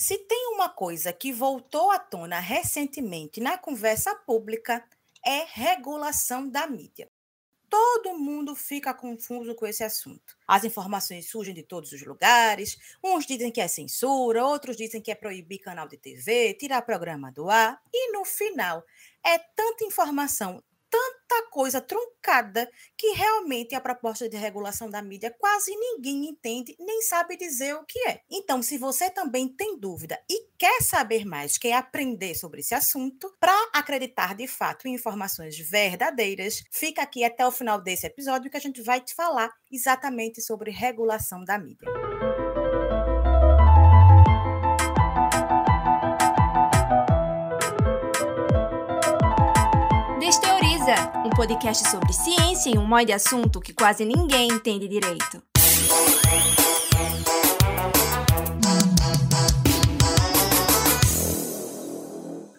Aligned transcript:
Se 0.00 0.16
tem 0.16 0.54
uma 0.54 0.68
coisa 0.68 1.12
que 1.12 1.32
voltou 1.32 1.90
à 1.90 1.98
tona 1.98 2.38
recentemente 2.38 3.40
na 3.40 3.58
conversa 3.58 4.14
pública, 4.14 4.88
é 5.26 5.44
regulação 5.44 6.48
da 6.48 6.68
mídia. 6.68 7.10
Todo 7.68 8.16
mundo 8.16 8.54
fica 8.54 8.94
confuso 8.94 9.56
com 9.56 9.66
esse 9.66 9.82
assunto. 9.82 10.36
As 10.46 10.62
informações 10.62 11.28
surgem 11.28 11.52
de 11.52 11.64
todos 11.64 11.90
os 11.90 12.06
lugares. 12.06 12.78
Uns 13.02 13.26
dizem 13.26 13.50
que 13.50 13.60
é 13.60 13.66
censura, 13.66 14.46
outros 14.46 14.76
dizem 14.76 15.02
que 15.02 15.10
é 15.10 15.16
proibir 15.16 15.58
canal 15.58 15.88
de 15.88 15.96
TV, 15.96 16.54
tirar 16.54 16.82
programa 16.82 17.32
do 17.32 17.50
ar. 17.50 17.82
E 17.92 18.12
no 18.12 18.24
final, 18.24 18.84
é 19.26 19.36
tanta 19.36 19.84
informação 19.84 20.62
tanta 20.90 21.50
coisa 21.50 21.80
truncada 21.80 22.70
que 22.96 23.12
realmente 23.12 23.74
a 23.74 23.80
proposta 23.80 24.28
de 24.28 24.36
regulação 24.36 24.90
da 24.90 25.02
mídia 25.02 25.34
quase 25.38 25.74
ninguém 25.76 26.28
entende 26.28 26.76
nem 26.78 27.02
sabe 27.02 27.36
dizer 27.36 27.74
o 27.74 27.84
que 27.84 27.98
é. 28.08 28.22
Então, 28.30 28.62
se 28.62 28.78
você 28.78 29.10
também 29.10 29.48
tem 29.48 29.78
dúvida 29.78 30.18
e 30.28 30.48
quer 30.58 30.82
saber 30.82 31.24
mais, 31.24 31.58
quer 31.58 31.74
aprender 31.74 32.34
sobre 32.34 32.60
esse 32.60 32.74
assunto, 32.74 33.32
para 33.38 33.54
acreditar 33.72 34.34
de 34.34 34.46
fato 34.46 34.86
em 34.86 34.94
informações 34.94 35.58
verdadeiras, 35.58 36.64
fica 36.70 37.02
aqui 37.02 37.24
até 37.24 37.46
o 37.46 37.52
final 37.52 37.80
desse 37.80 38.06
episódio 38.06 38.50
que 38.50 38.56
a 38.56 38.60
gente 38.60 38.82
vai 38.82 39.00
te 39.00 39.14
falar 39.14 39.52
exatamente 39.70 40.40
sobre 40.40 40.70
regulação 40.70 41.44
da 41.44 41.58
mídia. 41.58 41.88
Um 51.28 51.30
podcast 51.30 51.86
sobre 51.90 52.10
ciência 52.12 52.70
em 52.70 52.78
um 52.78 52.86
modo 52.86 53.04
de 53.04 53.12
assunto 53.12 53.60
que 53.60 53.74
quase 53.74 54.02
ninguém 54.04 54.48
entende 54.48 54.88
direito. 54.88 55.42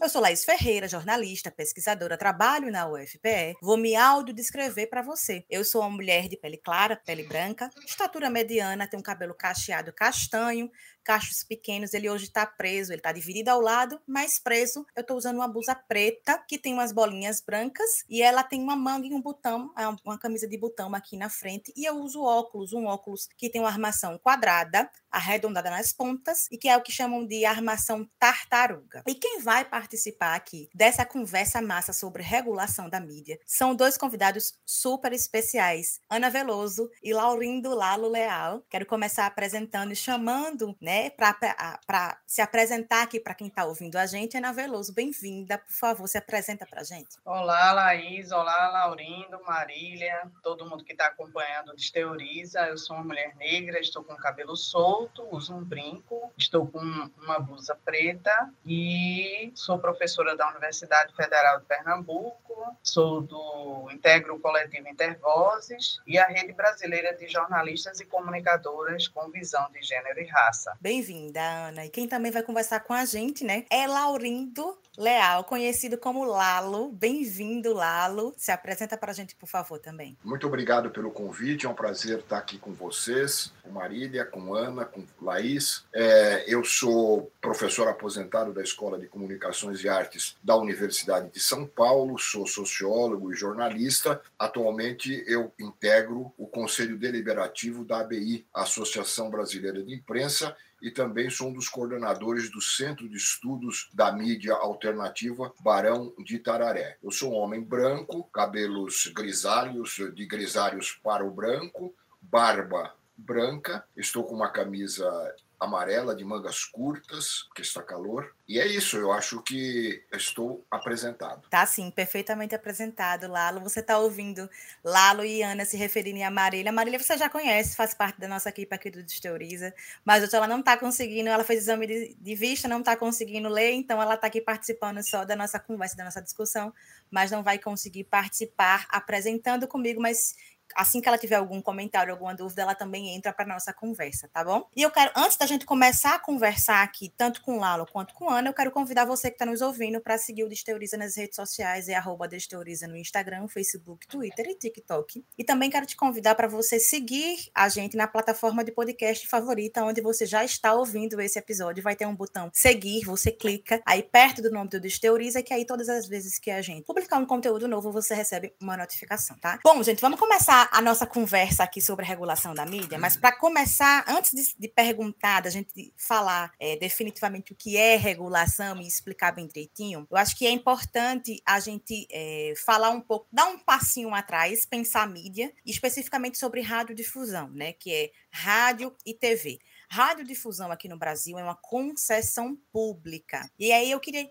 Eu 0.01 0.07
sou 0.07 0.21
Laís 0.21 0.45
Ferreira, 0.45 0.87
jornalista, 0.87 1.51
pesquisadora, 1.51 2.17
trabalho 2.17 2.71
na 2.71 2.87
UFPE. 2.87 3.55
Vou 3.61 3.77
me 3.77 3.95
audiodescrever 3.95 4.89
para 4.89 5.01
você. 5.01 5.45
Eu 5.49 5.63
sou 5.63 5.81
uma 5.81 5.89
mulher 5.89 6.27
de 6.27 6.37
pele 6.37 6.57
clara, 6.57 6.95
pele 6.95 7.23
branca, 7.23 7.69
estatura 7.85 8.29
mediana, 8.29 8.87
tenho 8.87 9.01
um 9.01 9.03
cabelo 9.03 9.35
cacheado 9.35 9.93
castanho, 9.93 10.69
cachos 11.09 11.43
pequenos. 11.43 11.95
Ele 11.95 12.07
hoje 12.07 12.25
está 12.25 12.45
preso, 12.45 12.91
ele 12.91 12.99
está 12.99 13.11
dividido 13.11 13.49
ao 13.49 13.59
lado, 13.59 13.99
mas 14.05 14.37
preso. 14.37 14.85
Eu 14.95 15.01
estou 15.01 15.17
usando 15.17 15.37
uma 15.37 15.47
blusa 15.47 15.73
preta 15.73 16.37
que 16.47 16.59
tem 16.59 16.71
umas 16.71 16.91
bolinhas 16.91 17.41
brancas 17.41 18.03
e 18.07 18.21
ela 18.21 18.43
tem 18.43 18.61
uma 18.61 18.75
manga 18.75 19.07
e 19.07 19.13
um 19.15 19.19
botão, 19.19 19.73
é 19.75 19.87
uma 19.87 20.19
camisa 20.19 20.47
de 20.47 20.55
botão 20.55 20.93
aqui 20.93 21.17
na 21.17 21.27
frente. 21.27 21.73
E 21.75 21.83
eu 21.83 21.95
uso 21.95 22.21
óculos, 22.21 22.73
um 22.73 22.85
óculos 22.85 23.27
que 23.35 23.49
tem 23.49 23.59
uma 23.59 23.71
armação 23.71 24.19
quadrada, 24.19 24.87
arredondada 25.09 25.71
nas 25.71 25.91
pontas 25.91 26.47
e 26.51 26.59
que 26.59 26.69
é 26.69 26.77
o 26.77 26.83
que 26.83 26.91
chamam 26.91 27.25
de 27.25 27.43
armação 27.43 28.07
tartaruga. 28.19 29.01
E 29.07 29.15
quem 29.15 29.39
vai 29.39 29.65
participar 29.65 30.35
aqui 30.35 30.69
dessa 30.75 31.03
conversa 31.03 31.59
massa 31.59 31.91
sobre 31.91 32.21
regulação 32.21 32.87
da 32.87 32.99
mídia 32.99 33.39
são 33.47 33.75
dois 33.75 33.97
convidados 33.97 34.53
super 34.63 35.11
especiais, 35.11 35.99
Ana 36.07 36.29
Veloso 36.29 36.87
e 37.01 37.13
Laurindo 37.13 37.73
Lalo 37.73 38.07
Leal. 38.07 38.63
Quero 38.69 38.85
começar 38.85 39.25
apresentando 39.25 39.91
e 39.91 39.95
chamando, 39.95 40.77
né, 40.79 40.98
para 41.11 42.17
se 42.25 42.41
apresentar 42.41 43.03
aqui 43.03 43.19
para 43.19 43.35
quem 43.35 43.47
está 43.47 43.65
ouvindo 43.65 43.97
a 43.97 44.05
gente. 44.05 44.37
Ana 44.37 44.51
Veloso, 44.51 44.93
bem-vinda, 44.93 45.57
por 45.57 45.71
favor, 45.71 46.07
se 46.07 46.17
apresenta 46.17 46.65
para 46.65 46.81
a 46.81 46.83
gente. 46.83 47.17
Olá, 47.23 47.71
Laís, 47.71 48.31
olá, 48.31 48.69
Laurindo, 48.69 49.39
Marília, 49.45 50.29
todo 50.41 50.67
mundo 50.67 50.83
que 50.83 50.93
está 50.93 51.07
acompanhando 51.07 51.75
Desteoriza. 51.75 52.61
Eu 52.67 52.77
sou 52.77 52.95
uma 52.95 53.05
mulher 53.05 53.35
negra, 53.35 53.79
estou 53.79 54.03
com 54.03 54.15
cabelo 54.15 54.55
solto, 54.55 55.27
uso 55.31 55.55
um 55.55 55.63
brinco, 55.63 56.31
estou 56.37 56.67
com 56.67 56.79
uma 56.79 57.39
blusa 57.39 57.75
preta 57.85 58.51
e 58.65 59.51
sou 59.55 59.79
professora 59.79 60.35
da 60.35 60.49
Universidade 60.49 61.15
Federal 61.15 61.59
de 61.59 61.65
Pernambuco, 61.65 62.77
sou 62.83 63.21
do 63.21 63.89
Integro 63.91 64.39
Coletivo 64.39 64.87
Intervozes 64.87 65.99
e 66.05 66.17
a 66.17 66.25
Rede 66.25 66.53
Brasileira 66.53 67.15
de 67.15 67.27
Jornalistas 67.27 67.99
e 67.99 68.05
Comunicadoras 68.05 69.07
com 69.07 69.29
Visão 69.29 69.69
de 69.71 69.81
Gênero 69.81 70.19
e 70.19 70.25
Raça. 70.25 70.77
Bem-vinda, 70.81 71.41
Ana. 71.41 71.85
E 71.85 71.89
quem 71.89 72.07
também 72.07 72.31
vai 72.31 72.41
conversar 72.41 72.79
com 72.79 72.93
a 72.93 73.03
gente, 73.03 73.43
né, 73.43 73.65
é 73.69 73.85
Laurindo 73.85 74.77
Leal, 74.97 75.45
conhecido 75.45 75.97
como 75.97 76.25
Lalo. 76.25 76.91
Bem-vindo, 76.91 77.73
Lalo. 77.73 78.33
Se 78.37 78.51
apresenta 78.51 78.97
para 78.97 79.11
a 79.11 79.13
gente, 79.13 79.33
por 79.33 79.47
favor, 79.47 79.79
também. 79.79 80.17
Muito 80.23 80.45
obrigado 80.45 80.89
pelo 80.89 81.09
convite. 81.09 81.65
É 81.65 81.69
um 81.69 81.73
prazer 81.73 82.19
estar 82.19 82.37
aqui 82.37 82.57
com 82.57 82.73
vocês, 82.73 83.53
com 83.63 83.71
Marília, 83.71 84.25
com 84.25 84.53
Ana, 84.53 84.83
com 84.83 85.05
Laís. 85.21 85.85
É, 85.93 86.43
eu 86.47 86.65
sou 86.65 87.31
professor 87.39 87.87
aposentado 87.87 88.53
da 88.53 88.61
Escola 88.61 88.99
de 88.99 89.07
Comunicações 89.07 89.81
e 89.83 89.87
Artes 89.87 90.35
da 90.43 90.57
Universidade 90.57 91.29
de 91.29 91.39
São 91.39 91.65
Paulo, 91.65 92.17
sou 92.17 92.45
sociólogo 92.45 93.31
e 93.31 93.37
jornalista. 93.37 94.21
Atualmente, 94.37 95.23
eu 95.27 95.53
integro 95.57 96.33
o 96.37 96.45
Conselho 96.45 96.97
Deliberativo 96.97 97.85
da 97.85 98.01
ABI, 98.01 98.45
Associação 98.53 99.29
Brasileira 99.29 99.81
de 99.81 99.93
Imprensa, 99.93 100.57
e 100.81 100.91
também 100.91 101.29
sou 101.29 101.49
um 101.49 101.53
dos 101.53 101.67
coordenadores 101.67 102.49
do 102.49 102.61
Centro 102.61 103.07
de 103.09 103.17
Estudos 103.17 103.89
da 103.93 104.11
Mídia 104.11 104.53
Alternativa 104.53 105.53
Barão 105.59 106.13
de 106.23 106.35
Itararé. 106.35 106.97
Eu 107.03 107.11
sou 107.11 107.33
um 107.33 107.35
homem 107.35 107.61
branco, 107.61 108.23
cabelos 108.25 109.11
grisalhos, 109.15 109.95
de 110.13 110.25
grisalhos 110.25 110.99
para 111.03 111.25
o 111.25 111.31
branco, 111.31 111.93
barba 112.21 112.95
branca, 113.17 113.83
estou 113.97 114.23
com 114.23 114.35
uma 114.35 114.49
camisa 114.49 115.35
amarela 115.59 116.15
de 116.15 116.23
mangas 116.23 116.63
curtas, 116.63 117.43
porque 117.47 117.61
está 117.61 117.83
calor. 117.83 118.33
E 118.47 118.59
é 118.59 118.65
isso, 118.65 118.97
eu 118.97 119.11
acho 119.11 119.41
que 119.43 120.03
estou 120.13 120.65
apresentado. 120.71 121.47
Tá 121.49 121.65
sim, 121.65 121.91
perfeitamente 121.91 122.55
apresentado, 122.55 123.27
Lalo. 123.27 123.59
Você 123.61 123.81
está 123.81 123.97
ouvindo 123.97 124.49
Lalo 124.83 125.25
e 125.25 125.43
Ana 125.43 125.65
se 125.65 125.75
referirem 125.75 126.23
a 126.23 126.31
Marília. 126.31 126.71
Marília 126.71 126.97
você 126.97 127.17
já 127.17 127.29
conhece, 127.29 127.75
faz 127.75 127.93
parte 127.93 128.19
da 128.19 128.27
nossa 128.27 128.49
equipe 128.49 128.73
aqui 128.73 128.89
do 128.89 129.03
Desteoriza, 129.03 129.73
mas 130.05 130.23
hoje 130.23 130.35
ela 130.35 130.47
não 130.47 130.61
está 130.61 130.77
conseguindo, 130.77 131.29
ela 131.29 131.43
fez 131.43 131.61
exame 131.61 131.85
de, 131.85 132.15
de 132.19 132.35
vista, 132.35 132.67
não 132.67 132.79
está 132.79 132.95
conseguindo 132.95 133.49
ler, 133.49 133.73
então 133.73 134.01
ela 134.01 134.15
está 134.15 134.27
aqui 134.27 134.41
participando 134.41 135.03
só 135.03 135.25
da 135.25 135.35
nossa 135.35 135.59
conversa, 135.59 135.97
da 135.97 136.05
nossa 136.05 136.21
discussão, 136.21 136.73
mas 137.11 137.31
não 137.31 137.43
vai 137.43 137.59
conseguir 137.59 138.05
participar 138.05 138.87
apresentando 138.89 139.67
comigo, 139.67 140.01
mas 140.01 140.35
assim 140.75 141.01
que 141.01 141.07
ela 141.07 141.17
tiver 141.17 141.35
algum 141.35 141.61
comentário, 141.61 142.11
alguma 142.11 142.33
dúvida, 142.33 142.61
ela 142.61 142.75
também 142.75 143.15
entra 143.15 143.33
para 143.33 143.45
nossa 143.45 143.73
conversa, 143.73 144.29
tá 144.31 144.43
bom? 144.43 144.67
E 144.75 144.81
eu 144.81 144.91
quero, 144.91 145.11
antes 145.15 145.37
da 145.37 145.45
gente 145.45 145.65
começar 145.65 146.15
a 146.15 146.19
conversar 146.19 146.83
aqui, 146.83 147.13
tanto 147.17 147.41
com 147.41 147.59
Lalo 147.59 147.85
quanto 147.91 148.13
com 148.13 148.29
Ana, 148.29 148.49
eu 148.49 148.53
quero 148.53 148.71
convidar 148.71 149.05
você 149.05 149.29
que 149.29 149.35
está 149.35 149.45
nos 149.45 149.61
ouvindo 149.61 149.99
para 149.99 150.17
seguir 150.17 150.43
o 150.43 150.49
Desteoriza 150.49 150.97
nas 150.97 151.15
redes 151.15 151.35
sociais, 151.35 151.87
é 151.87 151.95
arroba 151.95 152.27
Desteoriza 152.27 152.87
no 152.87 152.97
Instagram, 152.97 153.47
Facebook, 153.47 154.07
Twitter 154.07 154.47
e 154.47 154.55
TikTok. 154.55 155.25
E 155.37 155.43
também 155.43 155.69
quero 155.69 155.85
te 155.85 155.95
convidar 155.95 156.35
para 156.35 156.47
você 156.47 156.79
seguir 156.79 157.49
a 157.53 157.69
gente 157.69 157.97
na 157.97 158.07
plataforma 158.07 158.63
de 158.63 158.71
podcast 158.71 159.27
favorita, 159.27 159.83
onde 159.83 160.01
você 160.01 160.25
já 160.25 160.43
está 160.43 160.73
ouvindo 160.73 161.19
esse 161.21 161.37
episódio. 161.39 161.83
Vai 161.83 161.95
ter 161.95 162.05
um 162.05 162.15
botão 162.15 162.49
seguir, 162.53 163.05
você 163.05 163.31
clica 163.31 163.81
aí 163.85 164.03
perto 164.03 164.41
do 164.41 164.51
nome 164.51 164.69
do 164.69 164.79
Desteoriza, 164.79 165.41
que 165.41 165.53
aí 165.53 165.65
todas 165.65 165.89
as 165.89 166.07
vezes 166.07 166.37
que 166.39 166.51
a 166.51 166.61
gente 166.61 166.85
publicar 166.85 167.17
um 167.17 167.25
conteúdo 167.25 167.67
novo, 167.67 167.91
você 167.91 168.13
recebe 168.13 168.53
uma 168.61 168.75
notificação, 168.75 169.37
tá? 169.37 169.59
Bom, 169.63 169.81
gente, 169.83 170.01
vamos 170.01 170.19
começar 170.19 170.58
a 170.71 170.81
nossa 170.81 171.05
conversa 171.05 171.63
aqui 171.63 171.81
sobre 171.81 172.03
a 172.03 172.07
regulação 172.07 172.53
da 172.53 172.65
mídia, 172.65 172.97
mas 172.97 173.15
para 173.15 173.31
começar, 173.31 174.03
antes 174.07 174.31
de, 174.31 174.55
de, 174.57 174.67
perguntar, 174.67 175.41
da 175.41 175.49
gente 175.49 175.93
falar 175.95 176.51
é, 176.59 176.75
definitivamente 176.77 177.53
o 177.53 177.55
que 177.55 177.77
é 177.77 177.95
regulação 177.95 178.81
e 178.81 178.87
explicar 178.87 179.31
bem 179.31 179.47
direitinho, 179.47 180.07
eu 180.09 180.17
acho 180.17 180.37
que 180.37 180.45
é 180.47 180.51
importante 180.51 181.41
a 181.45 181.59
gente 181.59 182.07
é, 182.11 182.53
falar 182.65 182.89
um 182.89 183.01
pouco, 183.01 183.27
dar 183.31 183.45
um 183.45 183.59
passinho 183.59 184.13
atrás, 184.13 184.65
pensar 184.65 185.03
a 185.03 185.07
mídia, 185.07 185.53
especificamente 185.65 186.37
sobre 186.37 186.61
radiodifusão, 186.61 187.49
né, 187.49 187.73
que 187.73 187.93
é 187.93 188.11
rádio 188.31 188.95
e 189.05 189.13
TV. 189.13 189.59
Radiodifusão 189.91 190.71
aqui 190.71 190.87
no 190.87 190.97
Brasil 190.97 191.37
é 191.39 191.43
uma 191.43 191.55
concessão 191.55 192.55
pública. 192.71 193.49
E 193.57 193.71
aí 193.71 193.89
eu 193.89 193.99
queria 193.99 194.29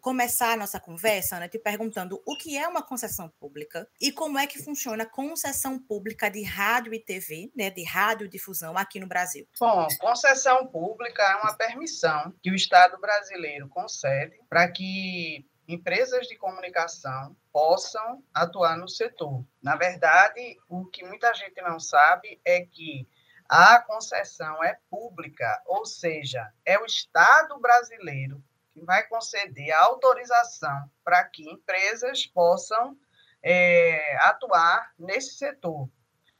começar 0.00 0.52
a 0.52 0.56
nossa 0.56 0.78
conversa 0.78 1.38
né, 1.38 1.48
te 1.48 1.58
perguntando 1.58 2.22
o 2.26 2.36
que 2.36 2.58
é 2.58 2.68
uma 2.68 2.82
concessão 2.82 3.32
pública 3.40 3.88
e 4.00 4.12
como 4.12 4.38
é 4.38 4.46
que 4.46 4.62
funciona 4.62 5.04
a 5.04 5.10
concessão 5.10 5.78
pública 5.78 6.30
de 6.30 6.42
rádio 6.42 6.92
e 6.92 7.00
TV, 7.00 7.50
né, 7.56 7.70
de 7.70 7.84
radiodifusão 7.84 8.76
aqui 8.76 9.00
no 9.00 9.08
Brasil. 9.08 9.48
Bom, 9.58 9.88
concessão 9.98 10.66
pública 10.66 11.22
é 11.22 11.36
uma 11.36 11.56
permissão 11.56 12.34
que 12.42 12.50
o 12.50 12.54
Estado 12.54 13.00
brasileiro 13.00 13.68
concede 13.68 14.38
para 14.48 14.70
que 14.70 15.46
empresas 15.66 16.26
de 16.26 16.36
comunicação 16.36 17.36
possam 17.52 18.22
atuar 18.32 18.76
no 18.76 18.88
setor. 18.88 19.44
Na 19.62 19.76
verdade, 19.76 20.56
o 20.68 20.86
que 20.86 21.04
muita 21.04 21.32
gente 21.34 21.60
não 21.60 21.78
sabe 21.78 22.40
é 22.44 22.64
que 22.64 23.06
a 23.48 23.80
concessão 23.80 24.62
é 24.62 24.78
pública, 24.90 25.62
ou 25.66 25.86
seja, 25.86 26.52
é 26.64 26.78
o 26.78 26.84
Estado 26.84 27.58
brasileiro 27.58 28.42
que 28.72 28.84
vai 28.84 29.06
conceder 29.06 29.72
a 29.72 29.84
autorização 29.84 30.90
para 31.02 31.24
que 31.24 31.50
empresas 31.50 32.26
possam 32.26 32.96
é, 33.42 34.16
atuar 34.18 34.92
nesse 34.98 35.36
setor. 35.36 35.88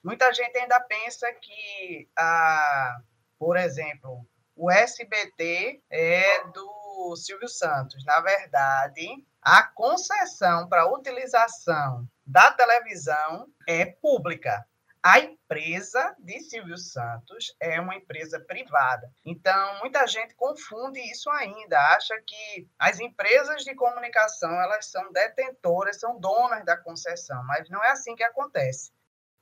Muita 0.04 0.32
gente 0.32 0.56
ainda 0.56 0.80
pensa 0.80 1.26
que, 1.32 2.08
a, 2.16 3.00
por 3.38 3.56
exemplo, 3.56 4.26
o 4.54 4.70
SBT 4.70 5.82
é 5.90 6.44
do 6.48 7.14
Silvio 7.16 7.48
Santos. 7.48 8.04
Na 8.04 8.20
verdade, 8.20 9.24
a 9.40 9.62
concessão 9.62 10.68
para 10.68 10.92
utilização 10.92 12.06
da 12.26 12.52
televisão 12.52 13.48
é 13.66 13.86
pública. 13.86 14.66
A 15.10 15.20
empresa 15.20 16.14
de 16.18 16.38
Silvio 16.40 16.76
Santos 16.76 17.56
é 17.58 17.80
uma 17.80 17.96
empresa 17.96 18.38
privada. 18.40 19.10
Então, 19.24 19.78
muita 19.78 20.06
gente 20.06 20.34
confunde 20.34 21.00
isso 21.00 21.30
ainda, 21.30 21.80
acha 21.96 22.14
que 22.26 22.68
as 22.78 23.00
empresas 23.00 23.64
de 23.64 23.74
comunicação, 23.74 24.50
elas 24.60 24.90
são 24.90 25.10
detentoras, 25.10 25.98
são 25.98 26.20
donas 26.20 26.62
da 26.62 26.76
concessão, 26.76 27.42
mas 27.46 27.70
não 27.70 27.82
é 27.82 27.92
assim 27.92 28.14
que 28.14 28.22
acontece. 28.22 28.92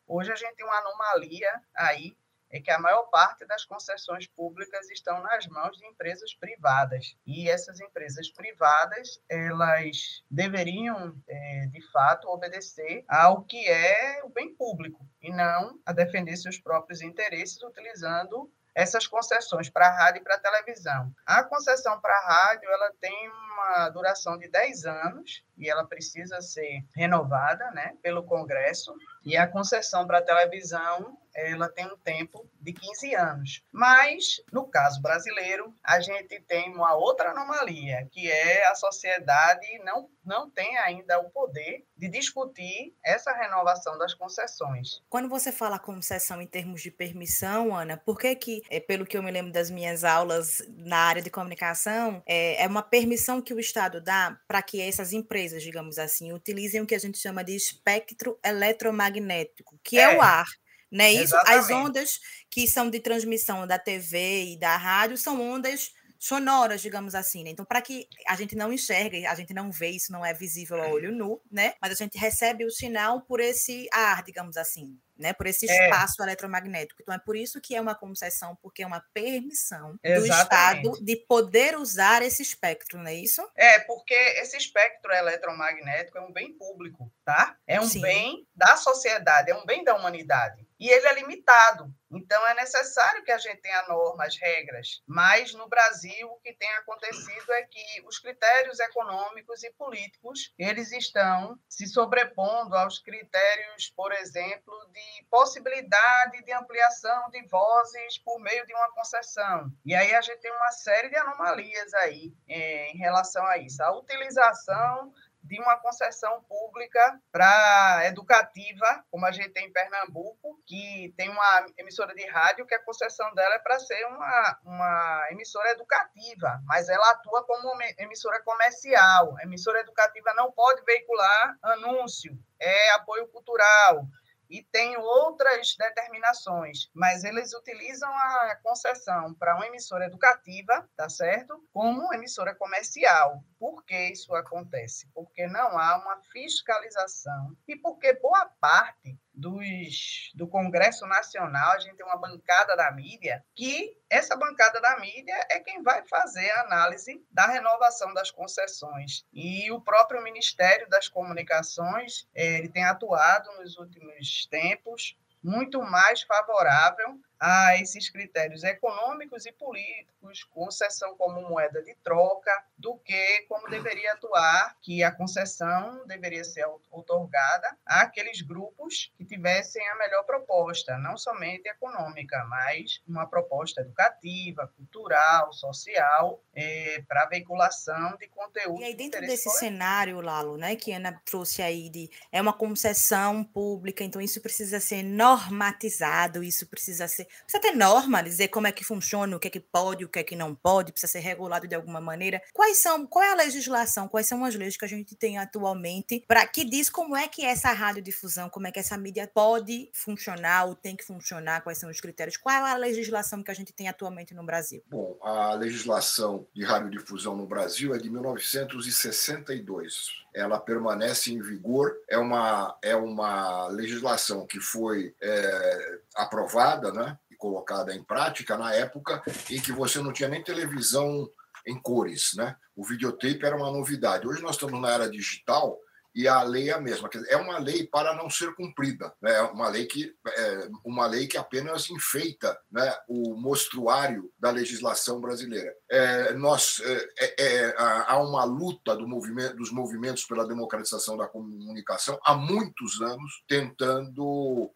Hoje 0.06 0.30
a 0.30 0.36
gente 0.36 0.54
tem 0.54 0.64
uma 0.64 0.78
anomalia 0.78 1.50
aí 1.74 2.16
é 2.56 2.60
que 2.60 2.70
a 2.70 2.78
maior 2.78 3.04
parte 3.04 3.44
das 3.46 3.64
concessões 3.64 4.26
públicas 4.26 4.90
estão 4.90 5.22
nas 5.22 5.46
mãos 5.46 5.76
de 5.76 5.86
empresas 5.86 6.34
privadas. 6.34 7.16
E 7.26 7.48
essas 7.48 7.80
empresas 7.80 8.30
privadas, 8.30 9.20
elas 9.28 10.24
deveriam, 10.30 11.14
é, 11.28 11.66
de 11.66 11.80
fato, 11.92 12.28
obedecer 12.28 13.04
ao 13.08 13.42
que 13.42 13.68
é 13.68 14.22
o 14.24 14.28
bem 14.28 14.54
público 14.54 15.06
e 15.22 15.30
não 15.30 15.78
a 15.84 15.92
defender 15.92 16.36
seus 16.36 16.58
próprios 16.58 17.02
interesses 17.02 17.62
utilizando 17.62 18.50
essas 18.76 19.06
concessões 19.06 19.70
para 19.70 19.88
rádio 19.88 20.20
e 20.20 20.22
para 20.22 20.38
televisão. 20.38 21.10
A 21.24 21.42
concessão 21.42 21.98
para 21.98 22.20
rádio 22.20 22.68
ela 22.68 22.92
tem 23.00 23.30
uma 23.30 23.88
duração 23.88 24.36
de 24.36 24.48
10 24.48 24.84
anos 24.84 25.42
e 25.56 25.70
ela 25.70 25.86
precisa 25.86 26.42
ser 26.42 26.84
renovada 26.94 27.70
né, 27.70 27.94
pelo 28.02 28.22
Congresso. 28.22 28.94
E 29.24 29.34
a 29.34 29.48
concessão 29.48 30.06
para 30.06 30.20
televisão 30.20 31.16
ela 31.36 31.68
tem 31.68 31.86
um 31.86 31.96
tempo 31.98 32.48
de 32.60 32.72
15 32.72 33.14
anos. 33.14 33.62
Mas, 33.70 34.40
no 34.50 34.66
caso 34.66 35.00
brasileiro, 35.02 35.74
a 35.84 36.00
gente 36.00 36.40
tem 36.40 36.72
uma 36.74 36.94
outra 36.94 37.30
anomalia, 37.30 38.08
que 38.10 38.30
é 38.30 38.66
a 38.66 38.74
sociedade 38.74 39.66
não, 39.84 40.08
não 40.24 40.50
tem 40.50 40.76
ainda 40.78 41.20
o 41.20 41.30
poder 41.30 41.84
de 41.96 42.08
discutir 42.08 42.94
essa 43.04 43.32
renovação 43.32 43.98
das 43.98 44.14
concessões. 44.14 45.02
Quando 45.08 45.28
você 45.28 45.52
fala 45.52 45.78
concessão 45.78 46.40
em 46.40 46.46
termos 46.46 46.82
de 46.82 46.90
permissão, 46.90 47.76
Ana, 47.76 47.96
por 47.96 48.18
que 48.18 48.34
que, 48.34 48.62
é, 48.70 48.80
pelo 48.80 49.06
que 49.06 49.16
eu 49.16 49.22
me 49.22 49.30
lembro 49.30 49.52
das 49.52 49.70
minhas 49.70 50.04
aulas 50.04 50.62
na 50.68 50.98
área 50.98 51.22
de 51.22 51.30
comunicação, 51.30 52.22
é, 52.26 52.62
é 52.62 52.66
uma 52.66 52.82
permissão 52.82 53.42
que 53.42 53.52
o 53.52 53.60
Estado 53.60 54.00
dá 54.00 54.38
para 54.48 54.62
que 54.62 54.80
essas 54.80 55.12
empresas, 55.12 55.62
digamos 55.62 55.98
assim, 55.98 56.32
utilizem 56.32 56.80
o 56.80 56.86
que 56.86 56.94
a 56.94 56.98
gente 56.98 57.18
chama 57.18 57.44
de 57.44 57.54
espectro 57.54 58.38
eletromagnético, 58.44 59.78
que 59.82 59.98
é, 59.98 60.02
é 60.02 60.16
o 60.16 60.22
ar. 60.22 60.46
Né? 60.90 61.12
Isso, 61.12 61.36
as 61.46 61.70
ondas 61.70 62.20
que 62.50 62.66
são 62.66 62.88
de 62.88 63.00
transmissão 63.00 63.66
da 63.66 63.78
TV 63.78 64.52
e 64.52 64.58
da 64.58 64.76
rádio 64.76 65.16
são 65.16 65.40
ondas 65.40 65.90
sonoras, 66.18 66.80
digamos 66.80 67.14
assim. 67.14 67.44
Né? 67.44 67.50
Então, 67.50 67.64
para 67.64 67.82
que 67.82 68.08
a 68.26 68.36
gente 68.36 68.56
não 68.56 68.72
enxergue, 68.72 69.26
a 69.26 69.34
gente 69.34 69.52
não 69.52 69.70
vê, 69.70 69.90
isso 69.90 70.12
não 70.12 70.24
é 70.24 70.32
visível 70.32 70.82
a 70.82 70.88
olho 70.88 71.12
nu, 71.12 71.40
né? 71.50 71.74
Mas 71.80 71.92
a 71.92 71.94
gente 71.94 72.16
recebe 72.16 72.64
o 72.64 72.70
sinal 72.70 73.22
por 73.22 73.40
esse 73.40 73.88
ar, 73.92 74.22
digamos 74.22 74.56
assim 74.56 74.98
né, 75.18 75.32
por 75.32 75.46
esse 75.46 75.68
é. 75.68 75.84
espaço 75.84 76.22
é. 76.22 76.26
eletromagnético. 76.26 77.02
Então, 77.02 77.14
é 77.14 77.18
por 77.18 77.36
isso 77.36 77.60
que 77.60 77.74
é 77.74 77.80
uma 77.80 77.94
concessão, 77.94 78.56
porque 78.62 78.82
é 78.82 78.86
uma 78.86 79.02
permissão 79.12 79.98
Exatamente. 80.02 80.82
do 80.82 80.90
Estado 80.90 81.04
de 81.04 81.16
poder 81.16 81.76
usar 81.76 82.22
esse 82.22 82.42
espectro, 82.42 82.98
não 82.98 83.06
é 83.06 83.14
isso? 83.14 83.46
É, 83.56 83.80
porque 83.80 84.14
esse 84.14 84.56
espectro 84.56 85.12
eletromagnético 85.12 86.18
é 86.18 86.20
um 86.20 86.32
bem 86.32 86.52
público, 86.52 87.10
tá? 87.24 87.56
É 87.66 87.80
um 87.80 87.88
Sim. 87.88 88.00
bem 88.00 88.46
da 88.54 88.76
sociedade, 88.76 89.50
é 89.50 89.54
um 89.54 89.64
bem 89.64 89.82
da 89.82 89.94
humanidade. 89.94 90.65
E 90.78 90.88
ele 90.88 91.06
é 91.06 91.14
limitado. 91.14 91.90
Então, 92.10 92.46
é 92.46 92.54
necessário 92.54 93.24
que 93.24 93.32
a 93.32 93.38
gente 93.38 93.60
tenha 93.60 93.86
normas, 93.88 94.36
regras. 94.40 95.02
Mas, 95.06 95.52
no 95.54 95.68
Brasil, 95.68 96.28
o 96.28 96.40
que 96.40 96.52
tem 96.52 96.70
acontecido 96.76 97.52
é 97.52 97.62
que 97.64 97.84
os 98.06 98.18
critérios 98.18 98.78
econômicos 98.78 99.62
e 99.64 99.72
políticos, 99.72 100.52
eles 100.58 100.92
estão 100.92 101.58
se 101.68 101.86
sobrepondo 101.86 102.76
aos 102.76 103.00
critérios, 103.00 103.92
por 103.96 104.12
exemplo, 104.12 104.74
de 104.92 105.26
possibilidade 105.30 106.44
de 106.44 106.52
ampliação 106.52 107.28
de 107.30 107.42
vozes 107.48 108.18
por 108.18 108.38
meio 108.40 108.64
de 108.66 108.74
uma 108.74 108.92
concessão. 108.92 109.70
E 109.84 109.94
aí 109.94 110.14
a 110.14 110.20
gente 110.20 110.40
tem 110.40 110.52
uma 110.52 110.70
série 110.70 111.08
de 111.08 111.16
anomalias 111.16 111.92
aí 111.94 112.32
é, 112.48 112.90
em 112.92 112.98
relação 112.98 113.44
a 113.46 113.58
isso. 113.58 113.82
A 113.82 113.96
utilização 113.98 115.12
de 115.46 115.60
uma 115.60 115.76
concessão 115.78 116.42
pública 116.48 117.20
para 117.30 118.02
educativa, 118.06 119.04
como 119.10 119.24
a 119.26 119.30
gente 119.30 119.50
tem 119.50 119.66
em 119.66 119.72
Pernambuco, 119.72 120.60
que 120.66 121.14
tem 121.16 121.28
uma 121.28 121.66
emissora 121.78 122.14
de 122.14 122.26
rádio 122.26 122.66
que 122.66 122.74
a 122.74 122.82
concessão 122.82 123.32
dela 123.34 123.54
é 123.54 123.58
para 123.58 123.78
ser 123.78 124.04
uma, 124.06 124.58
uma 124.64 125.26
emissora 125.30 125.70
educativa, 125.70 126.60
mas 126.64 126.88
ela 126.88 127.10
atua 127.12 127.44
como 127.44 127.80
emissora 127.98 128.42
comercial. 128.42 129.36
A 129.38 129.44
emissora 129.44 129.80
educativa 129.80 130.34
não 130.34 130.50
pode 130.52 130.82
veicular 130.84 131.56
anúncio, 131.62 132.36
é 132.60 132.90
apoio 132.90 133.28
cultural 133.28 134.06
e 134.48 134.62
tem 134.64 134.96
outras 134.96 135.74
determinações, 135.78 136.88
mas 136.94 137.24
eles 137.24 137.52
utilizam 137.54 138.08
a 138.10 138.56
concessão 138.62 139.34
para 139.34 139.56
uma 139.56 139.66
emissora 139.66 140.06
educativa, 140.06 140.88
tá 140.96 141.08
certo? 141.08 141.62
Como 141.72 142.12
emissora 142.14 142.54
comercial. 142.54 143.42
Por 143.58 143.84
que 143.84 144.10
isso 144.10 144.34
acontece? 144.34 145.08
Porque 145.14 145.46
não 145.46 145.78
há 145.78 145.96
uma 145.98 146.20
fiscalização 146.32 147.56
e 147.66 147.76
porque 147.76 148.14
boa 148.14 148.46
parte 148.60 149.18
dos, 149.36 150.32
do 150.34 150.48
Congresso 150.48 151.06
Nacional, 151.06 151.72
a 151.72 151.78
gente 151.78 151.96
tem 151.96 152.06
uma 152.06 152.16
bancada 152.16 152.74
da 152.74 152.90
mídia, 152.90 153.44
que 153.54 153.94
essa 154.08 154.34
bancada 154.34 154.80
da 154.80 154.98
mídia 154.98 155.34
é 155.50 155.60
quem 155.60 155.82
vai 155.82 156.02
fazer 156.08 156.50
a 156.52 156.62
análise 156.62 157.22
da 157.30 157.46
renovação 157.46 158.14
das 158.14 158.30
concessões. 158.30 159.26
E 159.32 159.70
o 159.70 159.80
próprio 159.80 160.22
Ministério 160.22 160.88
das 160.88 161.06
Comunicações, 161.08 162.26
eh, 162.34 162.58
ele 162.58 162.68
tem 162.70 162.84
atuado 162.84 163.50
nos 163.58 163.76
últimos 163.76 164.46
tempos 164.46 165.16
muito 165.42 165.82
mais 165.82 166.22
favorável 166.22 167.20
a 167.38 167.76
esses 167.76 168.08
critérios 168.08 168.64
econômicos 168.64 169.46
e 169.46 169.52
políticos, 169.52 170.44
concessão 170.44 171.16
como 171.16 171.42
moeda 171.42 171.82
de 171.82 171.94
troca, 171.96 172.50
do 172.78 172.96
que 172.98 173.42
como 173.48 173.68
deveria 173.68 174.12
atuar, 174.12 174.76
que 174.80 175.02
a 175.02 175.12
concessão 175.12 176.06
deveria 176.06 176.44
ser 176.44 176.66
otorgada 176.90 177.76
àqueles 177.84 178.40
grupos 178.40 179.12
que 179.16 179.24
tivessem 179.24 179.86
a 179.88 179.96
melhor 179.96 180.24
proposta, 180.24 180.96
não 180.98 181.16
somente 181.16 181.68
econômica, 181.68 182.44
mas 182.48 183.00
uma 183.06 183.26
proposta 183.26 183.80
educativa, 183.82 184.72
cultural, 184.76 185.52
social, 185.52 186.42
é, 186.54 187.02
para 187.06 187.26
veiculação 187.26 188.16
de 188.16 188.28
conteúdo. 188.28 188.80
E 188.80 188.84
aí, 188.84 188.94
dentro 188.94 189.20
desse 189.20 189.50
cenário, 189.50 190.20
Lalo, 190.20 190.56
né, 190.56 190.76
que 190.76 190.92
a 190.92 190.96
Ana 190.96 191.20
trouxe 191.24 191.62
aí, 191.62 191.88
de, 191.88 192.10
é 192.32 192.40
uma 192.40 192.52
concessão 192.52 193.44
pública, 193.44 194.02
então 194.02 194.20
isso 194.20 194.40
precisa 194.40 194.80
ser 194.80 195.02
normatizado, 195.02 196.42
isso 196.42 196.66
precisa 196.66 197.06
ser 197.06 197.25
precisa 197.42 197.60
ter 197.60 197.72
norma, 197.72 198.22
dizer 198.22 198.48
como 198.48 198.66
é 198.66 198.72
que 198.72 198.84
funciona, 198.84 199.36
o 199.36 199.40
que 199.40 199.48
é 199.48 199.50
que 199.50 199.60
pode, 199.60 200.04
o 200.04 200.08
que 200.08 200.18
é 200.18 200.24
que 200.24 200.36
não 200.36 200.54
pode, 200.54 200.92
precisa 200.92 201.12
ser 201.12 201.20
regulado 201.20 201.66
de 201.66 201.74
alguma 201.74 202.00
maneira. 202.00 202.42
Quais 202.52 202.78
são, 202.78 203.06
qual 203.06 203.24
é 203.24 203.32
a 203.32 203.36
legislação, 203.36 204.08
quais 204.08 204.26
são 204.26 204.44
as 204.44 204.54
leis 204.54 204.76
que 204.76 204.84
a 204.84 204.88
gente 204.88 205.14
tem 205.14 205.38
atualmente 205.38 206.24
para 206.26 206.46
que 206.46 206.64
diz 206.64 206.90
como 206.90 207.16
é 207.16 207.28
que 207.28 207.44
essa 207.44 207.72
radiodifusão, 207.72 208.48
como 208.48 208.66
é 208.66 208.72
que 208.72 208.78
essa 208.78 208.96
mídia 208.96 209.30
pode 209.32 209.90
funcionar 209.92 210.66
ou 210.66 210.74
tem 210.74 210.96
que 210.96 211.04
funcionar, 211.04 211.62
quais 211.62 211.78
são 211.78 211.90
os 211.90 212.00
critérios, 212.00 212.36
qual 212.36 212.54
é 212.54 212.70
a 212.70 212.76
legislação 212.76 213.42
que 213.42 213.50
a 213.50 213.54
gente 213.54 213.72
tem 213.72 213.88
atualmente 213.88 214.34
no 214.34 214.44
Brasil? 214.44 214.82
Bom, 214.88 215.18
a 215.22 215.54
legislação 215.54 216.46
de 216.54 216.64
radiodifusão 216.64 217.36
no 217.36 217.46
Brasil 217.46 217.94
é 217.94 217.98
de 217.98 218.10
1962 218.10 220.25
ela 220.36 220.60
permanece 220.60 221.32
em 221.32 221.40
vigor. 221.40 221.96
É 222.06 222.18
uma, 222.18 222.76
é 222.82 222.94
uma 222.94 223.68
legislação 223.68 224.46
que 224.46 224.60
foi 224.60 225.14
é, 225.20 225.98
aprovada 226.14 226.92
né, 226.92 227.18
e 227.30 227.34
colocada 227.34 227.94
em 227.94 228.04
prática 228.04 228.56
na 228.58 228.74
época 228.74 229.22
em 229.50 229.58
que 229.58 229.72
você 229.72 229.98
não 229.98 230.12
tinha 230.12 230.28
nem 230.28 230.44
televisão 230.44 231.28
em 231.66 231.80
cores. 231.80 232.34
Né? 232.36 232.54
O 232.76 232.84
videotape 232.84 233.46
era 233.46 233.56
uma 233.56 233.70
novidade. 233.70 234.28
Hoje 234.28 234.42
nós 234.42 234.56
estamos 234.56 234.78
na 234.78 234.90
era 234.90 235.10
digital 235.10 235.80
e 236.16 236.26
a 236.26 236.42
lei 236.42 236.70
é 236.70 236.72
a 236.72 236.80
mesma. 236.80 237.10
é 237.28 237.36
uma 237.36 237.58
lei 237.58 237.86
para 237.86 238.14
não 238.14 238.30
ser 238.30 238.54
cumprida, 238.54 239.12
né? 239.20 239.34
É 239.34 239.42
uma 239.42 239.68
lei 239.68 239.84
que 239.84 240.16
é 240.26 240.68
uma 240.82 241.06
lei 241.06 241.26
que 241.26 241.36
apenas 241.36 241.90
enfeita 241.90 242.58
né, 242.72 242.96
o 243.06 243.36
mostruário 243.36 244.32
da 244.38 244.50
legislação 244.50 245.20
brasileira. 245.20 245.74
É, 245.90 246.32
nós 246.32 246.80
é, 246.80 247.10
é, 247.18 247.66
é 247.66 247.74
há 247.76 248.16
uma 248.18 248.44
luta 248.44 248.96
do 248.96 249.06
movimento, 249.06 249.56
dos 249.56 249.70
movimentos 249.70 250.24
pela 250.24 250.48
democratização 250.48 251.18
da 251.18 251.28
comunicação 251.28 252.18
há 252.24 252.34
muitos 252.34 252.98
anos 253.02 253.44
tentando 253.46 254.70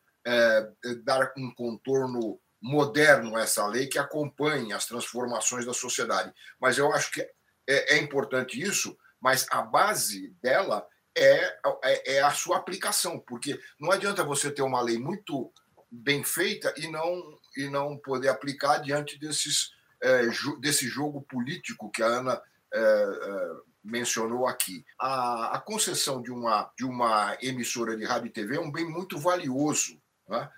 dar 1.02 1.32
um 1.38 1.50
contorno 1.54 2.38
moderno 2.62 3.34
a 3.34 3.40
essa 3.40 3.66
lei 3.66 3.86
que 3.86 3.98
acompanhe 3.98 4.74
as 4.74 4.84
transformações 4.84 5.64
da 5.64 5.72
sociedade. 5.72 6.30
Mas 6.60 6.76
eu 6.76 6.92
acho 6.92 7.10
que 7.10 7.26
é 7.66 7.96
importante 7.96 8.60
isso. 8.60 8.94
Mas 9.18 9.46
a 9.50 9.62
base 9.62 10.34
dela 10.42 10.86
é, 11.16 11.58
é, 11.84 12.16
é, 12.16 12.22
a 12.22 12.30
sua 12.30 12.56
aplicação, 12.56 13.18
porque 13.18 13.58
não 13.78 13.90
adianta 13.90 14.24
você 14.24 14.50
ter 14.50 14.62
uma 14.62 14.80
lei 14.80 14.98
muito 14.98 15.52
bem 15.90 16.22
feita 16.22 16.72
e 16.76 16.86
não, 16.88 17.38
e 17.56 17.68
não 17.68 17.96
poder 17.98 18.28
aplicar 18.28 18.78
diante 18.78 19.18
desses 19.18 19.70
é, 20.02 20.28
desse 20.60 20.88
jogo 20.88 21.22
político 21.22 21.90
que 21.90 22.02
a 22.02 22.06
Ana 22.06 22.40
é, 22.72 22.78
é, 22.80 23.50
mencionou 23.84 24.46
aqui. 24.46 24.84
A, 24.98 25.56
a, 25.56 25.60
concessão 25.60 26.22
de 26.22 26.30
uma, 26.30 26.70
de 26.76 26.84
uma 26.84 27.36
emissora 27.42 27.96
de 27.96 28.04
rádio 28.04 28.28
e 28.28 28.32
TV 28.32 28.56
é 28.56 28.60
um 28.60 28.72
bem 28.72 28.88
muito 28.88 29.18
valioso. 29.18 30.00
Né? 30.28 30.48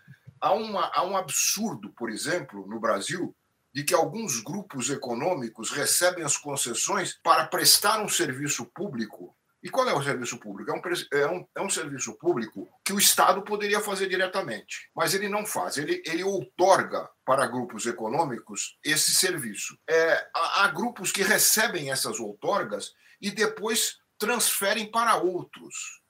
Há, 0.41 0.53
uma, 0.53 0.91
há 0.95 1.05
um 1.05 1.17
absurdo, 1.17 1.93
por 1.93 2.11
exemplo, 2.11 2.67
no 2.67 2.79
Brasil, 2.79 3.35
de 3.75 3.83
que 3.83 3.95
alguns 3.95 4.41
grupos 4.41 4.91
econômicos 4.91 5.71
recebem 5.71 6.25
as 6.25 6.37
concessões 6.37 7.19
para 7.23 7.47
prestar 7.47 8.03
um 8.03 8.09
serviço 8.09 8.67
público 8.67 9.35
e 9.63 9.71
qual 9.71 9.89
é 9.89 9.95
o 9.95 10.03
serviço 10.03 10.39
público? 10.39 10.71
É 10.71 10.75
um, 10.75 10.83
é 11.13 11.27
um, 11.27 11.47
é 11.57 11.61
um 11.63 11.71
serviço 11.71 12.15
público 12.15 12.69
que 12.85 12.93
o 12.93 12.99
Estado 12.99 13.43
poderia 13.43 13.81
fazer 13.81 14.09
diretamente, 14.09 14.91
mas 14.95 15.15
ele 15.15 15.29
não 15.29 15.47
faz. 15.47 15.77
Ele, 15.77 16.03
ele 16.05 16.25
outorga 16.25 17.09
para 17.25 17.47
grupos 17.47 17.87
econômicos 17.87 18.77
esse 18.85 19.15
serviço. 19.15 19.79
É, 19.89 20.29
há, 20.35 20.65
há 20.65 20.69
grupos 20.69 21.13
que 21.13 21.23
recebem 21.23 21.93
essas 21.93 22.19
outorgas 22.19 22.93
e 23.21 23.31
depois 23.31 23.99
transferem 24.19 24.91
para 24.91 25.17
outros. 25.17 26.03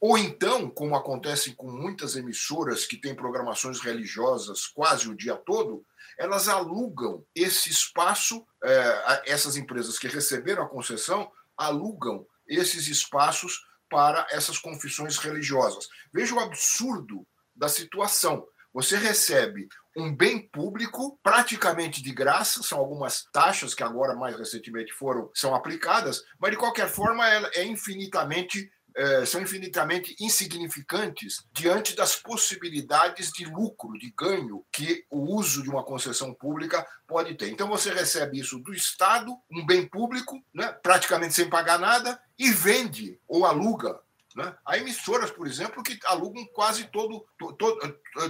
Ou 0.00 0.16
então, 0.16 0.70
como 0.70 0.96
acontece 0.96 1.54
com 1.54 1.70
muitas 1.70 2.16
emissoras 2.16 2.84
que 2.84 2.96
têm 2.96 3.14
programações 3.14 3.80
religiosas 3.80 4.66
quase 4.66 5.08
o 5.08 5.16
dia 5.16 5.36
todo, 5.36 5.84
elas 6.16 6.48
alugam 6.48 7.24
esse 7.34 7.70
espaço, 7.70 8.44
é, 8.62 9.22
essas 9.26 9.56
empresas 9.56 9.98
que 9.98 10.08
receberam 10.08 10.64
a 10.64 10.68
concessão 10.68 11.30
alugam 11.56 12.26
esses 12.48 12.88
espaços 12.88 13.60
para 13.88 14.26
essas 14.30 14.58
confissões 14.58 15.16
religiosas. 15.18 15.88
Veja 16.12 16.34
o 16.34 16.40
absurdo 16.40 17.26
da 17.54 17.68
situação. 17.68 18.46
Você 18.72 18.96
recebe 18.96 19.66
um 19.96 20.14
bem 20.14 20.46
público 20.48 21.18
praticamente 21.22 22.02
de 22.02 22.12
graça, 22.12 22.62
são 22.62 22.78
algumas 22.78 23.24
taxas 23.32 23.74
que 23.74 23.82
agora 23.82 24.14
mais 24.14 24.36
recentemente 24.38 24.92
foram 24.92 25.30
são 25.34 25.54
aplicadas, 25.54 26.22
mas 26.38 26.52
de 26.52 26.56
qualquer 26.56 26.88
forma 26.88 27.28
é, 27.28 27.60
é 27.60 27.64
infinitamente 27.64 28.70
é, 28.98 29.24
são 29.24 29.40
infinitamente 29.40 30.16
insignificantes 30.20 31.44
diante 31.52 31.94
das 31.94 32.16
possibilidades 32.16 33.30
de 33.30 33.44
lucro, 33.44 33.96
de 33.96 34.12
ganho 34.16 34.64
que 34.72 35.04
o 35.08 35.36
uso 35.36 35.62
de 35.62 35.70
uma 35.70 35.84
concessão 35.84 36.34
pública 36.34 36.84
pode 37.06 37.34
ter. 37.36 37.48
Então 37.48 37.68
você 37.68 37.92
recebe 37.92 38.40
isso 38.40 38.58
do 38.58 38.74
Estado, 38.74 39.32
um 39.50 39.64
bem 39.64 39.86
público, 39.86 40.42
né, 40.52 40.72
praticamente 40.82 41.34
sem 41.34 41.48
pagar 41.48 41.78
nada, 41.78 42.20
e 42.36 42.50
vende 42.50 43.18
ou 43.28 43.46
aluga 43.46 44.00
né? 44.38 44.54
Há 44.64 44.78
emissoras, 44.78 45.32
por 45.32 45.48
exemplo, 45.48 45.82
que 45.82 45.98
alugam 46.04 46.46
quase 46.54 46.84
todo, 46.84 47.26
to, 47.36 47.52
to, 47.54 47.76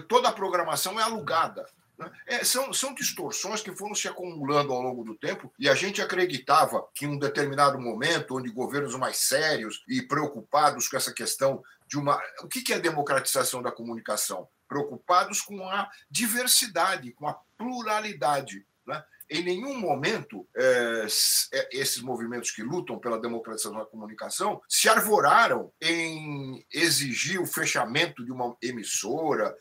toda 0.09 0.31
a 0.31 0.33
programação 0.33 0.99
é 0.99 1.03
alugada. 1.03 1.67
Né? 1.99 2.11
É, 2.26 2.45
são, 2.45 2.73
são 2.73 2.95
distorções 2.95 3.61
que 3.61 3.75
foram 3.75 3.95
se 3.95 4.07
acumulando 4.07 4.73
ao 4.73 4.81
longo 4.81 5.02
do 5.02 5.17
tempo 5.17 5.52
e 5.59 5.69
a 5.69 5.75
gente 5.75 6.00
acreditava 6.00 6.87
que 6.95 7.05
em 7.05 7.09
um 7.09 7.19
determinado 7.19 7.78
momento, 7.78 8.37
onde 8.37 8.50
governos 8.50 8.95
mais 8.95 9.19
sérios 9.19 9.83
e 9.88 10.00
preocupados 10.00 10.88
com 10.88 10.97
essa 10.97 11.12
questão 11.12 11.62
de 11.87 11.99
uma. 11.99 12.21
O 12.43 12.49
que 12.49 12.73
é 12.73 12.76
a 12.76 12.81
democratização 12.81 13.62
da 13.62 13.73
comunicação? 13.73 14.49
Preocupados 14.69 15.40
com 15.40 15.67
a 15.67 15.90
diversidade, 16.11 17.12
com 17.12 17.26
a 17.26 17.38
pluralidade. 17.57 18.64
Né? 18.87 19.02
Em 19.30 19.42
nenhum 19.42 19.78
momento 19.78 20.47
é, 20.56 21.06
é, 21.52 21.68
esses 21.73 22.00
movimentos 22.00 22.50
que 22.50 22.62
lutam 22.62 22.99
pela 22.99 23.20
democratização 23.20 23.78
da 23.78 23.85
comunicação 23.85 24.61
se 24.68 24.88
arvoraram 24.88 25.70
em 25.80 26.64
exigir 26.73 27.40
o 27.40 27.47
fechamento 27.47 28.25
de 28.25 28.32
uma 28.32 28.56
emissora. 28.62 29.54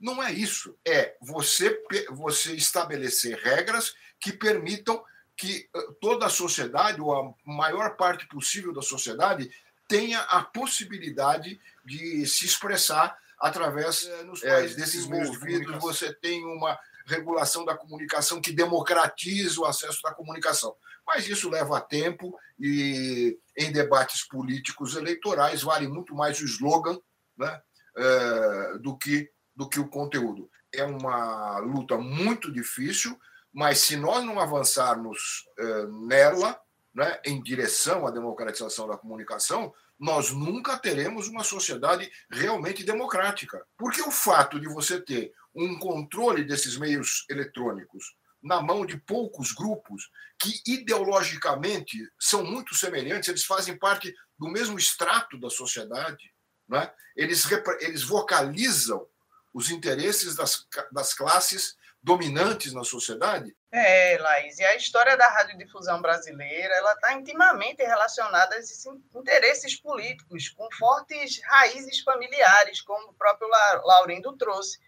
Não 0.00 0.22
é 0.22 0.32
isso. 0.32 0.76
É 0.86 1.16
você, 1.20 1.82
você 2.10 2.54
estabelecer 2.54 3.36
regras 3.38 3.94
que 4.20 4.32
permitam 4.32 5.02
que 5.36 5.68
eh, 5.74 5.86
toda 6.00 6.26
a 6.26 6.30
sociedade, 6.30 7.00
ou 7.00 7.14
a 7.14 7.32
maior 7.44 7.96
parte 7.96 8.26
possível 8.26 8.72
da 8.72 8.82
sociedade, 8.82 9.50
tenha 9.88 10.20
a 10.20 10.42
possibilidade 10.42 11.60
de 11.84 12.26
se 12.26 12.44
expressar 12.44 13.16
através 13.40 14.08
é, 14.42 14.62
desses 14.68 15.06
meios 15.06 15.30
de 15.30 15.64
Você 15.78 16.12
tem 16.12 16.44
uma 16.44 16.78
regulação 17.08 17.64
da 17.64 17.76
comunicação 17.76 18.40
que 18.40 18.52
democratiza 18.52 19.60
o 19.60 19.64
acesso 19.64 20.00
da 20.02 20.12
comunicação. 20.14 20.76
Mas 21.06 21.26
isso 21.26 21.48
leva 21.48 21.80
tempo 21.80 22.38
e 22.60 23.38
em 23.56 23.72
debates 23.72 24.26
políticos 24.26 24.94
eleitorais 24.94 25.62
vale 25.62 25.88
muito 25.88 26.14
mais 26.14 26.40
o 26.40 26.44
slogan 26.44 26.98
né, 27.36 27.60
é, 27.96 28.78
do, 28.78 28.96
que, 28.96 29.30
do 29.56 29.68
que 29.68 29.80
o 29.80 29.88
conteúdo. 29.88 30.50
É 30.72 30.84
uma 30.84 31.58
luta 31.60 31.96
muito 31.96 32.52
difícil, 32.52 33.18
mas 33.52 33.78
se 33.78 33.96
nós 33.96 34.22
não 34.22 34.38
avançarmos 34.38 35.48
é, 35.58 35.86
nela, 35.86 36.60
né, 36.94 37.18
em 37.24 37.42
direção 37.42 38.06
à 38.06 38.10
democratização 38.10 38.86
da 38.86 38.98
comunicação, 38.98 39.72
nós 39.98 40.30
nunca 40.30 40.78
teremos 40.78 41.26
uma 41.26 41.42
sociedade 41.42 42.10
realmente 42.30 42.84
democrática. 42.84 43.66
Porque 43.76 44.02
o 44.02 44.10
fato 44.10 44.60
de 44.60 44.68
você 44.68 45.00
ter 45.00 45.32
um 45.54 45.78
controle 45.78 46.44
desses 46.44 46.76
meios 46.76 47.24
eletrônicos 47.28 48.04
na 48.42 48.62
mão 48.62 48.86
de 48.86 48.96
poucos 48.96 49.52
grupos 49.52 50.10
que 50.38 50.60
ideologicamente 50.66 51.98
são 52.18 52.44
muito 52.44 52.74
semelhantes, 52.74 53.28
eles 53.28 53.44
fazem 53.44 53.76
parte 53.76 54.14
do 54.38 54.48
mesmo 54.48 54.78
extrato 54.78 55.38
da 55.38 55.50
sociedade, 55.50 56.32
né? 56.68 56.92
eles, 57.16 57.44
eles 57.80 58.02
vocalizam 58.04 59.06
os 59.52 59.70
interesses 59.70 60.36
das, 60.36 60.66
das 60.92 61.14
classes 61.14 61.76
dominantes 62.00 62.72
na 62.72 62.84
sociedade. 62.84 63.54
É, 63.72 64.16
Laís, 64.18 64.58
e 64.58 64.64
a 64.64 64.76
história 64.76 65.16
da 65.16 65.28
radiodifusão 65.28 66.00
brasileira 66.00 66.72
ela 66.74 66.92
está 66.92 67.12
intimamente 67.14 67.82
relacionada 67.82 68.54
a 68.54 68.58
esses 68.58 68.86
interesses 69.14 69.80
políticos, 69.80 70.48
com 70.50 70.68
fortes 70.78 71.42
raízes 71.42 72.00
familiares, 72.00 72.80
como 72.80 73.10
o 73.10 73.14
próprio 73.14 73.48
Laurindo 73.84 74.36
trouxe 74.36 74.78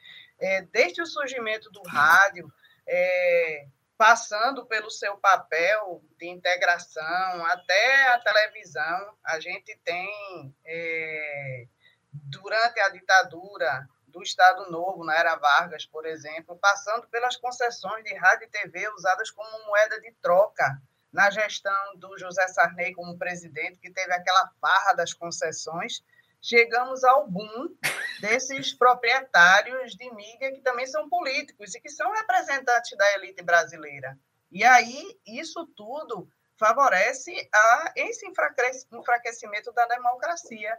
é, 0.40 0.62
desde 0.62 1.02
o 1.02 1.06
surgimento 1.06 1.70
do 1.70 1.82
rádio, 1.82 2.52
é, 2.86 3.66
passando 3.96 4.64
pelo 4.64 4.90
seu 4.90 5.18
papel 5.18 6.02
de 6.18 6.26
integração 6.26 7.46
até 7.46 8.08
a 8.08 8.20
televisão, 8.20 9.14
a 9.24 9.38
gente 9.38 9.78
tem, 9.84 10.54
é, 10.64 11.66
durante 12.12 12.80
a 12.80 12.88
ditadura 12.88 13.86
do 14.08 14.22
Estado 14.22 14.70
Novo, 14.70 15.04
na 15.04 15.14
era 15.14 15.36
Vargas, 15.36 15.86
por 15.86 16.06
exemplo, 16.06 16.56
passando 16.56 17.06
pelas 17.08 17.36
concessões 17.36 18.02
de 18.04 18.14
rádio 18.14 18.46
e 18.46 18.50
TV 18.50 18.88
usadas 18.94 19.30
como 19.30 19.66
moeda 19.66 20.00
de 20.00 20.12
troca 20.20 20.80
na 21.12 21.30
gestão 21.30 21.96
do 21.96 22.18
José 22.18 22.46
Sarney 22.48 22.94
como 22.94 23.18
presidente, 23.18 23.78
que 23.78 23.90
teve 23.90 24.12
aquela 24.12 24.50
farra 24.60 24.94
das 24.94 25.12
concessões, 25.12 26.02
chegamos 26.40 27.04
ao 27.04 27.28
boom 27.28 27.76
desses 28.20 28.72
proprietários 28.72 29.94
de 29.94 30.12
mídia 30.14 30.52
que 30.52 30.60
também 30.60 30.86
são 30.86 31.08
políticos 31.08 31.74
e 31.74 31.80
que 31.80 31.88
são 31.88 32.12
representantes 32.12 32.96
da 32.96 33.14
elite 33.14 33.42
brasileira. 33.42 34.18
E 34.50 34.64
aí, 34.64 35.18
isso 35.26 35.66
tudo 35.76 36.30
favorece 36.58 37.48
a 37.52 37.92
esse 37.96 38.26
enfraquecimento 38.26 39.72
da 39.72 39.86
democracia. 39.86 40.78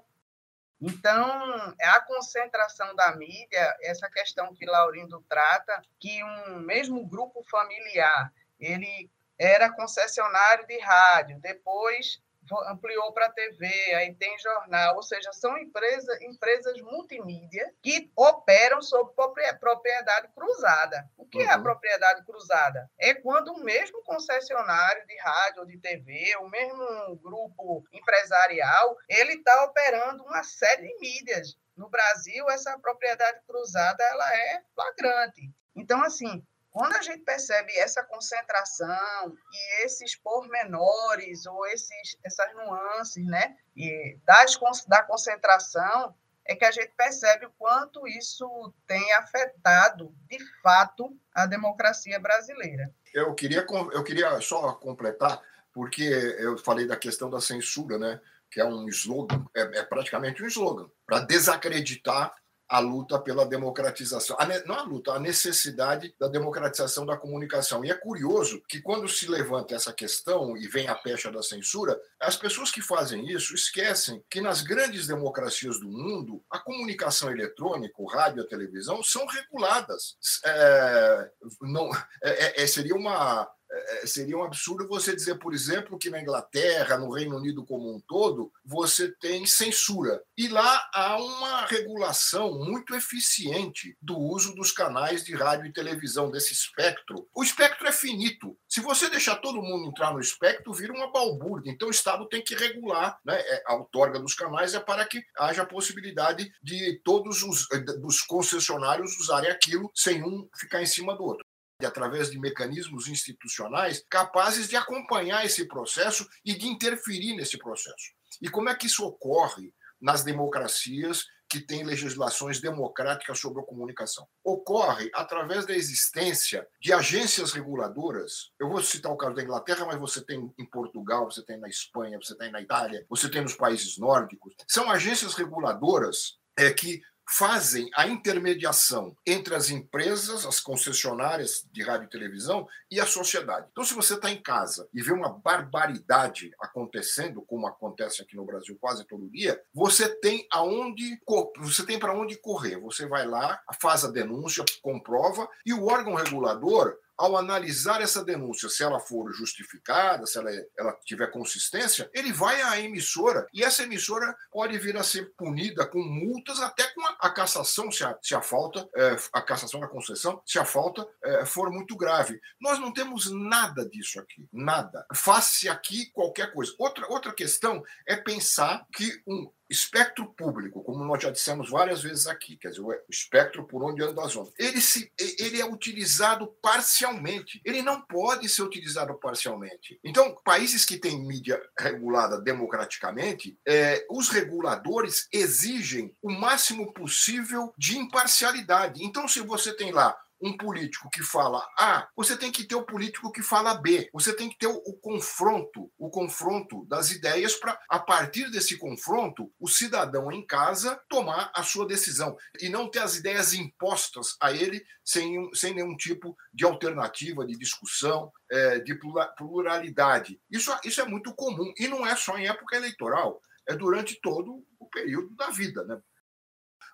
Então, 0.79 1.75
a 1.79 2.01
concentração 2.01 2.95
da 2.95 3.15
mídia, 3.15 3.77
essa 3.81 4.09
questão 4.09 4.53
que 4.53 4.65
Laurindo 4.65 5.23
trata, 5.29 5.81
que 5.99 6.23
um 6.23 6.59
mesmo 6.59 7.05
grupo 7.07 7.43
familiar, 7.43 8.31
ele 8.59 9.09
era 9.37 9.71
concessionário 9.71 10.67
de 10.67 10.79
rádio, 10.79 11.39
depois 11.39 12.21
ampliou 12.59 13.11
para 13.13 13.31
TV, 13.31 13.67
aí 13.95 14.13
tem 14.15 14.37
jornal, 14.39 14.95
ou 14.95 15.03
seja, 15.03 15.31
são 15.33 15.57
empresa, 15.57 16.17
empresas 16.23 16.79
multimídia 16.81 17.73
que 17.81 18.11
operam 18.15 18.81
sob 18.81 19.11
propriedade 19.59 20.27
cruzada. 20.35 21.09
O 21.17 21.25
que 21.25 21.39
uhum. 21.39 21.43
é 21.43 21.53
a 21.53 21.57
uhum. 21.57 21.63
propriedade 21.63 22.25
cruzada? 22.25 22.89
É 22.99 23.13
quando 23.13 23.53
o 23.53 23.63
mesmo 23.63 24.03
concessionário 24.03 25.05
de 25.05 25.17
rádio 25.17 25.61
ou 25.61 25.65
de 25.65 25.77
TV, 25.77 26.35
o 26.37 26.49
mesmo 26.49 27.15
grupo 27.17 27.83
empresarial, 27.91 28.97
ele 29.07 29.33
está 29.33 29.63
operando 29.65 30.23
uma 30.23 30.43
série 30.43 30.87
de 30.87 30.99
mídias. 30.99 31.57
No 31.75 31.89
Brasil, 31.89 32.49
essa 32.49 32.77
propriedade 32.79 33.41
cruzada 33.47 34.03
ela 34.03 34.35
é 34.35 34.61
flagrante. 34.75 35.49
Então, 35.75 36.03
assim, 36.03 36.45
quando 36.71 36.93
a 36.93 37.01
gente 37.01 37.19
percebe 37.23 37.77
essa 37.77 38.01
concentração 38.03 39.35
e 39.51 39.85
esses 39.85 40.15
pormenores 40.15 41.45
ou 41.45 41.65
esses, 41.67 42.17
essas 42.23 42.53
nuances 42.55 43.25
né, 43.25 43.57
e 43.75 44.17
das, 44.25 44.57
da 44.87 45.03
concentração, 45.03 46.15
é 46.45 46.55
que 46.55 46.65
a 46.65 46.71
gente 46.71 46.91
percebe 46.97 47.45
o 47.45 47.51
quanto 47.57 48.07
isso 48.07 48.73
tem 48.87 49.13
afetado, 49.13 50.13
de 50.29 50.39
fato, 50.61 51.15
a 51.33 51.45
democracia 51.45 52.19
brasileira. 52.19 52.91
Eu 53.13 53.35
queria, 53.35 53.65
eu 53.91 54.03
queria 54.03 54.39
só 54.41 54.73
completar, 54.73 55.41
porque 55.73 56.03
eu 56.03 56.57
falei 56.57 56.87
da 56.87 56.95
questão 56.95 57.29
da 57.29 57.39
censura, 57.39 57.97
né, 57.97 58.19
que 58.49 58.59
é 58.59 58.65
um 58.65 58.87
slogan, 58.87 59.45
é, 59.55 59.61
é 59.79 59.83
praticamente 59.83 60.41
um 60.41 60.47
slogan, 60.47 60.89
para 61.05 61.19
desacreditar 61.19 62.33
a 62.71 62.79
luta 62.79 63.19
pela 63.19 63.45
democratização, 63.45 64.37
a 64.39 64.45
não 64.65 64.75
a 64.75 64.83
luta, 64.83 65.11
a 65.11 65.19
necessidade 65.19 66.15
da 66.17 66.29
democratização 66.29 67.05
da 67.05 67.17
comunicação. 67.17 67.83
E 67.83 67.91
é 67.91 67.93
curioso 67.93 68.63
que 68.65 68.81
quando 68.81 69.09
se 69.09 69.29
levanta 69.29 69.75
essa 69.75 69.91
questão 69.91 70.55
e 70.55 70.69
vem 70.69 70.87
a 70.87 70.95
pecha 70.95 71.29
da 71.29 71.43
censura, 71.43 71.99
as 72.17 72.37
pessoas 72.37 72.71
que 72.71 72.81
fazem 72.81 73.29
isso 73.29 73.53
esquecem 73.53 74.23
que 74.29 74.39
nas 74.39 74.61
grandes 74.61 75.05
democracias 75.05 75.81
do 75.81 75.89
mundo, 75.89 76.41
a 76.49 76.59
comunicação 76.59 77.29
eletrônica, 77.29 77.93
o 77.97 78.07
rádio 78.07 78.41
a 78.41 78.47
televisão 78.47 79.03
são 79.03 79.25
reguladas. 79.25 80.15
É, 80.45 81.29
não, 81.61 81.91
é, 82.23 82.63
é, 82.63 82.67
seria 82.67 82.95
uma 82.95 83.49
é, 83.60 83.60
seria 84.05 84.37
um 84.37 84.43
absurdo 84.43 84.87
você 84.87 85.15
dizer, 85.15 85.35
por 85.35 85.53
exemplo, 85.53 85.97
que 85.97 86.09
na 86.09 86.21
Inglaterra, 86.21 86.97
no 86.97 87.11
Reino 87.11 87.37
Unido 87.37 87.65
como 87.65 87.93
um 87.93 87.99
todo, 87.99 88.51
você 88.65 89.11
tem 89.19 89.45
censura. 89.45 90.21
E 90.37 90.47
lá 90.47 90.89
há 90.93 91.17
uma 91.17 91.65
regulação 91.65 92.53
muito 92.65 92.95
eficiente 92.95 93.95
do 94.01 94.17
uso 94.17 94.53
dos 94.55 94.71
canais 94.71 95.23
de 95.23 95.35
rádio 95.35 95.67
e 95.67 95.73
televisão, 95.73 96.29
desse 96.29 96.53
espectro. 96.53 97.27
O 97.33 97.43
espectro 97.43 97.87
é 97.87 97.91
finito. 97.91 98.57
Se 98.67 98.81
você 98.81 99.09
deixar 99.09 99.37
todo 99.37 99.61
mundo 99.61 99.89
entrar 99.89 100.13
no 100.13 100.19
espectro, 100.19 100.73
vira 100.73 100.93
uma 100.93 101.11
balbúrdia. 101.11 101.71
Então 101.71 101.87
o 101.87 101.91
Estado 101.91 102.27
tem 102.27 102.43
que 102.43 102.55
regular. 102.55 103.19
Né? 103.23 103.39
É, 103.39 103.63
a 103.67 103.75
outorga 103.75 104.19
dos 104.19 104.33
canais 104.33 104.73
é 104.73 104.79
para 104.79 105.05
que 105.05 105.23
haja 105.37 105.61
a 105.61 105.65
possibilidade 105.65 106.51
de 106.61 106.99
todos 107.03 107.43
os 107.43 107.67
dos 108.01 108.21
concessionários 108.21 109.17
usarem 109.19 109.49
aquilo 109.49 109.91
sem 109.95 110.23
um 110.23 110.47
ficar 110.55 110.81
em 110.81 110.85
cima 110.85 111.15
do 111.15 111.23
outro 111.23 111.40
através 111.85 112.29
de 112.29 112.39
mecanismos 112.39 113.07
institucionais 113.07 114.05
capazes 114.09 114.67
de 114.67 114.75
acompanhar 114.75 115.45
esse 115.45 115.67
processo 115.67 116.27
e 116.45 116.55
de 116.55 116.67
interferir 116.67 117.35
nesse 117.35 117.57
processo. 117.57 118.13
E 118.41 118.49
como 118.49 118.69
é 118.69 118.75
que 118.75 118.87
isso 118.87 119.05
ocorre 119.05 119.73
nas 119.99 120.23
democracias 120.23 121.25
que 121.47 121.59
têm 121.59 121.83
legislações 121.83 122.61
democráticas 122.61 123.37
sobre 123.39 123.61
a 123.61 123.65
comunicação? 123.65 124.25
Ocorre 124.43 125.11
através 125.13 125.65
da 125.65 125.75
existência 125.75 126.65
de 126.79 126.93
agências 126.93 127.51
reguladoras. 127.51 128.51
Eu 128.57 128.69
vou 128.69 128.81
citar 128.81 129.11
o 129.11 129.17
caso 129.17 129.35
da 129.35 129.43
Inglaterra, 129.43 129.85
mas 129.85 129.99
você 129.99 130.23
tem 130.23 130.51
em 130.57 130.65
Portugal, 130.65 131.29
você 131.29 131.43
tem 131.43 131.59
na 131.59 131.67
Espanha, 131.67 132.17
você 132.17 132.35
tem 132.37 132.51
na 132.51 132.61
Itália, 132.61 133.05
você 133.09 133.29
tem 133.29 133.41
nos 133.41 133.55
países 133.55 133.97
nórdicos. 133.97 134.55
São 134.67 134.89
agências 134.89 135.33
reguladoras 135.35 136.39
é, 136.57 136.71
que 136.71 137.01
fazem 137.29 137.89
a 137.95 138.07
intermediação 138.07 139.15
entre 139.25 139.55
as 139.55 139.69
empresas, 139.69 140.45
as 140.45 140.59
concessionárias 140.59 141.65
de 141.71 141.83
rádio 141.83 142.05
e 142.05 142.09
televisão 142.09 142.67
e 142.89 142.99
a 142.99 143.05
sociedade. 143.05 143.67
Então, 143.71 143.83
se 143.83 143.93
você 143.93 144.15
está 144.15 144.29
em 144.29 144.41
casa 144.41 144.87
e 144.93 145.01
vê 145.01 145.11
uma 145.11 145.29
barbaridade 145.29 146.51
acontecendo, 146.59 147.41
como 147.41 147.67
acontece 147.67 148.21
aqui 148.21 148.35
no 148.35 148.45
Brasil 148.45 148.77
quase 148.79 149.05
todo 149.05 149.29
dia, 149.29 149.61
você 149.73 150.09
tem 150.19 150.45
aonde 150.51 151.19
você 151.57 151.85
tem 151.85 151.97
para 151.97 152.17
onde 152.17 152.37
correr. 152.37 152.77
Você 152.79 153.07
vai 153.07 153.25
lá, 153.25 153.61
faz 153.81 154.03
a 154.03 154.11
denúncia, 154.11 154.65
comprova 154.81 155.47
e 155.65 155.73
o 155.73 155.85
órgão 155.85 156.15
regulador 156.15 156.97
ao 157.17 157.37
analisar 157.37 158.01
essa 158.01 158.23
denúncia, 158.23 158.69
se 158.69 158.83
ela 158.83 158.99
for 158.99 159.31
justificada, 159.31 160.25
se 160.25 160.37
ela, 160.37 160.49
ela 160.77 160.93
tiver 161.05 161.27
consistência, 161.27 162.09
ele 162.13 162.33
vai 162.33 162.61
à 162.61 162.79
emissora 162.79 163.47
e 163.53 163.63
essa 163.63 163.83
emissora 163.83 164.35
pode 164.51 164.77
vir 164.77 164.97
a 164.97 165.03
ser 165.03 165.31
punida 165.37 165.85
com 165.85 165.99
multas, 165.99 166.59
até 166.59 166.87
com 166.93 167.01
a, 167.01 167.17
a 167.21 167.29
cassação, 167.29 167.91
se 167.91 168.03
a, 168.03 168.17
se 168.21 168.35
a 168.35 168.41
falta, 168.41 168.87
é, 168.95 169.15
a 169.33 169.41
cassação 169.41 169.79
da 169.79 169.87
concessão, 169.87 170.41
se 170.45 170.57
a 170.57 170.65
falta 170.65 171.07
é, 171.23 171.45
for 171.45 171.71
muito 171.71 171.95
grave. 171.95 172.39
Nós 172.59 172.79
não 172.79 172.93
temos 172.93 173.31
nada 173.31 173.87
disso 173.87 174.19
aqui, 174.19 174.47
nada. 174.51 175.05
Faz-se 175.13 175.69
aqui 175.69 176.11
qualquer 176.11 176.53
coisa. 176.53 176.73
Outra, 176.77 177.07
outra 177.09 177.33
questão 177.33 177.83
é 178.07 178.15
pensar 178.15 178.85
que 178.93 179.21
um 179.27 179.51
espectro 179.71 180.25
público, 180.33 180.83
como 180.83 181.05
nós 181.05 181.23
já 181.23 181.31
dissemos 181.31 181.69
várias 181.69 182.03
vezes 182.03 182.27
aqui, 182.27 182.57
quer 182.57 182.69
dizer, 182.69 182.81
o 182.81 182.93
espectro 183.09 183.65
por 183.65 183.81
onde 183.83 184.03
anda 184.03 184.21
as 184.21 184.35
ondas, 184.35 184.53
ele, 184.59 184.81
se, 184.81 185.11
ele 185.17 185.61
é 185.61 185.65
utilizado 185.65 186.47
parcialmente. 186.61 187.61
Ele 187.63 187.81
não 187.81 188.01
pode 188.01 188.49
ser 188.49 188.63
utilizado 188.63 189.13
parcialmente. 189.15 189.99
Então, 190.03 190.35
países 190.43 190.83
que 190.83 190.97
têm 190.97 191.25
mídia 191.25 191.61
regulada 191.79 192.39
democraticamente, 192.41 193.57
é, 193.65 194.05
os 194.09 194.27
reguladores 194.27 195.27
exigem 195.31 196.13
o 196.21 196.29
máximo 196.29 196.93
possível 196.93 197.73
de 197.77 197.97
imparcialidade. 197.97 199.03
Então, 199.03 199.27
se 199.27 199.39
você 199.39 199.73
tem 199.73 199.91
lá 199.91 200.17
um 200.41 200.57
político 200.57 201.09
que 201.09 201.21
fala 201.21 201.65
A, 201.77 202.07
você 202.15 202.35
tem 202.35 202.51
que 202.51 202.63
ter 202.63 202.75
o 202.75 202.85
político 202.85 203.31
que 203.31 203.43
fala 203.43 203.75
B. 203.75 204.09
Você 204.13 204.33
tem 204.35 204.49
que 204.49 204.57
ter 204.57 204.67
o, 204.67 204.75
o 204.75 204.97
confronto, 204.99 205.91
o 205.97 206.09
confronto 206.09 206.85
das 206.87 207.11
ideias 207.11 207.55
para, 207.55 207.79
a 207.89 207.99
partir 207.99 208.49
desse 208.49 208.77
confronto, 208.77 209.51
o 209.59 209.67
cidadão 209.67 210.31
em 210.31 210.45
casa 210.45 210.99
tomar 211.07 211.51
a 211.55 211.63
sua 211.63 211.85
decisão 211.85 212.35
e 212.59 212.69
não 212.69 212.89
ter 212.89 212.99
as 212.99 213.15
ideias 213.15 213.53
impostas 213.53 214.35
a 214.41 214.51
ele 214.51 214.83
sem, 215.03 215.49
sem 215.53 215.73
nenhum 215.73 215.95
tipo 215.95 216.35
de 216.53 216.65
alternativa, 216.65 217.45
de 217.45 217.57
discussão, 217.57 218.31
é, 218.49 218.79
de 218.79 218.97
pluralidade. 219.37 220.41
Isso, 220.49 220.71
isso 220.83 221.01
é 221.01 221.05
muito 221.05 221.33
comum 221.35 221.71
e 221.77 221.87
não 221.87 222.05
é 222.05 222.15
só 222.15 222.37
em 222.37 222.47
época 222.47 222.75
eleitoral, 222.75 223.41
é 223.67 223.75
durante 223.75 224.19
todo 224.21 224.63
o 224.79 224.87
período 224.89 225.35
da 225.35 225.49
vida. 225.49 225.83
Né? 225.83 226.01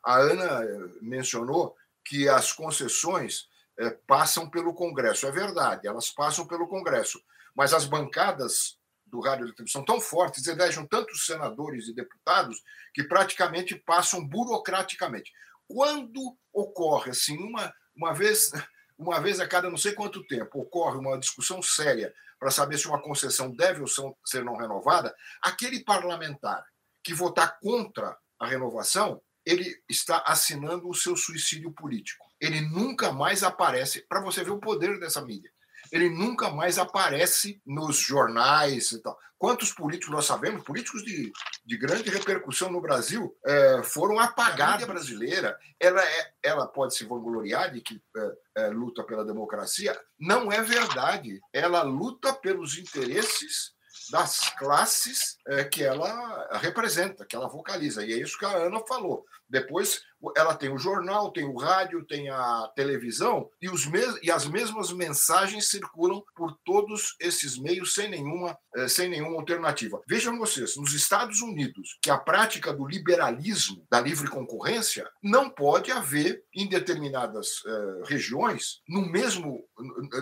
A 0.04 0.18
Ana 0.18 0.64
eh, 0.64 0.90
mencionou 1.02 1.76
que 2.08 2.30
as 2.30 2.54
concessões 2.54 3.48
é, 3.78 3.90
passam 4.08 4.50
pelo 4.50 4.74
Congresso. 4.74 5.28
É 5.28 5.32
verdade, 5.32 5.88
elas 5.88 6.10
passam 6.10 6.48
pelo 6.48 6.68
Congresso, 6.68 7.22
mas 7.54 7.74
as 7.74 7.86
bancadas 7.86 8.78
do 9.06 9.20
rádio 9.20 9.54
são 9.68 9.84
tão 9.84 10.02
fortes, 10.02 10.48
elegem 10.48 10.86
tantos 10.88 11.26
senadores 11.26 11.88
e 11.88 11.94
deputados 11.94 12.62
que 12.94 13.04
praticamente 13.04 13.76
passam 13.76 14.26
burocraticamente. 14.26 15.32
Quando 15.68 16.38
ocorre 16.54 17.12
assim 17.12 17.38
uma, 17.38 17.74
uma 17.96 18.14
vez 18.14 18.52
uma 18.98 19.22
vez 19.22 19.40
a 19.40 19.48
cada 19.48 19.70
não 19.70 19.78
sei 19.78 19.94
quanto 19.94 20.26
tempo 20.26 20.60
ocorre 20.60 20.98
uma 20.98 21.20
discussão 21.20 21.62
séria 21.62 22.12
para 22.40 22.50
saber 22.50 22.78
se 22.78 22.88
uma 22.88 23.02
concessão 23.02 23.56
deve 23.56 23.82
ou 23.82 23.88
ser 24.26 24.44
não 24.44 24.58
renovada, 24.58 25.16
aquele 25.42 25.84
parlamentar 25.84 26.66
que 27.04 27.14
votar 27.14 27.60
contra 27.60 28.18
a 28.40 28.48
renovação 28.48 29.22
ele 29.48 29.82
está 29.88 30.24
assinando 30.28 30.90
o 30.90 30.94
seu 30.94 31.16
suicídio 31.16 31.72
político. 31.72 32.26
Ele 32.40 32.60
nunca 32.60 33.14
mais 33.14 33.44
aparece, 33.44 34.02
para 34.02 34.22
você 34.22 34.44
ver 34.44 34.52
o 34.52 34.60
poder 34.60 35.00
dessa 35.00 35.22
mídia. 35.22 35.50
Ele 35.90 36.10
nunca 36.10 36.50
mais 36.50 36.78
aparece 36.78 37.62
nos 37.66 37.98
jornais 37.98 38.92
e 38.92 39.02
tal. 39.02 39.18
Quantos 39.38 39.72
políticos 39.72 40.14
nós 40.14 40.26
sabemos, 40.26 40.64
políticos 40.64 41.02
de, 41.02 41.32
de 41.66 41.78
grande 41.78 42.10
repercussão 42.10 42.70
no 42.70 42.82
Brasil, 42.82 43.38
é, 43.46 43.84
foram 43.84 44.20
apagados. 44.20 44.84
A 44.84 44.88
brasileira, 44.88 45.58
ela, 45.80 46.04
é, 46.04 46.34
ela 46.44 46.68
pode 46.68 46.94
se 46.94 47.06
vangloriar 47.06 47.72
de 47.72 47.80
que 47.80 48.02
é, 48.18 48.64
é, 48.64 48.68
luta 48.68 49.02
pela 49.02 49.24
democracia. 49.24 49.98
Não 50.20 50.52
é 50.52 50.62
verdade. 50.62 51.40
Ela 51.54 51.84
luta 51.84 52.34
pelos 52.34 52.78
interesses 52.78 53.77
das 54.12 54.50
classes 54.52 55.38
é, 55.48 55.64
que 55.64 55.84
ela 55.84 56.58
representa, 56.60 57.26
que 57.26 57.36
ela 57.36 57.48
vocaliza. 57.48 58.06
E 58.06 58.14
é 58.14 58.18
isso 58.18 58.38
que 58.38 58.46
a 58.46 58.50
Ana 58.50 58.80
falou. 58.88 59.26
Depois 59.50 60.02
ela 60.36 60.56
tem 60.56 60.70
o 60.70 60.78
jornal, 60.78 61.32
tem 61.32 61.46
o 61.46 61.56
rádio, 61.56 62.06
tem 62.06 62.30
a 62.30 62.72
televisão, 62.76 63.50
e, 63.62 63.70
os 63.70 63.86
mes 63.86 64.18
e 64.24 64.32
as 64.32 64.48
mesmas 64.48 64.92
mensagens 64.92 65.70
circulam 65.70 66.24
por 66.36 66.58
todos 66.66 67.16
esses 67.20 67.58
meios 67.58 67.94
sem 67.94 68.10
nenhuma, 68.10 68.58
eh, 68.76 68.88
sem 68.88 69.10
nenhuma 69.10 69.38
alternativa. 69.38 70.02
Vejam 70.08 70.38
vocês, 70.38 70.76
nos 70.76 70.94
Estados 70.94 71.42
Unidos, 71.42 71.98
que 72.02 72.10
a 72.10 72.18
prática 72.18 72.74
do 72.74 72.88
liberalismo, 72.88 73.86
da 73.92 74.02
livre 74.02 74.30
concorrência, 74.30 75.08
não 75.22 75.50
pode 75.50 75.92
haver 75.92 76.44
em 76.54 76.68
determinadas 76.68 77.62
eh, 77.66 78.02
regiões, 78.06 78.82
no 78.88 79.02
mesmo, 79.02 79.64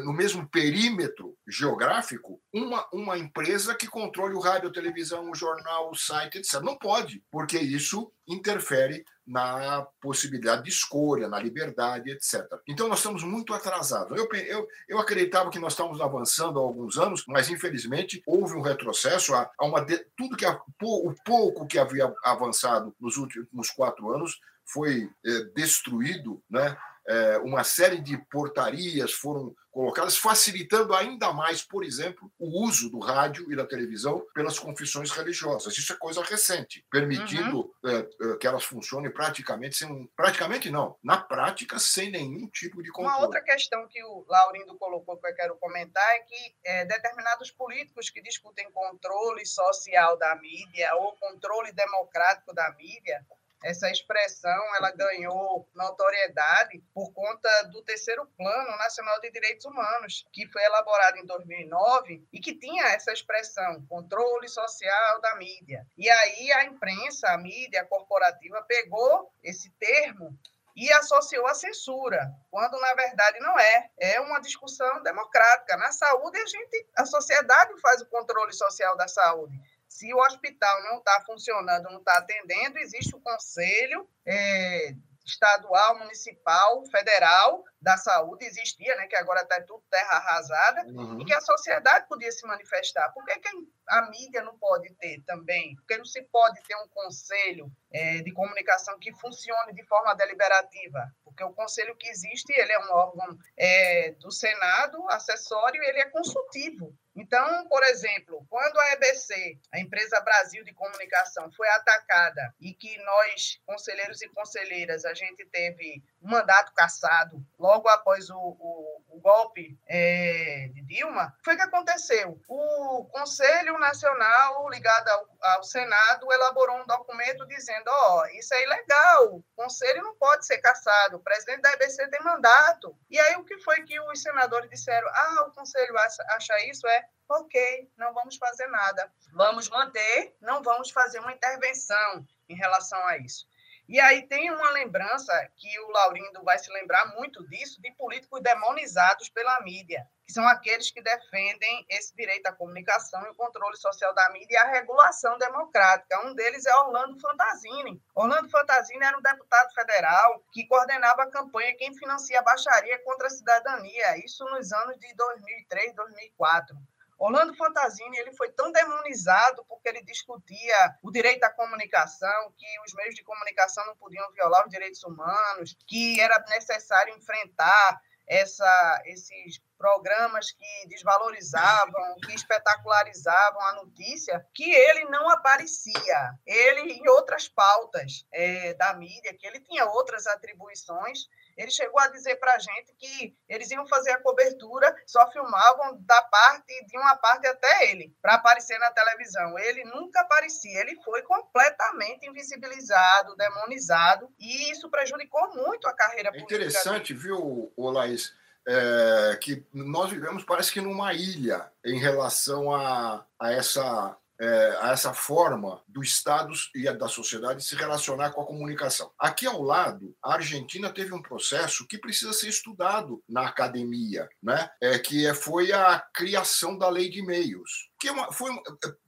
no 0.04 0.14
mesmo 0.14 0.48
perímetro 0.50 1.36
geográfico, 1.48 2.42
uma, 2.54 2.86
uma 2.92 3.18
empresa 3.18 3.74
que 3.74 3.88
controle 3.88 4.36
o 4.36 4.40
rádio, 4.40 4.70
a 4.70 4.74
televisão, 4.74 5.30
o 5.32 5.36
jornal, 5.36 5.90
o 5.90 5.96
site, 5.96 6.38
etc. 6.38 6.62
Não 6.62 6.78
pode, 6.78 7.24
porque 7.32 7.58
isso 7.58 8.12
interfere 8.28 9.04
na 9.26 9.86
possibilidade 10.02 10.64
de 10.64 10.70
escolha, 10.70 11.28
na 11.28 11.40
liberdade, 11.40 12.12
etc. 12.12 12.46
Então, 12.68 12.88
nós 12.88 13.00
estamos 13.00 13.24
muito 13.24 13.54
atrasados. 13.54 14.18
Eu, 14.18 14.28
eu, 14.32 14.68
eu 14.88 15.00
acreditava 15.00 15.50
que 15.50 15.60
nós 15.60 15.74
estávamos 15.74 16.00
avançando 16.00 16.60
há 16.60 16.62
alguns 16.62 16.98
anos, 16.98 17.24
mas, 17.28 17.50
infelizmente, 17.50 18.22
houve 18.28 18.56
um 18.56 18.62
retrocesso. 18.62 19.34
A, 19.34 19.50
a 19.60 19.66
uma 19.66 19.84
de, 19.84 19.98
tudo 20.16 20.38
que 20.38 20.46
a, 20.46 20.60
o 20.84 21.14
pouco 21.26 21.66
que 21.66 21.80
havia 21.80 22.14
avançado 22.24 22.96
nos 23.00 23.18
últimos 23.18 23.70
quatro 23.72 24.14
anos 24.14 24.40
foi 24.66 25.10
é, 25.26 25.44
destruído, 25.56 26.42
né? 26.50 26.78
É, 27.08 27.38
uma 27.40 27.64
série 27.64 28.00
de 28.02 28.18
portarias 28.30 29.14
foram 29.14 29.54
colocadas, 29.76 30.16
facilitando 30.16 30.94
ainda 30.96 31.34
mais, 31.34 31.62
por 31.62 31.84
exemplo, 31.84 32.32
o 32.40 32.66
uso 32.66 32.90
do 32.90 32.98
rádio 32.98 33.52
e 33.52 33.58
da 33.58 33.68
televisão 33.68 34.26
pelas 34.34 34.58
confissões 34.58 35.12
religiosas. 35.12 35.78
Isso 35.78 35.92
é 35.92 35.98
coisa 35.98 36.24
recente, 36.24 36.86
permitindo 36.90 37.70
uhum. 37.84 37.90
é, 37.92 37.98
é, 37.98 38.38
que 38.38 38.48
elas 38.48 38.64
funcionem 38.64 39.12
praticamente 39.12 39.76
sem 39.76 40.10
praticamente 40.16 40.70
não, 40.70 40.98
na 41.04 41.18
prática 41.18 41.78
sem 41.78 42.10
nenhum 42.10 42.48
tipo 42.48 42.82
de 42.82 42.90
controle. 42.90 43.18
Uma 43.18 43.26
outra 43.26 43.42
questão 43.42 43.86
que 43.90 44.02
o 44.02 44.26
Laurindo 44.30 44.78
colocou 44.78 45.18
que 45.18 45.28
eu 45.28 45.36
quero 45.36 45.58
comentar 45.58 46.16
é 46.16 46.20
que 46.20 46.56
é, 46.64 46.86
determinados 46.86 47.52
políticos 47.52 48.10
que 48.10 48.22
discutem 48.22 48.72
controle 48.72 49.46
social 49.46 50.18
da 50.18 50.38
mídia 50.38 50.96
ou 50.96 51.12
controle 51.18 51.74
democrático 51.74 52.54
da 52.54 52.72
mídia 52.78 53.26
essa 53.66 53.90
expressão 53.90 54.76
ela 54.76 54.92
ganhou 54.92 55.68
notoriedade 55.74 56.84
por 56.94 57.12
conta 57.14 57.64
do 57.64 57.82
terceiro 57.82 58.28
Plano 58.38 58.78
Nacional 58.78 59.20
de 59.20 59.32
Direitos 59.32 59.66
Humanos, 59.66 60.24
que 60.32 60.48
foi 60.52 60.64
elaborado 60.64 61.18
em 61.18 61.26
2009 61.26 62.28
e 62.32 62.40
que 62.40 62.54
tinha 62.54 62.84
essa 62.90 63.12
expressão, 63.12 63.84
controle 63.90 64.48
social 64.48 65.20
da 65.20 65.36
mídia. 65.38 65.86
E 65.98 66.08
aí 66.08 66.52
a 66.54 66.66
imprensa, 66.66 67.30
a 67.30 67.38
mídia 67.40 67.84
corporativa 67.86 68.62
pegou 68.68 69.34
esse 69.42 69.72
termo 69.72 70.38
e 70.76 70.92
associou 70.92 71.48
a 71.48 71.54
censura, 71.56 72.30
quando 72.52 72.80
na 72.80 72.94
verdade 72.94 73.40
não 73.40 73.58
é. 73.58 73.90
É 73.98 74.20
uma 74.20 74.42
discussão 74.42 75.02
democrática. 75.02 75.78
Na 75.78 75.92
saúde, 75.92 76.38
a 76.38 76.46
gente, 76.46 76.88
a 76.98 77.06
sociedade 77.06 77.80
faz 77.80 78.02
o 78.02 78.06
controle 78.08 78.54
social 78.54 78.96
da 78.98 79.08
saúde. 79.08 79.58
Se 79.88 80.14
o 80.14 80.18
hospital 80.18 80.84
não 80.84 80.98
está 80.98 81.22
funcionando, 81.26 81.86
não 81.86 82.00
está 82.00 82.18
atendendo, 82.18 82.78
existe 82.78 83.16
o 83.16 83.22
conselho 83.22 84.10
é, 84.26 84.94
estadual, 85.26 85.98
municipal, 85.98 86.86
federal 86.86 87.64
da 87.82 87.98
saúde 87.98 88.46
existia, 88.46 88.96
né, 88.96 89.08
que 89.08 89.16
agora 89.16 89.42
está 89.42 89.62
tudo 89.62 89.84
terra 89.90 90.18
arrasada, 90.18 90.86
uhum. 90.88 91.20
e 91.20 91.26
que 91.26 91.34
a 91.34 91.42
sociedade 91.42 92.08
podia 92.08 92.32
se 92.32 92.46
manifestar. 92.48 93.12
Por 93.12 93.26
que, 93.26 93.40
que 93.40 93.50
a 93.88 94.10
mídia 94.10 94.42
não 94.44 94.58
pode 94.58 94.94
ter 94.96 95.22
também? 95.26 95.76
Porque 95.76 95.98
não 95.98 96.06
se 96.06 96.22
pode 96.24 96.62
ter 96.64 96.76
um 96.76 96.88
conselho 96.90 97.72
é, 97.92 98.22
de 98.22 98.32
comunicação 98.32 98.98
que 99.00 99.14
funcione 99.14 99.74
de 99.74 99.84
forma 99.86 100.16
deliberativa? 100.16 101.12
Porque 101.24 101.44
o 101.44 101.54
conselho 101.54 101.96
que 101.96 102.08
existe, 102.08 102.52
ele 102.54 102.72
é 102.72 102.80
um 102.80 102.92
órgão 102.92 103.38
é, 103.58 104.12
do 104.14 104.32
Senado, 104.32 105.10
acessório, 105.10 105.84
ele 105.84 106.00
é 106.00 106.10
consultivo. 106.10 106.96
Então, 107.16 107.68
por 107.70 107.82
exemplo, 107.84 108.46
quando 108.50 108.78
a 108.78 108.92
EBC, 108.94 109.58
a 109.72 109.80
Empresa 109.80 110.20
Brasil 110.20 110.64
de 110.66 110.74
Comunicação, 110.74 111.50
foi 111.54 111.68
atacada 111.70 112.54
e 112.60 112.74
que 112.74 112.98
nós, 113.04 113.58
conselheiros 113.66 114.22
e 114.22 114.28
conselheiras, 114.30 115.06
a 115.06 115.14
gente 115.14 115.46
teve 115.46 116.04
um 116.22 116.30
mandato 116.30 116.74
cassado 116.74 117.42
logo 117.58 117.88
após 117.88 118.30
o, 118.30 118.38
o, 118.38 119.02
o 119.16 119.20
golpe 119.22 119.80
é, 119.88 120.70
de 120.74 120.82
Dilma, 120.82 121.34
foi 121.44 121.56
que 121.56 121.62
aconteceu. 121.62 122.40
O 122.48 123.06
Conselho 123.06 123.78
Nacional, 123.80 124.70
ligado 124.70 125.08
ao, 125.08 125.38
ao 125.56 125.64
Senado, 125.64 126.32
elaborou 126.32 126.78
um 126.78 126.86
documento 126.86 127.46
dizendo: 127.48 127.88
ó, 127.88 128.22
oh, 128.22 128.26
isso 128.28 128.54
é 128.54 128.64
ilegal, 128.64 129.36
o 129.36 129.44
Conselho 129.56 130.04
não 130.04 130.16
pode 130.16 130.46
ser 130.46 130.58
cassado, 130.58 131.18
o 131.18 131.24
presidente 131.24 131.62
da 131.62 131.72
EBC 131.74 132.10
tem 132.10 132.22
mandato. 132.24 132.96
E 133.10 133.18
aí 133.18 133.36
o 133.38 133.46
que 133.46 133.58
foi 133.60 133.84
que 133.84 134.00
os 134.00 134.22
senadores 134.22 134.70
disseram? 134.70 135.08
Ah, 135.08 135.46
o 135.48 135.54
Conselho 135.54 135.98
acha, 135.98 136.24
acha 136.30 136.60
isso? 136.66 136.86
É 136.88 137.06
ok, 137.30 137.90
não 137.98 138.14
vamos 138.14 138.36
fazer 138.36 138.68
nada. 138.68 139.12
Vamos 139.34 139.70
manter, 139.70 140.36
não 140.42 140.62
vamos 140.62 140.92
fazer 140.92 141.20
uma 141.20 141.34
intervenção 141.34 142.26
em 142.48 142.56
relação 142.56 143.00
a 143.08 143.18
isso. 143.18 143.48
E 143.88 144.00
aí 144.00 144.28
tem 144.28 144.50
uma 144.50 144.72
lembrança 144.72 145.32
que 145.58 145.80
o 145.82 145.90
Laurindo 145.92 146.44
vai 146.44 146.58
se 146.58 146.72
lembrar 146.72 147.16
muito 147.16 147.48
disso, 147.48 147.80
de 147.80 147.92
políticos 147.92 148.42
demonizados 148.42 149.30
pela 149.30 149.62
mídia, 149.62 150.08
que 150.26 150.34
são 150.34 150.48
aqueles 150.48 150.90
que 150.90 151.04
defendem 151.04 151.86
esse 151.88 152.16
direito 152.16 152.48
à 152.48 152.52
comunicação 152.52 153.24
e 153.26 153.30
o 153.30 153.36
controle 153.36 153.78
social 153.78 154.12
da 154.16 154.32
mídia 154.32 154.56
e 154.56 154.58
a 154.58 154.72
regulação 154.72 155.38
democrática. 155.38 156.20
Um 156.26 156.34
deles 156.34 156.66
é 156.66 156.76
Orlando 156.78 157.20
Fantazini. 157.20 158.02
Orlando 158.16 158.50
Fantazini 158.50 159.06
era 159.06 159.18
um 159.18 159.22
deputado 159.22 159.72
federal 159.76 160.44
que 160.52 160.66
coordenava 160.66 161.22
a 161.22 161.30
campanha 161.30 161.78
Quem 161.78 161.96
Financia 161.96 162.40
a 162.40 162.44
Baixaria 162.44 162.98
contra 163.04 163.28
a 163.28 163.30
Cidadania, 163.30 164.18
isso 164.26 164.44
nos 164.46 164.72
anos 164.72 164.98
de 164.98 165.14
2003, 165.14 165.94
2004. 165.94 166.76
Orlando 167.18 167.56
Fantasini 167.56 168.18
ele 168.18 168.34
foi 168.34 168.52
tão 168.52 168.72
demonizado 168.72 169.66
porque 169.66 169.90
ele 169.90 170.04
discutia 170.04 170.98
o 171.02 171.12
direito 171.12 171.44
à 171.44 171.50
comunicação, 171.50 172.54
que 172.58 172.66
os 172.86 172.94
meios 172.94 173.16
de 173.16 173.24
comunicação 173.24 173.86
não 173.86 173.96
podiam 173.96 174.30
violar 174.34 174.66
os 174.66 174.72
direitos 174.72 175.04
humanos, 175.04 175.78
que 175.88 176.20
era 176.20 176.44
necessário 176.50 177.16
enfrentar 177.16 178.02
essa, 178.28 179.02
esses 179.06 179.62
programas 179.78 180.52
que 180.52 180.88
desvalorizavam, 180.88 182.16
que 182.26 182.34
espetacularizavam 182.34 183.62
a 183.62 183.74
notícia, 183.74 184.46
que 184.54 184.70
ele 184.72 185.06
não 185.06 185.30
aparecia. 185.30 186.34
Ele, 186.46 186.94
em 186.94 187.08
outras 187.10 187.48
pautas 187.48 188.26
é, 188.32 188.74
da 188.74 188.94
mídia, 188.94 189.36
que 189.38 189.46
ele 189.46 189.60
tinha 189.60 189.86
outras 189.86 190.26
atribuições, 190.28 191.28
ele 191.58 191.72
chegou 191.72 192.00
a 192.00 192.08
dizer 192.08 192.36
para 192.36 192.54
a 192.54 192.60
gente 192.60 192.94
que 192.98 193.36
eles 193.48 193.72
iam 193.72 193.88
fazer 193.88 194.12
a 194.12 194.22
cobertura, 194.22 194.94
só 195.06 195.30
filmavam 195.32 195.98
da 196.02 196.22
parte, 196.24 196.86
de 196.86 196.98
uma 196.98 197.16
parte 197.16 197.48
até 197.48 197.90
ele, 197.90 198.14
para 198.22 198.36
aparecer 198.36 198.78
na 198.80 198.92
televisão. 198.92 199.58
Ele 199.58 199.84
nunca 199.86 200.22
aparecia, 200.22 200.82
ele 200.82 200.96
foi 201.04 201.22
completamente 201.24 202.28
invisibilizado, 202.28 203.36
demonizado, 203.36 204.30
e 204.40 204.72
isso 204.72 204.90
prejudicou 204.90 205.54
muito 205.54 205.88
a 205.88 205.94
carreira 205.94 206.32
é 206.34 206.40
Interessante, 206.40 207.14
viu, 207.14 207.72
Laís? 207.78 208.34
É, 208.68 209.38
que 209.42 209.64
nós 209.72 210.10
vivemos, 210.10 210.44
parece 210.44 210.72
que 210.72 210.82
numa 210.82 211.14
ilha 211.14 211.72
em 211.86 212.00
relação 212.00 212.74
a, 212.74 213.24
a 213.40 213.52
essa 213.52 214.18
é, 214.40 214.78
a 214.82 214.92
essa 214.92 215.14
forma 215.14 215.82
do 215.88 216.02
Estado 216.02 216.54
e 216.74 216.92
da 216.92 217.08
sociedade 217.08 217.64
se 217.64 217.76
relacionar 217.76 218.32
com 218.32 218.42
a 218.42 218.46
comunicação. 218.46 219.12
Aqui 219.18 219.46
ao 219.46 219.62
lado, 219.62 220.16
a 220.24 220.34
Argentina 220.34 220.92
teve 220.92 221.14
um 221.14 221.22
processo 221.22 221.88
que 221.88 221.98
precisa 221.98 222.34
ser 222.34 222.50
estudado 222.50 223.24
na 223.28 223.48
academia, 223.48 224.28
né? 224.42 224.70
É, 224.82 225.00
que 225.00 225.26
é, 225.26 225.34
foi 225.34 225.72
a 225.72 226.00
criação 226.14 226.78
da 226.78 226.90
lei 226.90 227.10
de 227.10 227.22
meios, 227.22 227.90
que 228.00 228.10
é 228.10 228.32
foi 228.32 228.52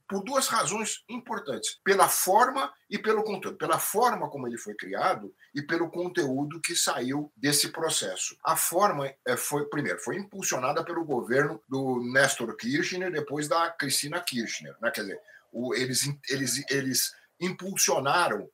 por 0.08 0.24
duas 0.24 0.48
razões 0.48 1.04
importantes: 1.08 1.78
pela 1.84 2.08
forma 2.08 2.72
e 2.88 2.98
pelo 2.98 3.22
conteúdo. 3.22 3.58
Pela 3.58 3.78
forma 3.78 4.28
como 4.30 4.48
ele 4.48 4.56
foi 4.56 4.74
criado 4.74 5.34
e 5.54 5.62
pelo 5.62 5.90
conteúdo 5.90 6.60
que 6.60 6.74
saiu 6.74 7.30
desse 7.36 7.68
processo. 7.68 8.36
A 8.44 8.56
forma 8.56 9.12
é, 9.26 9.36
foi, 9.36 9.66
primeiro, 9.66 9.98
foi 9.98 10.16
impulsionada 10.16 10.84
pelo 10.84 11.04
governo 11.04 11.62
do 11.68 12.00
Nestor 12.12 12.56
Kirchner, 12.56 13.12
depois 13.12 13.46
da 13.46 13.70
Cristina 13.70 14.20
Kirchner. 14.20 14.74
Né? 14.80 14.90
Quer 14.90 15.02
dizer, 15.02 15.20
o, 15.52 15.74
eles, 15.74 16.10
eles, 16.28 16.64
eles 16.70 17.12
impulsionaram 17.40 18.48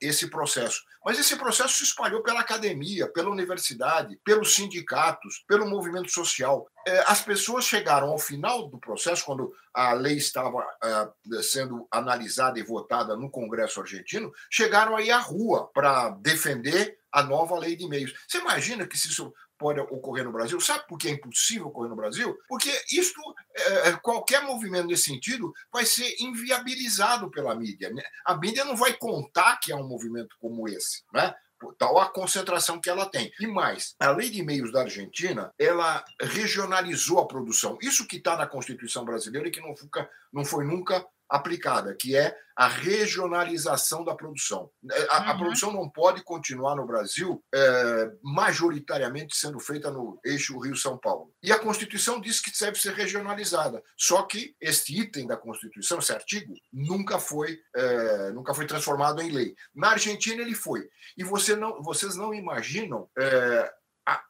esse 0.00 0.28
processo. 0.28 0.82
Mas 1.04 1.18
esse 1.18 1.36
processo 1.36 1.74
se 1.74 1.84
espalhou 1.84 2.22
pela 2.22 2.40
academia, 2.40 3.06
pela 3.06 3.30
universidade, 3.30 4.18
pelos 4.24 4.54
sindicatos, 4.54 5.44
pelo 5.46 5.68
movimento 5.68 6.10
social. 6.10 6.66
É, 6.86 7.00
as 7.06 7.20
pessoas 7.20 7.64
chegaram 7.64 8.08
ao 8.08 8.18
final 8.18 8.68
do 8.68 8.78
processo, 8.78 9.24
quando 9.24 9.52
a 9.72 9.92
lei 9.92 10.16
estava 10.16 10.66
é, 10.82 11.42
sendo 11.42 11.86
analisada 11.90 12.58
e 12.58 12.62
votada 12.62 13.16
no 13.16 13.30
Congresso 13.30 13.80
argentino, 13.80 14.32
chegaram 14.50 14.96
aí 14.96 15.10
à 15.10 15.18
rua 15.18 15.70
para 15.74 16.10
defender 16.10 16.98
a 17.12 17.22
nova 17.22 17.58
lei 17.58 17.76
de 17.76 17.86
meios. 17.86 18.12
Você 18.26 18.38
imagina 18.38 18.86
que 18.86 18.98
se 18.98 19.08
isso 19.08 19.32
pode 19.58 19.80
ocorrer 19.80 20.24
no 20.24 20.32
Brasil. 20.32 20.60
Sabe 20.60 20.86
por 20.86 20.98
que 20.98 21.08
é 21.08 21.12
impossível 21.12 21.66
ocorrer 21.66 21.90
no 21.90 21.96
Brasil? 21.96 22.36
Porque 22.48 22.70
isto, 22.90 23.20
é, 23.56 23.88
é, 23.88 23.92
qualquer 23.96 24.42
movimento 24.42 24.86
nesse 24.86 25.04
sentido, 25.04 25.52
vai 25.72 25.84
ser 25.84 26.14
inviabilizado 26.20 27.30
pela 27.30 27.54
mídia. 27.54 27.90
Né? 27.90 28.02
A 28.24 28.36
mídia 28.36 28.64
não 28.64 28.76
vai 28.76 28.94
contar 28.94 29.58
que 29.58 29.72
há 29.72 29.76
um 29.76 29.88
movimento 29.88 30.36
como 30.40 30.68
esse, 30.68 31.02
né? 31.12 31.34
tal 31.78 31.98
a 31.98 32.10
concentração 32.10 32.80
que 32.80 32.90
ela 32.90 33.06
tem. 33.06 33.32
E 33.40 33.46
mais, 33.46 33.94
a 33.98 34.10
lei 34.10 34.28
de 34.28 34.42
meios 34.42 34.72
da 34.72 34.82
Argentina, 34.82 35.52
ela 35.58 36.04
regionalizou 36.20 37.20
a 37.20 37.26
produção. 37.26 37.78
Isso 37.80 38.06
que 38.06 38.16
está 38.16 38.36
na 38.36 38.46
Constituição 38.46 39.04
brasileira 39.04 39.48
e 39.48 39.50
que 39.50 39.60
não, 39.60 39.76
fica, 39.76 40.08
não 40.32 40.44
foi 40.44 40.64
nunca 40.64 41.04
aplicada, 41.28 41.94
que 41.94 42.16
é 42.16 42.36
a 42.56 42.68
regionalização 42.68 44.04
da 44.04 44.14
produção. 44.14 44.70
É, 44.90 45.06
a, 45.10 45.22
uhum. 45.22 45.30
a 45.30 45.38
produção 45.38 45.72
não 45.72 45.88
pode 45.88 46.22
continuar 46.22 46.76
no 46.76 46.86
Brasil 46.86 47.42
é, 47.52 48.12
majoritariamente 48.22 49.36
sendo 49.36 49.58
feita 49.58 49.90
no 49.90 50.20
eixo 50.24 50.58
Rio-São 50.58 50.96
Paulo. 50.96 51.32
E 51.42 51.50
a 51.50 51.58
Constituição 51.58 52.20
diz 52.20 52.40
que 52.40 52.52
deve 52.58 52.78
ser 52.78 52.94
regionalizada. 52.94 53.82
Só 53.96 54.22
que 54.22 54.54
este 54.60 55.00
item 55.00 55.26
da 55.26 55.36
Constituição, 55.36 55.98
esse 55.98 56.12
artigo, 56.12 56.54
nunca 56.72 57.18
foi, 57.18 57.58
é, 57.74 58.30
nunca 58.30 58.54
foi 58.54 58.66
transformado 58.66 59.20
em 59.20 59.30
lei. 59.30 59.54
Na 59.74 59.90
Argentina 59.90 60.40
ele 60.40 60.54
foi. 60.54 60.88
E 61.16 61.24
você 61.24 61.56
não, 61.56 61.82
vocês 61.82 62.14
não 62.14 62.32
imaginam 62.32 63.08
é, 63.18 63.72
a 64.06 64.22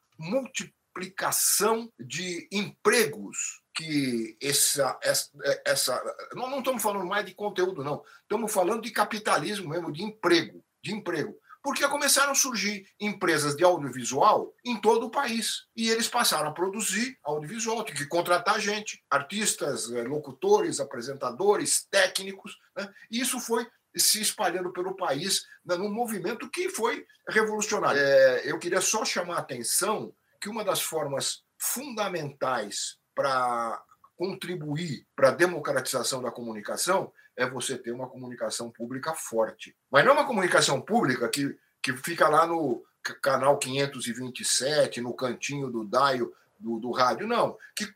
multiplicação 0.94 1.92
de 1.98 2.48
empregos 2.52 3.62
que 3.74 4.36
essa, 4.40 4.96
essa, 5.02 5.30
essa 5.66 6.16
não, 6.34 6.58
estamos 6.58 6.82
falando 6.82 7.06
mais 7.06 7.26
de 7.26 7.34
conteúdo, 7.34 7.82
não. 7.82 8.02
Estamos 8.22 8.52
falando 8.52 8.82
de 8.82 8.92
capitalismo 8.92 9.70
mesmo, 9.70 9.92
de 9.92 10.02
emprego, 10.04 10.64
de 10.82 10.94
emprego. 10.94 11.36
Porque 11.60 11.88
começaram 11.88 12.32
a 12.32 12.36
surgir 12.36 12.86
empresas 13.00 13.56
de 13.56 13.64
audiovisual 13.64 14.54
em 14.64 14.78
todo 14.78 15.06
o 15.06 15.10
país. 15.10 15.64
E 15.74 15.88
eles 15.88 16.06
passaram 16.06 16.50
a 16.50 16.52
produzir 16.52 17.18
audiovisual, 17.24 17.82
tinha 17.82 17.96
que 17.96 18.06
contratar 18.06 18.60
gente, 18.60 19.02
artistas, 19.10 19.90
eh, 19.90 20.02
locutores, 20.02 20.78
apresentadores, 20.78 21.86
técnicos. 21.90 22.58
Né? 22.76 22.86
E 23.10 23.18
isso 23.18 23.40
foi 23.40 23.66
se 23.96 24.20
espalhando 24.20 24.72
pelo 24.72 24.94
país 24.94 25.42
né, 25.64 25.74
num 25.76 25.90
movimento 25.90 26.50
que 26.50 26.68
foi 26.68 27.06
revolucionário. 27.28 28.00
É, 28.00 28.42
eu 28.44 28.58
queria 28.58 28.82
só 28.82 29.02
chamar 29.04 29.36
a 29.36 29.40
atenção 29.40 30.14
que 30.44 30.50
uma 30.50 30.62
das 30.62 30.82
formas 30.82 31.42
fundamentais 31.56 32.98
para 33.14 33.82
contribuir 34.14 35.06
para 35.16 35.30
a 35.30 35.34
democratização 35.34 36.20
da 36.20 36.30
comunicação 36.30 37.10
é 37.34 37.48
você 37.48 37.78
ter 37.78 37.92
uma 37.92 38.10
comunicação 38.10 38.70
pública 38.70 39.14
forte. 39.14 39.74
Mas 39.90 40.04
não 40.04 40.10
é 40.10 40.14
uma 40.14 40.26
comunicação 40.26 40.82
pública 40.82 41.30
que, 41.30 41.58
que 41.82 41.96
fica 41.96 42.28
lá 42.28 42.46
no 42.46 42.84
canal 43.22 43.58
527, 43.58 45.00
no 45.00 45.14
cantinho 45.14 45.70
do 45.70 45.82
Daio 45.82 46.30
do, 46.58 46.78
do 46.78 46.90
rádio, 46.90 47.26
não. 47.26 47.56
Que, 47.74 47.86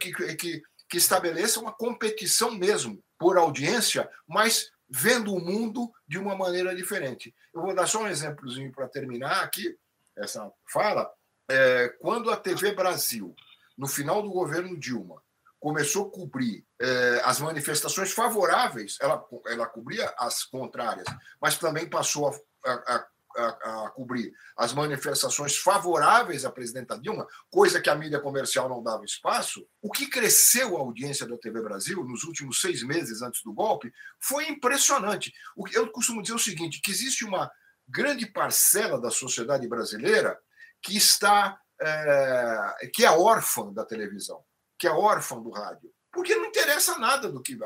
que, 0.00 0.36
que, 0.36 0.62
que 0.88 0.96
estabeleça 0.96 1.60
uma 1.60 1.70
competição 1.70 2.50
mesmo 2.52 3.04
por 3.18 3.36
audiência, 3.36 4.08
mas 4.26 4.72
vendo 4.88 5.34
o 5.34 5.38
mundo 5.38 5.92
de 6.08 6.16
uma 6.16 6.34
maneira 6.34 6.74
diferente. 6.74 7.34
Eu 7.52 7.60
vou 7.60 7.74
dar 7.74 7.86
só 7.86 8.04
um 8.04 8.08
exemplozinho 8.08 8.72
para 8.72 8.88
terminar 8.88 9.44
aqui 9.44 9.78
essa 10.16 10.50
fala. 10.66 11.12
É, 11.50 11.88
quando 11.98 12.30
a 12.30 12.36
TV 12.36 12.72
Brasil, 12.72 13.34
no 13.76 13.88
final 13.88 14.22
do 14.22 14.30
governo 14.30 14.78
Dilma, 14.78 15.20
começou 15.58 16.06
a 16.06 16.10
cobrir 16.10 16.64
é, 16.80 17.20
as 17.24 17.40
manifestações 17.40 18.12
favoráveis, 18.12 18.96
ela, 19.00 19.20
ela 19.46 19.66
cobria 19.66 20.14
as 20.16 20.44
contrárias, 20.44 21.06
mas 21.42 21.58
também 21.58 21.90
passou 21.90 22.28
a, 22.28 22.70
a, 22.70 23.06
a, 23.36 23.84
a, 23.86 23.90
cobrir 23.90 24.32
as 24.56 24.72
manifestações 24.72 25.56
favoráveis 25.56 26.44
à 26.44 26.52
presidenta 26.52 26.96
Dilma, 26.96 27.26
coisa 27.50 27.80
que 27.80 27.90
a 27.90 27.96
mídia 27.96 28.20
comercial 28.20 28.68
não 28.68 28.80
dava 28.80 29.04
espaço, 29.04 29.66
o 29.82 29.90
que 29.90 30.06
cresceu 30.06 30.76
a 30.76 30.80
audiência 30.80 31.26
da 31.26 31.36
TV 31.36 31.60
Brasil 31.60 32.04
nos 32.04 32.22
últimos 32.22 32.60
seis 32.60 32.84
meses 32.84 33.22
antes 33.22 33.42
do 33.42 33.52
golpe 33.52 33.92
foi 34.20 34.48
impressionante. 34.48 35.32
Eu 35.72 35.90
costumo 35.90 36.22
dizer 36.22 36.34
o 36.34 36.38
seguinte: 36.38 36.80
que 36.80 36.92
existe 36.92 37.24
uma 37.24 37.50
grande 37.88 38.24
parcela 38.24 39.00
da 39.00 39.10
sociedade 39.10 39.66
brasileira 39.66 40.38
que 40.82 40.96
está 40.96 41.60
é, 41.80 42.90
que 42.92 43.04
é 43.04 43.10
órfã 43.10 43.72
da 43.72 43.84
televisão, 43.84 44.44
que 44.78 44.86
é 44.86 44.90
órfã 44.90 45.40
do 45.40 45.50
rádio 45.50 45.90
porque 46.12 46.34
não 46.34 46.46
interessa 46.46 46.98
nada 46.98 47.30
do 47.30 47.40
que, 47.40 47.56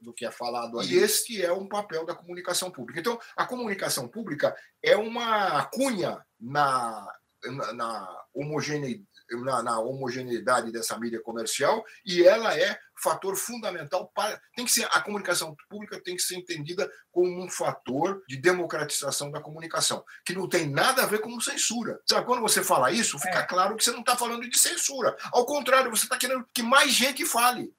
do 0.00 0.12
que 0.14 0.24
é 0.24 0.30
falado 0.30 0.80
ali. 0.80 0.94
E 0.94 0.98
este 0.98 1.42
é 1.42 1.52
um 1.52 1.68
papel 1.68 2.06
da 2.06 2.14
comunicação 2.14 2.70
pública. 2.70 3.00
Então, 3.00 3.20
a 3.36 3.44
comunicação 3.44 4.08
pública 4.08 4.56
é 4.82 4.96
uma 4.96 5.64
cunha 5.66 6.24
na, 6.40 7.06
na, 7.44 7.72
na 7.74 8.24
homogeneidade 8.32 9.06
na, 9.36 9.62
na, 9.62 9.80
homogeneidade 9.80 10.70
dessa 10.70 10.98
mídia 10.98 11.20
comercial 11.20 11.84
e 12.04 12.22
ela 12.24 12.56
é 12.56 12.78
fator 12.94 13.34
fundamental 13.36 14.06
para 14.14 14.40
tem 14.54 14.64
que 14.64 14.70
ser 14.70 14.86
a 14.92 15.00
comunicação 15.00 15.56
pública 15.68 16.00
tem 16.00 16.14
que 16.14 16.22
ser 16.22 16.36
entendida 16.36 16.90
como 17.10 17.42
um 17.42 17.50
fator 17.50 18.22
de 18.28 18.36
democratização 18.36 19.30
da 19.30 19.40
comunicação 19.40 20.04
que 20.24 20.34
não 20.34 20.48
tem 20.48 20.68
nada 20.68 21.02
a 21.02 21.06
ver 21.06 21.20
com 21.20 21.40
censura. 21.40 22.00
Sabe 22.08 22.26
quando 22.26 22.42
você 22.42 22.62
fala 22.62 22.92
isso 22.92 23.18
fica 23.18 23.40
é. 23.40 23.46
claro 23.46 23.76
que 23.76 23.82
você 23.82 23.90
não 23.90 24.00
está 24.00 24.16
falando 24.16 24.48
de 24.48 24.58
censura. 24.58 25.16
Ao 25.32 25.44
contrário 25.44 25.90
você 25.90 26.04
está 26.04 26.16
querendo 26.16 26.46
que 26.54 26.62
mais 26.62 26.92
gente 26.92 27.26
fale. 27.26 27.74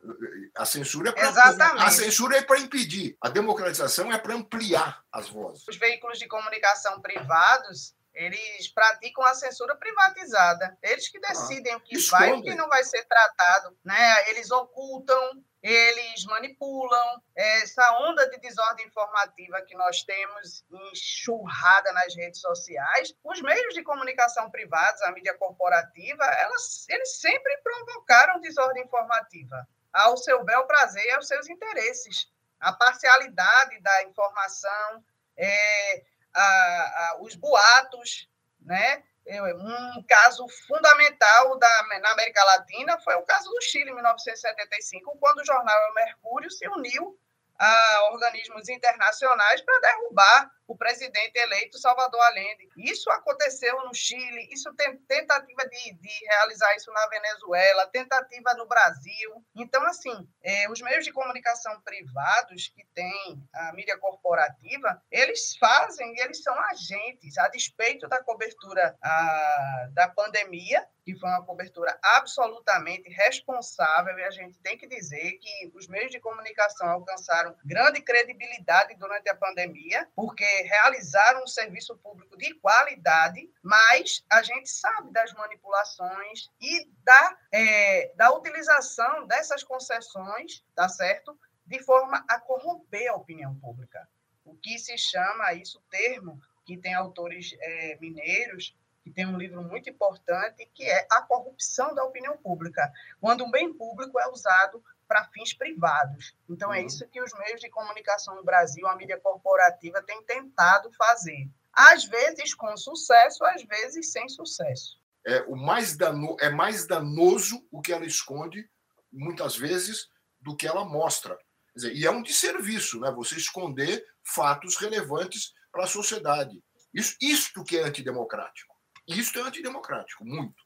A 0.56 0.66
censura 0.66 1.10
é 1.10 1.12
para 1.12 1.86
a 1.86 1.90
censura 1.90 2.38
é 2.38 2.42
para 2.42 2.60
impedir. 2.60 3.16
A 3.22 3.30
democratização 3.30 4.12
é 4.12 4.18
para 4.18 4.36
ampliar 4.36 5.02
as 5.12 5.30
vozes. 5.30 5.66
Os 5.68 5.78
veículos 5.78 6.20
de 6.20 6.28
comunicação 6.28 7.02
privados 7.02 7.96
eles 8.14 8.68
praticam 8.68 9.26
a 9.26 9.34
censura 9.34 9.76
privatizada. 9.76 10.78
Eles 10.82 11.10
que 11.10 11.18
ah, 11.18 11.30
decidem 11.30 11.74
ah, 11.74 11.78
o 11.78 11.82
que 11.82 11.98
vai 12.10 12.30
e 12.30 12.34
o 12.34 12.42
que 12.42 12.56
não 12.56 12.70
vai 12.70 12.84
ser 12.84 13.04
tratado. 13.06 13.78
Né? 13.84 14.30
Eles 14.30 14.52
ocultam, 14.52 15.44
eles 15.62 16.26
manipulam. 16.26 17.22
Essa 17.36 17.98
onda 18.02 18.30
de 18.30 18.38
desordem 18.38 18.86
informativa 18.86 19.62
que 19.64 19.76
nós 19.76 20.04
temos 20.04 20.64
enxurrada 20.92 21.92
nas 21.94 22.16
redes 22.16 22.40
sociais, 22.40 23.14
os 23.24 23.42
meios 23.42 23.74
de 23.74 23.84
comunicação 23.84 24.50
privados, 24.52 25.02
a 25.02 25.12
mídia 25.12 25.34
corporativa, 25.36 26.24
elas, 26.24 26.88
eles 26.90 27.20
sempre 27.20 27.58
provocaram 27.58 28.40
desordem 28.42 28.84
informativa 28.84 29.68
ao 29.92 30.18
seu 30.18 30.44
bel 30.44 30.66
prazer 30.66 31.06
e 31.06 31.12
aos 31.12 31.28
seus 31.28 31.50
interesses. 31.50 32.28
A 32.60 32.74
parcialidade 32.74 33.80
da 33.82 34.04
informação, 34.04 35.04
é, 35.36 36.04
a, 36.34 36.42
a, 36.42 37.18
os 37.22 37.36
boatos, 37.36 38.30
né? 38.62 39.04
Um 39.26 40.04
caso 40.06 40.46
fundamental 40.68 41.58
da, 41.58 42.00
na 42.02 42.12
América 42.12 42.44
Latina 42.44 43.00
foi 43.00 43.16
o 43.16 43.24
caso 43.24 43.50
do 43.50 43.62
Chile, 43.62 43.90
em 43.90 43.94
1975, 43.94 45.18
quando 45.18 45.40
o 45.40 45.46
jornal 45.46 45.94
Mercúrio 45.94 46.52
se 46.52 46.68
uniu 46.68 47.18
a 47.58 48.10
organismos 48.12 48.68
internacionais 48.68 49.62
para 49.62 49.80
derrubar 49.80 50.52
o 50.74 50.78
presidente 50.78 51.38
eleito 51.38 51.78
Salvador 51.78 52.20
Allende. 52.22 52.68
Isso 52.76 53.10
aconteceu 53.12 53.86
no 53.86 53.94
Chile, 53.94 54.50
isso 54.52 54.74
tem 54.74 54.98
tentativa 54.98 55.68
de, 55.70 55.94
de 55.94 56.26
realizar 56.26 56.76
isso 56.76 56.92
na 56.92 57.08
Venezuela, 57.08 57.88
tentativa 57.88 58.56
no 58.56 58.68
Brasil. 58.68 59.46
Então, 59.56 59.84
assim, 59.84 60.28
é, 60.42 60.68
os 60.70 60.82
meios 60.82 61.06
de 61.06 61.12
comunicação 61.12 61.80
privados 61.82 62.70
que 62.70 62.84
têm 62.96 63.48
a 63.54 63.72
mídia 63.74 63.98
corporativa, 64.00 65.00
eles 65.12 65.56
fazem, 65.58 66.20
eles 66.20 66.42
são 66.42 66.60
agentes, 66.64 67.38
a 67.38 67.48
despeito 67.50 68.08
da 68.08 68.24
cobertura 68.24 68.98
a, 69.00 69.88
da 69.92 70.08
pandemia, 70.08 70.88
que 71.06 71.16
foi 71.16 71.30
uma 71.30 71.46
cobertura 71.46 71.98
absolutamente 72.02 73.10
responsável, 73.10 74.18
e 74.18 74.24
a 74.24 74.32
gente 74.32 74.58
tem 74.60 74.78
que 74.78 74.88
dizer 74.88 75.34
que 75.34 75.72
os 75.76 75.88
meios 75.88 76.10
de 76.10 76.20
comunicação 76.20 76.88
alcançaram 76.88 77.56
grande 77.64 78.02
credibilidade 78.02 78.96
durante 78.96 79.30
a 79.30 79.36
pandemia, 79.36 80.08
porque 80.16 80.63
realizaram 80.64 81.44
um 81.44 81.48
serviço 81.48 81.96
público 81.98 82.38
de 82.38 82.54
qualidade, 82.56 83.50
mas 83.62 84.24
a 84.30 84.42
gente 84.42 84.70
sabe 84.70 85.12
das 85.12 85.34
manipulações 85.34 86.50
e 86.60 86.90
da, 87.04 87.38
é, 87.52 88.14
da 88.16 88.32
utilização 88.32 89.28
dessas 89.28 89.64
concessões, 89.64 90.64
tá 90.76 90.90
certo? 90.90 91.38
De 91.66 91.82
forma 91.84 92.24
a 92.28 92.40
corromper 92.40 93.10
a 93.10 93.16
opinião 93.16 93.56
pública. 93.56 94.08
O 94.46 94.56
que 94.56 94.78
se 94.78 94.98
chama 94.98 95.54
isso 95.54 95.82
termo, 95.90 96.40
que 96.66 96.78
tem 96.78 96.94
autores 96.94 97.56
é, 97.60 97.98
mineiros, 98.00 98.76
que 99.04 99.12
tem 99.12 99.26
um 99.26 99.38
livro 99.38 99.62
muito 99.62 99.90
importante, 99.90 100.70
que 100.74 100.84
é 100.84 101.06
a 101.12 101.22
corrupção 101.22 101.94
da 101.94 102.04
opinião 102.06 102.38
pública, 102.38 102.92
quando 103.20 103.44
um 103.44 103.52
bem 103.52 103.74
público 103.74 104.20
é 104.20 104.28
usado 104.30 104.84
para 105.08 105.26
fins 105.26 105.54
privados. 105.54 106.36
Então, 106.50 106.74
é 106.74 106.78
uhum. 106.78 106.84
é 106.84 106.86
isso 106.88 107.08
que 107.08 107.22
os 107.22 107.34
meios 107.40 107.60
de 107.62 107.70
comunicação 107.70 108.36
no 108.36 108.44
Brasil, 108.44 108.88
a 108.88 108.96
mídia 108.96 109.20
corporativa, 109.20 110.02
tem 110.02 110.22
tentado 110.24 110.92
fazer. 110.94 111.50
Às 111.72 112.06
vezes 112.06 112.54
com 112.54 112.76
sucesso, 112.78 113.44
às 113.46 113.64
vezes 113.64 114.12
sem 114.12 114.28
sucesso. 114.30 115.02
É, 115.26 115.42
o 115.44 115.56
mais 115.56 115.96
dano, 115.96 116.36
é 116.40 116.50
mais 116.50 116.86
danoso 116.86 117.66
o 117.72 117.82
que 117.82 117.94
ela 117.94 118.06
esconde, 118.06 118.70
muitas 119.12 119.56
vezes, 119.56 120.08
do 120.40 120.56
que 120.56 120.68
ela 120.68 120.86
mostra. 120.86 121.38
Dizer, 121.76 121.94
e 121.96 122.06
é 122.06 122.12
um 122.12 122.22
desserviço, 122.22 123.00
né? 123.00 123.12
você 123.12 123.36
esconder 123.36 124.06
fatos 124.24 124.76
relevantes 124.78 125.54
para 125.72 125.86
a 125.86 125.88
sociedade. 125.88 126.62
Isso, 126.94 127.16
isto 127.20 127.64
que 127.64 127.78
é 127.78 127.84
antidemocrático. 127.84 128.74
Isto 129.08 129.40
é 129.40 129.42
antidemocrático, 129.42 130.24
muito 130.24 130.63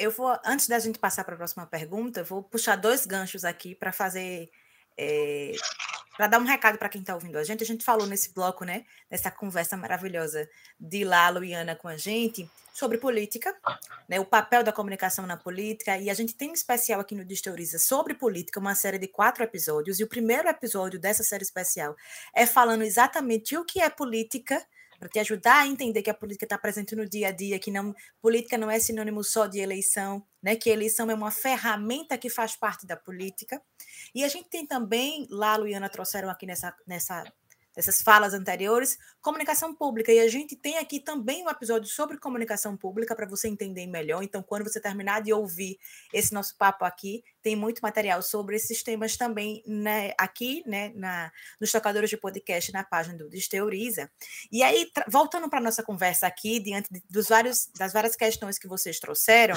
eu 0.00 0.10
vou, 0.10 0.36
antes 0.44 0.66
da 0.66 0.78
gente 0.78 0.98
passar 0.98 1.24
para 1.24 1.34
a 1.34 1.36
próxima 1.36 1.66
pergunta, 1.66 2.24
vou 2.24 2.42
puxar 2.42 2.76
dois 2.76 3.04
ganchos 3.04 3.44
aqui 3.44 3.74
para 3.74 3.92
fazer. 3.92 4.50
É, 4.96 5.52
para 6.16 6.26
dar 6.26 6.38
um 6.38 6.44
recado 6.44 6.76
para 6.76 6.88
quem 6.88 7.00
está 7.00 7.14
ouvindo 7.14 7.36
a 7.36 7.44
gente. 7.44 7.62
A 7.62 7.66
gente 7.66 7.84
falou 7.84 8.06
nesse 8.06 8.34
bloco, 8.34 8.64
né? 8.64 8.84
Nessa 9.10 9.30
conversa 9.30 9.76
maravilhosa 9.76 10.48
de 10.78 11.04
Lalo 11.04 11.44
e 11.44 11.54
Ana 11.54 11.74
com 11.76 11.88
a 11.88 11.96
gente 11.96 12.50
sobre 12.74 12.98
política, 12.98 13.54
né? 14.08 14.20
O 14.20 14.24
papel 14.24 14.62
da 14.62 14.72
comunicação 14.72 15.26
na 15.26 15.36
política. 15.36 15.96
E 15.96 16.10
a 16.10 16.14
gente 16.14 16.34
tem 16.34 16.50
um 16.50 16.54
especial 16.54 17.00
aqui 17.00 17.14
no 17.14 17.24
Disteoriza 17.24 17.78
sobre 17.78 18.14
política, 18.14 18.60
uma 18.60 18.74
série 18.74 18.98
de 18.98 19.08
quatro 19.08 19.42
episódios. 19.44 20.00
E 20.00 20.04
o 20.04 20.08
primeiro 20.08 20.48
episódio 20.48 20.98
dessa 20.98 21.22
série 21.22 21.44
especial 21.44 21.96
é 22.34 22.44
falando 22.46 22.82
exatamente 22.82 23.56
o 23.56 23.64
que 23.64 23.80
é 23.80 23.88
política 23.88 24.62
para 25.00 25.08
te 25.08 25.18
ajudar 25.18 25.62
a 25.62 25.66
entender 25.66 26.02
que 26.02 26.10
a 26.10 26.14
política 26.14 26.44
está 26.44 26.58
presente 26.58 26.94
no 26.94 27.08
dia 27.08 27.28
a 27.28 27.30
dia, 27.32 27.58
que 27.58 27.70
não 27.70 27.94
política 28.20 28.58
não 28.58 28.70
é 28.70 28.78
sinônimo 28.78 29.24
só 29.24 29.46
de 29.46 29.58
eleição, 29.58 30.22
né? 30.42 30.54
Que 30.54 30.68
eleição 30.68 31.10
é 31.10 31.14
uma 31.14 31.30
ferramenta 31.30 32.18
que 32.18 32.28
faz 32.28 32.54
parte 32.54 32.86
da 32.86 32.98
política. 32.98 33.60
E 34.14 34.22
a 34.22 34.28
gente 34.28 34.50
tem 34.50 34.66
também, 34.66 35.26
Lalo 35.30 35.66
e 35.66 35.72
Ana 35.72 35.88
trouxeram 35.88 36.28
aqui 36.28 36.44
nessa, 36.44 36.76
nessa 36.86 37.24
dessas 37.80 38.02
falas 38.02 38.34
anteriores, 38.34 38.98
comunicação 39.22 39.74
pública. 39.74 40.12
E 40.12 40.20
a 40.20 40.28
gente 40.28 40.54
tem 40.54 40.76
aqui 40.76 41.00
também 41.00 41.42
um 41.42 41.48
episódio 41.48 41.88
sobre 41.88 42.18
comunicação 42.18 42.76
pública 42.76 43.16
para 43.16 43.26
você 43.26 43.48
entender 43.48 43.86
melhor. 43.86 44.22
Então, 44.22 44.42
quando 44.42 44.64
você 44.64 44.78
terminar 44.78 45.22
de 45.22 45.32
ouvir 45.32 45.78
esse 46.12 46.34
nosso 46.34 46.56
papo 46.58 46.84
aqui, 46.84 47.24
tem 47.42 47.56
muito 47.56 47.80
material 47.80 48.20
sobre 48.22 48.56
esses 48.56 48.82
temas 48.82 49.16
também 49.16 49.62
né, 49.66 50.12
aqui, 50.18 50.62
né, 50.66 50.92
na, 50.94 51.32
nos 51.58 51.72
tocadores 51.72 52.10
de 52.10 52.18
podcast 52.18 52.70
na 52.70 52.84
página 52.84 53.16
do 53.16 53.30
Desteoriza. 53.30 54.10
E 54.52 54.62
aí, 54.62 54.90
voltando 55.08 55.48
para 55.48 55.58
a 55.58 55.62
nossa 55.62 55.82
conversa 55.82 56.26
aqui, 56.26 56.60
diante 56.60 56.90
dos 57.08 57.28
vários, 57.28 57.70
das 57.78 57.94
várias 57.94 58.14
questões 58.14 58.58
que 58.58 58.68
vocês 58.68 59.00
trouxeram, 59.00 59.56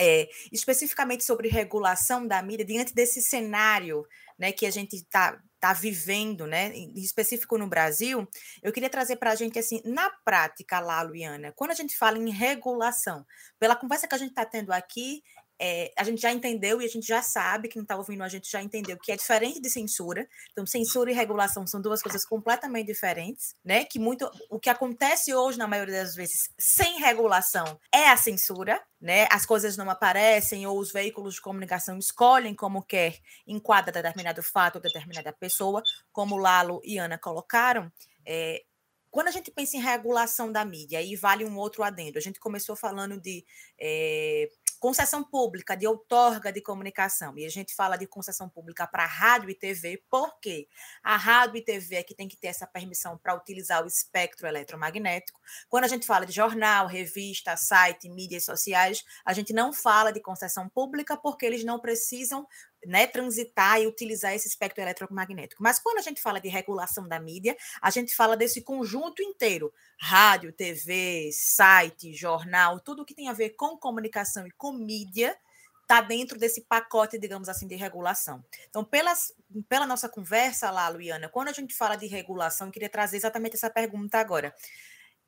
é, 0.00 0.28
especificamente 0.50 1.22
sobre 1.22 1.46
regulação 1.46 2.26
da 2.26 2.42
mídia, 2.42 2.64
diante 2.64 2.92
desse 2.92 3.22
cenário 3.22 4.04
né, 4.36 4.50
que 4.50 4.66
a 4.66 4.70
gente 4.70 4.96
está 4.96 5.40
tá 5.60 5.74
vivendo, 5.74 6.46
né, 6.46 6.72
em 6.74 6.92
específico 6.96 7.58
no 7.58 7.68
Brasil, 7.68 8.26
eu 8.62 8.72
queria 8.72 8.88
trazer 8.88 9.16
para 9.16 9.30
a 9.30 9.34
gente, 9.34 9.58
assim, 9.58 9.82
na 9.84 10.08
prática 10.24 10.80
lá, 10.80 11.02
Luiana, 11.02 11.52
quando 11.54 11.70
a 11.70 11.74
gente 11.74 11.96
fala 11.96 12.18
em 12.18 12.30
regulação, 12.30 13.26
pela 13.58 13.76
conversa 13.76 14.08
que 14.08 14.14
a 14.14 14.18
gente 14.18 14.30
está 14.30 14.46
tendo 14.46 14.72
aqui, 14.72 15.22
é, 15.62 15.92
a 15.94 16.02
gente 16.04 16.22
já 16.22 16.32
entendeu 16.32 16.80
e 16.80 16.86
a 16.86 16.88
gente 16.88 17.06
já 17.06 17.20
sabe, 17.20 17.68
quem 17.68 17.82
está 17.82 17.94
ouvindo 17.94 18.22
a 18.24 18.28
gente 18.28 18.50
já 18.50 18.62
entendeu 18.62 18.96
que 18.96 19.12
é 19.12 19.16
diferente 19.16 19.60
de 19.60 19.68
censura. 19.68 20.26
Então, 20.52 20.64
censura 20.64 21.10
e 21.10 21.14
regulação 21.14 21.66
são 21.66 21.82
duas 21.82 22.00
coisas 22.00 22.24
completamente 22.24 22.86
diferentes, 22.86 23.54
né? 23.62 23.84
Que 23.84 23.98
muito 23.98 24.30
o 24.48 24.58
que 24.58 24.70
acontece 24.70 25.34
hoje, 25.34 25.58
na 25.58 25.68
maioria 25.68 26.02
das 26.02 26.14
vezes, 26.14 26.48
sem 26.58 26.98
regulação, 26.98 27.78
é 27.92 28.08
a 28.08 28.16
censura, 28.16 28.82
né? 28.98 29.28
As 29.30 29.44
coisas 29.44 29.76
não 29.76 29.90
aparecem 29.90 30.66
ou 30.66 30.78
os 30.78 30.90
veículos 30.90 31.34
de 31.34 31.42
comunicação 31.42 31.98
escolhem 31.98 32.54
como 32.54 32.82
quer 32.82 33.18
enquadra 33.46 33.92
determinado 33.92 34.42
fato 34.42 34.76
ou 34.76 34.80
determinada 34.80 35.30
pessoa, 35.30 35.82
como 36.10 36.38
Lalo 36.38 36.80
e 36.82 36.96
Ana 36.96 37.18
colocaram. 37.18 37.92
É, 38.24 38.62
quando 39.10 39.26
a 39.26 39.32
gente 39.32 39.50
pensa 39.50 39.76
em 39.76 39.80
regulação 39.80 40.52
da 40.52 40.64
mídia, 40.64 41.00
aí 41.00 41.16
vale 41.16 41.44
um 41.44 41.56
outro 41.58 41.82
adendo. 41.82 42.16
A 42.16 42.20
gente 42.20 42.38
começou 42.38 42.76
falando 42.76 43.20
de 43.20 43.44
é, 43.78 44.48
concessão 44.80 45.22
pública, 45.22 45.76
de 45.76 45.86
outorga 45.86 46.50
de 46.50 46.62
comunicação, 46.62 47.36
e 47.38 47.44
a 47.44 47.50
gente 47.50 47.74
fala 47.74 47.96
de 47.96 48.06
concessão 48.06 48.48
pública 48.48 48.86
para 48.86 49.04
rádio 49.04 49.50
e 49.50 49.54
TV, 49.54 50.02
por 50.10 50.40
quê? 50.40 50.66
A 51.02 51.18
rádio 51.18 51.58
e 51.58 51.62
TV 51.62 51.96
é 51.96 52.02
que 52.02 52.14
tem 52.14 52.26
que 52.26 52.36
ter 52.36 52.48
essa 52.48 52.66
permissão 52.66 53.18
para 53.18 53.34
utilizar 53.34 53.84
o 53.84 53.86
espectro 53.86 54.48
eletromagnético. 54.48 55.38
Quando 55.68 55.84
a 55.84 55.88
gente 55.88 56.06
fala 56.06 56.24
de 56.24 56.32
jornal, 56.32 56.86
revista, 56.86 57.56
site, 57.58 58.08
mídias 58.08 58.46
sociais, 58.46 59.04
a 59.24 59.34
gente 59.34 59.52
não 59.52 59.70
fala 59.70 60.10
de 60.10 60.20
concessão 60.20 60.66
pública 60.68 61.14
porque 61.14 61.44
eles 61.44 61.62
não 61.62 61.78
precisam 61.78 62.46
né, 62.86 63.06
transitar 63.06 63.80
e 63.80 63.86
utilizar 63.86 64.34
esse 64.34 64.48
espectro 64.48 64.82
eletromagnético. 64.82 65.62
Mas 65.62 65.78
quando 65.78 65.98
a 65.98 66.02
gente 66.02 66.20
fala 66.20 66.40
de 66.40 66.48
regulação 66.48 67.06
da 67.06 67.20
mídia, 67.20 67.56
a 67.80 67.90
gente 67.90 68.14
fala 68.14 68.36
desse 68.36 68.62
conjunto 68.62 69.22
inteiro: 69.22 69.72
rádio, 69.98 70.52
TV, 70.52 71.30
site, 71.32 72.12
jornal, 72.14 72.80
tudo 72.80 73.04
que 73.04 73.14
tem 73.14 73.28
a 73.28 73.32
ver 73.32 73.50
com 73.50 73.76
comunicação 73.76 74.46
e 74.46 74.50
com 74.52 74.72
mídia 74.72 75.36
está 75.82 76.00
dentro 76.00 76.38
desse 76.38 76.60
pacote, 76.60 77.18
digamos 77.18 77.48
assim, 77.48 77.66
de 77.66 77.74
regulação. 77.74 78.44
Então, 78.68 78.84
pelas, 78.84 79.34
pela 79.68 79.84
nossa 79.84 80.08
conversa 80.08 80.70
lá, 80.70 80.88
Luiana, 80.88 81.28
quando 81.28 81.48
a 81.48 81.52
gente 81.52 81.74
fala 81.74 81.96
de 81.96 82.06
regulação, 82.06 82.68
eu 82.68 82.72
queria 82.72 82.88
trazer 82.88 83.16
exatamente 83.16 83.56
essa 83.56 83.68
pergunta 83.68 84.18
agora 84.18 84.54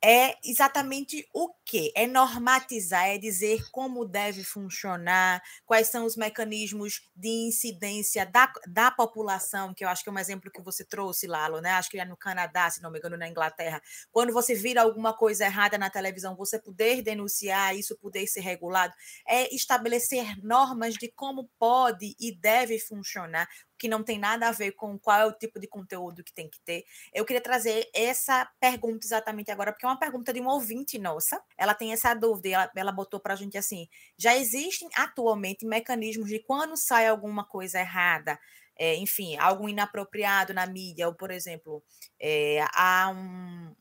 é 0.04 0.36
exatamente 0.44 1.28
o 1.32 1.48
que? 1.64 1.92
É 1.94 2.06
normatizar, 2.06 3.06
é 3.06 3.18
dizer 3.18 3.70
como 3.70 4.04
deve 4.04 4.42
funcionar, 4.42 5.40
quais 5.64 5.88
são 5.88 6.04
os 6.04 6.16
mecanismos 6.16 7.00
de 7.14 7.28
incidência 7.28 8.26
da, 8.26 8.52
da 8.66 8.90
população, 8.90 9.72
que 9.72 9.84
eu 9.84 9.88
acho 9.88 10.02
que 10.02 10.10
é 10.10 10.12
um 10.12 10.18
exemplo 10.18 10.50
que 10.50 10.60
você 10.60 10.84
trouxe, 10.84 11.26
Lalo, 11.28 11.60
né? 11.60 11.70
Acho 11.70 11.88
que 11.88 11.98
é 11.98 12.04
no 12.04 12.16
Canadá, 12.16 12.68
se 12.68 12.82
não 12.82 12.90
me 12.90 12.98
engano, 12.98 13.16
na 13.16 13.28
Inglaterra. 13.28 13.80
Quando 14.10 14.32
você 14.32 14.54
vira 14.54 14.82
alguma 14.82 15.16
coisa 15.16 15.44
errada 15.44 15.78
na 15.78 15.88
televisão, 15.88 16.34
você 16.34 16.58
poder 16.58 17.00
denunciar, 17.02 17.76
isso 17.76 17.96
poder 17.96 18.26
ser 18.26 18.40
regulado, 18.40 18.92
é 19.26 19.54
estabelecer 19.54 20.36
normas 20.42 20.94
de 20.94 21.08
como 21.12 21.48
pode 21.58 22.16
e 22.18 22.34
deve 22.34 22.78
funcionar 22.80 23.48
que 23.82 23.88
não 23.88 24.04
tem 24.04 24.16
nada 24.16 24.46
a 24.46 24.52
ver 24.52 24.70
com 24.72 24.96
qual 24.96 25.18
é 25.18 25.26
o 25.26 25.32
tipo 25.32 25.58
de 25.58 25.66
conteúdo 25.66 26.22
que 26.22 26.32
tem 26.32 26.48
que 26.48 26.60
ter. 26.60 26.84
Eu 27.12 27.24
queria 27.24 27.42
trazer 27.42 27.90
essa 27.92 28.48
pergunta 28.60 29.04
exatamente 29.04 29.50
agora, 29.50 29.72
porque 29.72 29.84
é 29.84 29.88
uma 29.88 29.98
pergunta 29.98 30.32
de 30.32 30.40
um 30.40 30.46
ouvinte 30.46 31.00
nossa. 31.00 31.42
Ela 31.58 31.74
tem 31.74 31.92
essa 31.92 32.14
dúvida 32.14 32.48
ela, 32.48 32.70
ela 32.76 32.92
botou 32.92 33.18
para 33.18 33.34
a 33.34 33.36
gente 33.36 33.58
assim: 33.58 33.88
já 34.16 34.36
existem 34.36 34.88
atualmente 34.94 35.66
mecanismos 35.66 36.28
de 36.28 36.38
quando 36.38 36.76
sai 36.76 37.08
alguma 37.08 37.44
coisa 37.44 37.80
errada, 37.80 38.38
é, 38.78 38.94
enfim, 38.94 39.36
algo 39.36 39.68
inapropriado 39.68 40.54
na 40.54 40.64
mídia, 40.64 41.08
ou, 41.08 41.14
por 41.16 41.32
exemplo, 41.32 41.82
é, 42.20 42.64
há 42.76 43.10
um, 43.12 43.74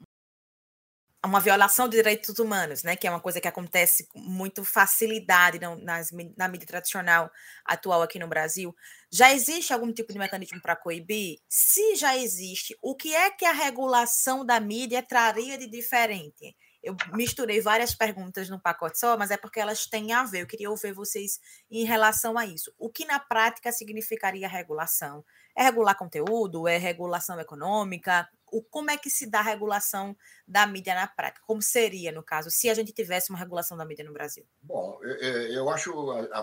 uma 1.27 1.39
violação 1.39 1.87
de 1.87 1.97
direitos 1.97 2.39
humanos, 2.39 2.81
né, 2.81 2.95
que 2.95 3.05
é 3.05 3.09
uma 3.09 3.19
coisa 3.19 3.39
que 3.39 3.47
acontece 3.47 4.07
com 4.07 4.19
muito 4.19 4.63
facilidade 4.63 5.59
na, 5.59 5.75
nas, 5.75 6.11
na 6.35 6.47
mídia 6.47 6.67
tradicional 6.67 7.29
atual 7.63 8.01
aqui 8.01 8.17
no 8.17 8.27
Brasil. 8.27 8.75
Já 9.11 9.31
existe 9.31 9.71
algum 9.71 9.93
tipo 9.93 10.11
de 10.11 10.17
mecanismo 10.17 10.59
para 10.61 10.75
coibir? 10.75 11.37
Se 11.47 11.95
já 11.95 12.17
existe, 12.17 12.75
o 12.81 12.95
que 12.95 13.13
é 13.13 13.29
que 13.29 13.45
a 13.45 13.51
regulação 13.51 14.43
da 14.43 14.59
mídia 14.59 15.03
traria 15.03 15.57
de 15.57 15.67
diferente? 15.67 16.55
Eu 16.81 16.95
misturei 17.13 17.61
várias 17.61 17.93
perguntas 17.93 18.49
num 18.49 18.57
pacote 18.57 18.97
só, 18.97 19.15
mas 19.15 19.29
é 19.29 19.37
porque 19.37 19.59
elas 19.59 19.85
têm 19.85 20.13
a 20.13 20.23
ver. 20.23 20.41
Eu 20.41 20.47
queria 20.47 20.69
ouvir 20.69 20.93
vocês 20.93 21.39
em 21.69 21.85
relação 21.85 22.37
a 22.37 22.45
isso. 22.47 22.73
O 22.79 22.89
que 22.89 23.05
na 23.05 23.19
prática 23.19 23.71
significaria 23.71 24.47
regulação? 24.47 25.23
É 25.55 25.61
regular 25.61 25.95
conteúdo? 25.95 26.67
É 26.67 26.77
regulação 26.77 27.39
econômica? 27.39 28.27
O, 28.51 28.61
como 28.61 28.91
é 28.91 28.97
que 28.97 29.09
se 29.09 29.25
dá 29.25 29.39
a 29.39 29.43
regulação 29.43 30.15
da 30.47 30.67
mídia 30.67 30.93
na 30.93 31.07
prática? 31.07 31.45
Como 31.47 31.61
seria, 31.61 32.11
no 32.11 32.21
caso, 32.21 32.51
se 32.51 32.69
a 32.69 32.73
gente 32.73 32.91
tivesse 32.91 33.29
uma 33.29 33.39
regulação 33.39 33.77
da 33.77 33.85
mídia 33.85 34.05
no 34.05 34.13
Brasil? 34.13 34.45
Bom, 34.61 34.99
eu, 35.03 35.69
acho 35.69 35.93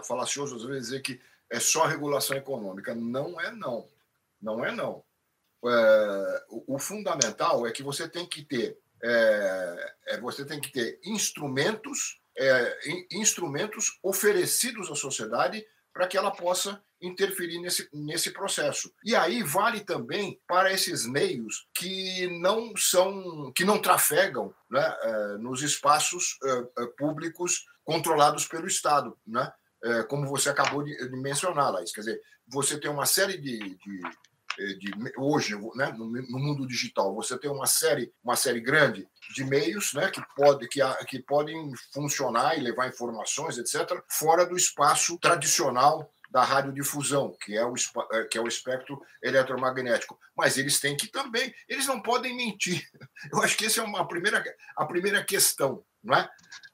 falacioso 0.05 0.57
às 0.57 0.65
vezes 0.65 0.89
dizer 0.89 1.03
que 1.03 1.21
é 1.51 1.61
só 1.61 1.87
regulação 1.87 2.37
econômica. 2.37 2.95
Não 2.95 3.41
é 3.41 3.51
não. 3.51 3.87
Não 4.41 4.65
é 4.65 4.73
não. 4.73 5.05
É, 5.65 6.45
o, 6.49 6.77
o, 6.77 6.79
fundamental 6.79 7.67
é 7.67 7.73
que 7.73 7.83
você 7.83 8.09
tem 8.09 8.25
que 8.25 8.45
ter 8.45 8.79
é, 9.03 9.95
é 10.07 10.21
você 10.21 10.45
tem 10.45 10.61
que 10.61 10.71
ter 10.71 11.01
instrumentos 11.05 12.21
é, 12.37 12.79
instrumentos 13.11 13.99
oferecidos 14.01 14.89
à 14.89 14.95
sociedade 14.95 15.67
para 15.93 16.07
que 16.07 16.17
ela 16.17 16.31
possa 16.31 16.83
interferir 17.01 17.61
nesse, 17.61 17.89
nesse 17.93 18.33
processo. 18.33 18.93
E 19.05 19.15
aí 19.15 19.43
vale 19.43 19.81
também 19.81 20.41
para 20.47 20.73
esses 20.73 21.07
meios 21.07 21.69
que 21.75 22.27
não 22.41 22.73
são, 22.77 23.53
que 23.55 23.65
não 23.65 23.81
trafegam 23.81 24.53
né, 24.71 24.97
eh, 25.03 25.37
nos 25.39 25.63
espaços 25.63 26.37
eh, 26.45 26.65
eh, 26.79 26.87
públicos 26.99 27.65
controlados 27.85 28.47
pelo 28.47 28.67
Estado, 28.67 29.17
né? 29.27 29.51
como 30.09 30.27
você 30.27 30.51
acabou 30.51 30.83
de, 30.83 30.93
mencionar, 31.23 31.71
Laís. 31.71 31.93
Quer 31.93 32.01
dizer, 32.01 32.21
você 32.49 32.81
tem 32.81 32.91
uma 32.91 33.07
série 33.07 33.39
de, 33.39 33.59
de, 33.59 34.03
de 34.79 34.93
hoje, 35.17 35.55
né, 35.75 35.93
no, 35.97 36.07
no, 36.07 36.39
mundo 36.39 36.67
digital, 36.67 37.15
você 37.15 37.39
tem 37.39 37.51
uma 37.51 37.67
série, 37.67 38.13
uma 38.23 38.35
série 38.35 38.61
grande 38.61 39.09
de 39.35 39.45
meios, 39.45 39.95
né, 39.95 40.11
que 40.11 40.21
pode, 40.35 40.67
que, 40.69 40.81
que 41.07 41.21
podem 41.21 41.73
funcionar 41.93 42.59
e 42.59 42.63
levar 42.63 42.89
informações, 42.89 43.57
etc., 43.57 44.03
fora 44.09 44.45
do 44.45 44.57
espaço 44.57 45.19
tradicional 45.19 46.13
da 46.31 46.45
radiodifusão, 46.45 47.35
que 47.41 47.57
é 47.57 47.65
o, 47.65 47.75
eh, 48.13 48.25
que 48.25 48.37
é 48.37 48.41
o 48.41 48.49
espectro 48.49 49.01
eletromagnético. 49.23 50.19
Mas 50.37 50.59
eles 50.59 50.79
têm 50.79 50.97
que 50.97 51.07
também, 51.07 51.55
eles 51.69 51.87
não 51.87 52.03
podem 52.03 52.37
mentir. 52.37 52.87
Eu 53.33 53.41
acho 53.43 53.57
que 53.57 53.67
essa 53.67 53.81
é 53.81 53.85
uma 53.85 54.07
primeira, 54.07 54.45
a 54.77 54.85
primeira 54.85 55.25
questão, 55.25 55.83
não 56.03 56.17
é? 56.17 56.29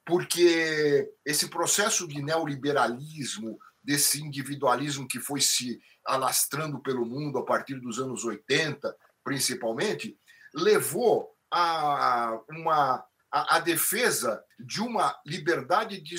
Porque 0.04 1.08
esse 1.24 1.48
processo 1.48 2.08
de 2.08 2.20
neoliberalismo, 2.20 3.58
desse 3.84 4.22
individualismo 4.22 5.06
que 5.06 5.20
foi 5.20 5.40
se 5.40 5.78
alastrando 6.04 6.80
pelo 6.82 7.04
mundo 7.04 7.38
a 7.38 7.44
partir 7.44 7.78
dos 7.80 7.98
anos 7.98 8.24
80, 8.24 8.96
principalmente, 9.22 10.18
levou 10.54 11.30
a 11.52 12.40
uma 12.50 13.04
a, 13.34 13.56
a 13.56 13.58
defesa 13.58 14.42
de 14.58 14.80
uma 14.80 15.14
liberdade 15.26 16.00
de 16.00 16.14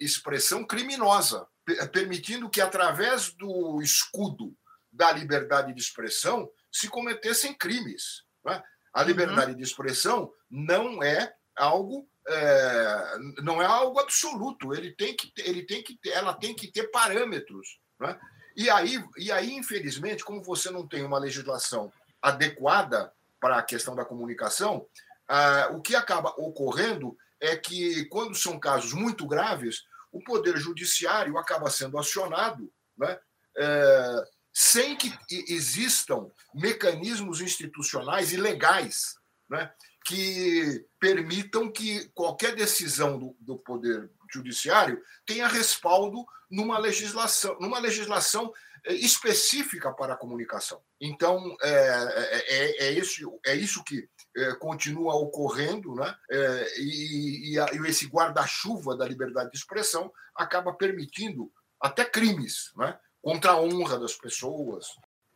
expressão 0.00 0.64
criminosa 0.64 1.44
permitindo 1.92 2.48
que, 2.48 2.60
através 2.60 3.32
do 3.34 3.80
escudo 3.82 4.56
da 4.92 5.12
liberdade 5.12 5.72
de 5.72 5.80
expressão, 5.80 6.48
se 6.72 6.88
cometessem 6.88 7.54
crimes. 7.54 8.24
Né? 8.44 8.62
A 8.94 9.02
uhum. 9.02 9.06
liberdade 9.06 9.52
uhum. 9.52 9.56
de 9.56 9.62
expressão 9.62 10.32
não 10.48 11.02
é 11.02 11.32
algo 11.56 12.08
é, 12.28 13.18
não 13.42 13.62
é 13.62 13.66
algo 13.66 13.98
absoluto. 13.98 14.74
Ele 14.74 14.92
tem 14.92 15.16
que, 15.16 15.32
ele 15.38 15.64
tem 15.64 15.82
que, 15.82 15.98
ela 16.10 16.34
tem 16.34 16.54
que 16.54 16.70
ter 16.70 16.90
parâmetros. 16.90 17.78
Né? 17.98 18.18
E 18.56 18.68
aí, 18.68 19.02
e 19.16 19.30
aí, 19.32 19.54
infelizmente, 19.54 20.24
como 20.24 20.42
você 20.42 20.70
não 20.70 20.86
tem 20.86 21.04
uma 21.04 21.18
legislação 21.18 21.92
adequada 22.20 23.12
para 23.40 23.58
a 23.58 23.62
questão 23.62 23.94
da 23.94 24.04
comunicação, 24.04 24.86
ah, 25.28 25.70
o 25.72 25.80
que 25.80 25.94
acaba 25.94 26.30
ocorrendo 26.36 27.16
é 27.40 27.56
que, 27.56 28.04
quando 28.06 28.34
são 28.34 28.58
casos 28.58 28.92
muito 28.92 29.26
graves, 29.26 29.82
o 30.12 30.22
Poder 30.22 30.56
Judiciário 30.56 31.38
acaba 31.38 31.70
sendo 31.70 31.98
acionado 31.98 32.70
né, 32.98 33.18
é, 33.56 34.24
sem 34.52 34.96
que 34.96 35.12
existam 35.30 36.30
mecanismos 36.54 37.40
institucionais 37.40 38.32
e 38.32 38.36
legais 38.36 39.14
né, 39.48 39.72
que 40.10 40.84
permitam 40.98 41.70
que 41.70 42.08
qualquer 42.08 42.56
decisão 42.56 43.16
do, 43.16 43.36
do 43.38 43.56
Poder 43.56 44.10
Judiciário 44.32 45.00
tenha 45.24 45.46
respaldo 45.46 46.26
numa 46.50 46.78
legislação, 46.78 47.56
numa 47.60 47.78
legislação 47.78 48.52
é, 48.84 48.92
específica 48.92 49.92
para 49.92 50.14
a 50.14 50.16
comunicação. 50.16 50.82
Então, 51.00 51.56
é, 51.62 51.68
é, 51.68 52.56
é, 52.56 52.86
é 52.88 52.92
isso, 52.92 53.40
é 53.46 53.54
isso 53.54 53.84
que 53.84 54.08
é, 54.36 54.52
continua 54.56 55.14
ocorrendo, 55.14 55.94
né? 55.94 56.12
É, 56.28 56.80
e, 56.80 57.52
e, 57.52 57.60
a, 57.60 57.66
e, 57.72 57.88
esse 57.88 58.08
guarda-chuva 58.08 58.96
da 58.96 59.06
liberdade 59.06 59.52
de 59.52 59.58
expressão 59.58 60.12
acaba 60.34 60.72
permitindo 60.72 61.52
até 61.80 62.04
crimes 62.04 62.72
né? 62.76 62.98
contra 63.22 63.52
a 63.52 63.60
honra 63.60 63.96
das 63.96 64.14
pessoas. 64.14 64.88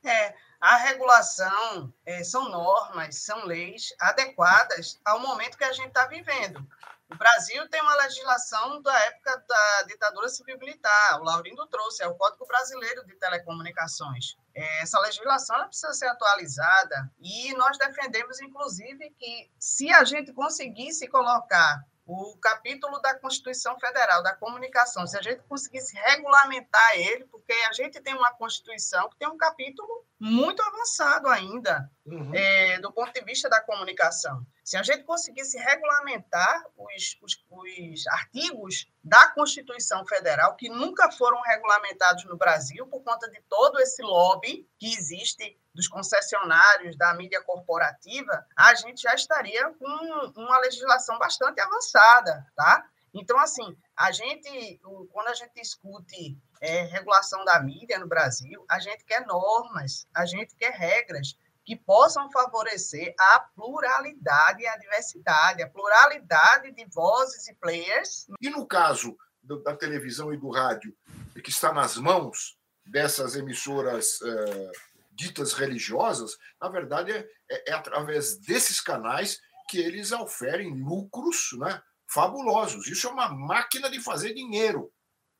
É, 0.05 0.35
a 0.65 0.77
regulação 0.77 1.93
é, 2.07 2.25
são 2.25 2.49
normas, 2.49 3.23
são 3.23 3.45
leis 3.45 3.95
adequadas 4.01 4.99
ao 5.05 5.21
momento 5.21 5.59
que 5.59 5.65
a 5.65 5.73
gente 5.75 5.89
está 5.89 6.07
vivendo. 6.07 6.67
O 7.13 7.17
Brasil 7.17 7.69
tem 7.69 7.83
uma 7.83 7.95
legislação 7.97 8.81
da 8.81 8.99
época 9.01 9.45
da 9.47 9.83
ditadura 9.83 10.27
civil-militar, 10.27 11.21
o 11.21 11.25
Laurindo 11.25 11.67
trouxe, 11.67 12.03
é 12.03 12.09
o 12.09 12.15
Código 12.15 12.47
Brasileiro 12.47 13.05
de 13.05 13.15
Telecomunicações. 13.17 14.37
É, 14.55 14.83
essa 14.83 14.99
legislação 15.01 15.67
precisa 15.67 15.93
ser 15.93 16.07
atualizada 16.07 17.13
e 17.21 17.53
nós 17.57 17.77
defendemos, 17.77 18.41
inclusive, 18.41 19.11
que 19.19 19.51
se 19.59 19.93
a 19.93 20.03
gente 20.03 20.33
conseguisse 20.33 21.07
colocar 21.09 21.85
o 22.07 22.37
capítulo 22.39 23.01
da 23.01 23.19
Constituição 23.19 23.79
Federal 23.79 24.23
da 24.23 24.35
Comunicação, 24.35 25.07
se 25.07 25.17
a 25.17 25.23
gente 25.23 25.43
conseguisse 25.43 25.95
regulamentar 25.97 26.97
ele, 26.97 27.25
porque 27.27 27.53
a 27.69 27.73
gente 27.73 28.01
tem 28.01 28.15
uma 28.15 28.33
Constituição 28.35 29.09
que 29.09 29.17
tem 29.17 29.29
um 29.29 29.39
capítulo 29.39 30.05
muito 30.19 30.63
avançado 30.63 31.29
ainda, 31.29 31.91
uhum. 32.07 32.35
é, 32.35 32.79
do 32.81 32.93
ponto 32.93 33.13
de 33.13 33.21
vista 33.25 33.49
da 33.49 33.61
comunicação. 33.61 34.47
Se 34.63 34.77
a 34.77 34.83
gente 34.83 35.05
conseguisse 35.05 35.59
regulamentar 35.59 36.65
os, 36.77 37.19
os, 37.21 37.45
os, 37.51 38.07
artigos 38.07 38.87
da 39.03 39.29
Constituição 39.29 40.07
Federal, 40.07 40.57
que 40.57 40.69
nunca 40.69 41.11
foram 41.11 41.41
regulamentados 41.43 42.25
no 42.25 42.37
Brasil 42.37 42.87
por 42.87 43.03
conta 43.03 43.29
de 43.31 43.41
todo 43.49 43.79
esse 43.81 44.03
lobby 44.03 44.69
que 44.79 44.95
existe 44.95 45.59
dos 45.75 45.89
concessionários, 45.89 46.97
da 46.97 47.13
mídia 47.15 47.43
corporativa, 47.43 48.47
a 48.57 48.75
gente 48.75 49.03
já 49.03 49.15
estaria 49.15 49.69
com 49.75 50.33
uma 50.37 50.59
legislação 50.61 51.19
bastante 51.19 51.61
avançada, 51.61 52.47
tá? 52.55 52.89
Então, 53.15 53.39
assim, 53.39 53.77
a 53.97 54.11
gente, 54.11 54.81
quando 55.13 55.29
a 55.29 55.35
gente 55.35 55.53
discute 55.55 56.37
é, 56.61 56.83
regulação 56.83 57.45
da 57.45 57.63
mídia 57.63 57.99
no 57.99 58.09
Brasil, 58.09 58.65
a 58.69 58.81
gente 58.81 59.05
quer 59.05 59.25
normas, 59.25 60.07
a 60.13 60.27
gente 60.27 60.55
quer 60.57 60.73
regras 60.73 61.37
que 61.65 61.77
possam 61.77 62.31
favorecer 62.31 63.15
a 63.19 63.41
pluralidade 63.55 64.63
e 64.63 64.67
a 64.67 64.77
diversidade, 64.77 65.63
a 65.63 65.71
pluralidade 65.71 66.73
de 66.73 66.85
vozes 66.87 67.49
e 67.49 67.55
players. 67.55 68.27
E 68.41 68.51
no 68.51 68.67
caso 68.67 69.17
da 69.43 69.77
televisão 69.77 70.33
e 70.33 70.37
do 70.37 70.51
rádio, 70.51 70.95
que 71.43 71.51
está 71.51 71.73
nas 71.73 71.97
mãos 71.97 72.59
dessas 72.85 73.35
emissoras 73.35 74.21
uh, 74.21 74.73
ditas 75.13 75.53
religiosas, 75.53 76.37
na 76.61 76.69
verdade 76.69 77.13
é, 77.13 77.29
é, 77.51 77.71
é, 77.71 77.73
através 77.73 78.37
desses 78.39 78.81
canais 78.81 79.41
que 79.69 79.79
eles 79.79 80.13
oferem 80.13 80.75
lucros 80.75 81.51
né, 81.59 81.83
fabulosos. 82.15 82.87
Isso 82.87 83.09
é 83.09 83.11
uma 83.11 83.29
máquina 83.29 83.91
de 83.91 84.01
fazer 84.01 84.33
dinheiro. 84.33 84.93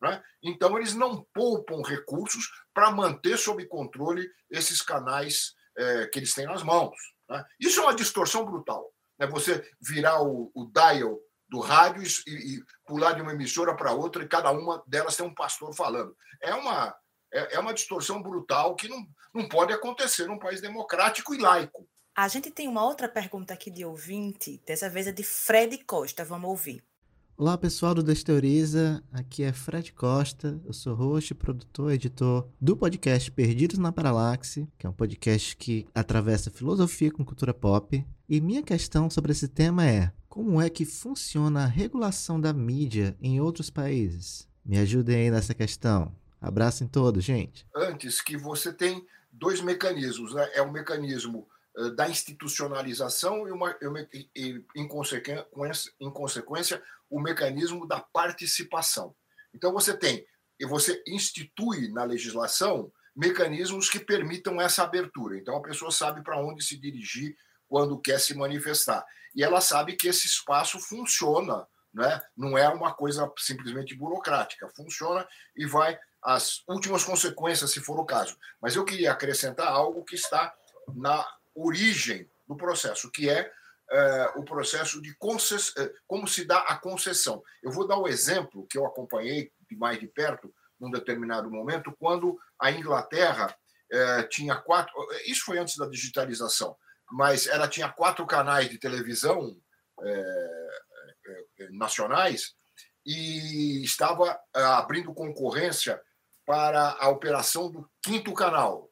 Né? 0.03 0.23
Então, 0.43 0.77
eles 0.77 0.95
não 0.95 1.25
poupam 1.33 1.81
recursos 1.83 2.51
para 2.75 2.91
manter 2.91 3.39
sob 3.39 3.65
controle 3.67 4.29
esses 4.51 4.83
canais 4.83 5.55
é, 5.79 6.07
que 6.09 6.19
eles 6.19 6.35
têm 6.35 6.47
nas 6.47 6.63
mãos. 6.63 6.97
Né? 7.31 7.45
Isso 7.61 7.81
é 7.81 7.85
uma 7.85 7.95
distorção 7.95 8.45
brutal. 8.45 8.93
Né? 9.19 9.27
Você 9.29 9.67
virar 9.81 10.21
o, 10.23 10.51
o 10.55 10.67
dial 10.67 11.19
do 11.49 11.61
rádio 11.61 12.03
e, 12.27 12.57
e 12.57 12.65
pular 12.85 13.13
de 13.13 13.23
uma 13.23 13.33
emissora 13.33 13.77
para 13.77 13.93
outra 13.93 14.25
e 14.25 14.29
cada 14.29 14.51
uma 14.51 14.83
delas 14.87 15.17
tem 15.17 15.25
um 15.25 15.35
pastor 15.35 15.75
falando. 15.75 16.17
É 16.43 16.53
uma, 16.55 16.95
é, 17.33 17.55
é 17.55 17.59
uma 17.61 17.73
distorção 17.73 18.21
brutal 18.21 18.75
que 18.75 18.89
não, 18.89 19.07
não 19.33 19.49
pode 19.49 19.73
acontecer 19.73 20.27
num 20.27 20.39
país 20.39 20.61
democrático 20.61 21.35
e 21.35 21.39
laico. 21.39 21.89
A 22.17 22.29
gente 22.29 22.49
tem 22.49 22.69
uma 22.69 22.85
outra 22.85 23.09
pergunta 23.09 23.53
aqui 23.53 23.69
de 23.69 23.85
ouvinte, 23.85 24.63
dessa 24.65 24.89
vez 24.89 25.09
é 25.09 25.13
de 25.13 25.25
Fred 25.25 25.79
Costa, 25.79 26.25
vamos 26.25 26.49
ouvir. 26.49 26.81
Olá 27.37 27.59
pessoal 27.59 27.93
do 27.93 28.05
Desteoriza, 28.05 29.03
aqui 29.13 29.43
é 29.43 29.53
Fred 29.53 29.93
Costa, 29.93 30.61
eu 30.65 30.73
sou 30.73 30.95
host, 30.95 31.35
produtor, 31.35 31.91
editor 31.91 32.49
do 32.61 32.77
podcast 32.77 33.33
Perdidos 33.33 33.79
na 33.79 33.91
Paralaxe, 33.91 34.69
que 34.79 34.87
é 34.87 34.89
um 34.89 34.93
podcast 34.93 35.57
que 35.57 35.89
atravessa 35.93 36.53
filosofia 36.53 37.11
com 37.11 37.25
cultura 37.25 37.53
pop. 37.53 38.07
E 38.29 38.41
minha 38.41 38.63
questão 38.63 39.11
sobre 39.11 39.33
esse 39.33 39.49
tema 39.49 39.85
é: 39.85 40.13
como 40.29 40.63
é 40.63 40.71
que 40.71 40.85
funciona 40.85 41.65
a 41.65 41.67
regulação 41.67 42.41
da 42.41 42.53
mídia 42.53 43.17
em 43.21 43.41
outros 43.41 43.71
países? 43.71 44.49
Me 44.65 44.79
ajudem 44.79 45.17
aí 45.17 45.31
nessa 45.33 45.53
questão. 45.53 46.15
Abraço 46.41 46.85
em 46.85 46.87
todos, 46.87 47.25
gente. 47.25 47.67
Antes 47.75 48.21
que 48.21 48.37
você 48.37 48.73
tem 48.73 49.05
dois 49.33 49.61
mecanismos, 49.61 50.33
né? 50.33 50.49
É 50.55 50.63
o 50.63 50.71
mecanismo 50.71 51.49
da 51.97 52.09
institucionalização 52.09 53.49
e, 53.49 53.51
uma, 53.51 53.77
e, 54.13 54.31
e 54.35 54.65
em, 54.77 54.87
consequência, 54.87 55.47
em 56.01 56.11
consequência, 56.11 56.83
o 57.11 57.21
mecanismo 57.21 57.87
da 57.87 58.01
participação. 58.01 59.15
Então 59.53 59.73
você 59.73 59.97
tem, 59.97 60.27
e 60.59 60.67
você 60.67 61.03
institui 61.07 61.89
na 61.89 62.05
legislação 62.05 62.93
mecanismos 63.15 63.89
que 63.89 63.99
permitam 63.99 64.61
essa 64.61 64.83
abertura. 64.83 65.37
Então 65.37 65.57
a 65.57 65.63
pessoa 65.63 65.91
sabe 65.91 66.23
para 66.23 66.41
onde 66.41 66.65
se 66.65 66.77
dirigir 66.77 67.37
quando 67.69 68.01
quer 68.01 68.21
se 68.21 68.35
manifestar. 68.35 69.05
E 69.35 69.43
ela 69.43 69.61
sabe 69.61 69.97
que 69.97 70.09
esse 70.09 70.27
espaço 70.27 70.79
funciona, 70.79 71.67
né? 71.93 72.21
não 72.37 72.57
é 72.57 72.69
uma 72.69 72.93
coisa 72.93 73.31
simplesmente 73.39 73.95
burocrática, 73.95 74.69
funciona 74.77 75.27
e 75.57 75.67
vai 75.67 75.99
as 76.23 76.63
últimas 76.69 77.05
consequências, 77.05 77.71
se 77.71 77.81
for 77.81 77.99
o 77.99 78.05
caso. 78.05 78.37
Mas 78.61 78.77
eu 78.77 78.85
queria 78.85 79.13
acrescentar 79.13 79.69
algo 79.69 80.05
que 80.05 80.15
está 80.15 80.55
na 80.95 81.27
origem 81.55 82.31
do 82.47 82.57
processo, 82.57 83.11
que 83.11 83.29
é, 83.31 83.51
é 83.91 84.33
o 84.37 84.45
processo 84.45 85.01
de 85.01 85.15
concess... 85.17 85.73
É, 85.77 85.93
como 86.07 86.27
se 86.27 86.45
dá 86.45 86.59
a 86.61 86.77
concessão. 86.77 87.43
Eu 87.63 87.71
vou 87.71 87.87
dar 87.87 87.99
um 87.99 88.09
exemplo 88.09 88.67
que 88.67 88.79
eu 88.79 88.87
acompanhei 88.87 89.53
de 89.69 89.77
mais 89.77 89.99
de 89.99 90.07
perto 90.07 90.55
num 90.79 90.91
determinado 90.91 91.51
momento, 91.51 91.95
quando 91.99 92.39
a 92.61 92.71
Inglaterra 92.71 93.57
é, 93.91 94.23
tinha 94.25 94.57
quatro. 94.57 94.93
Isso 95.27 95.45
foi 95.45 95.59
antes 95.59 95.77
da 95.77 95.87
digitalização, 95.87 96.77
mas 97.11 97.47
ela 97.47 97.69
tinha 97.69 97.89
quatro 97.89 98.27
canais 98.27 98.69
de 98.69 98.79
televisão 98.79 99.57
é, 100.03 100.69
nacionais 101.71 102.55
e 103.07 103.83
estava 103.85 104.41
abrindo 104.53 105.15
concorrência 105.15 106.01
para 106.47 106.97
a 106.99 107.09
operação 107.09 107.71
do 107.71 107.89
quinto 108.03 108.33
canal. 108.35 108.91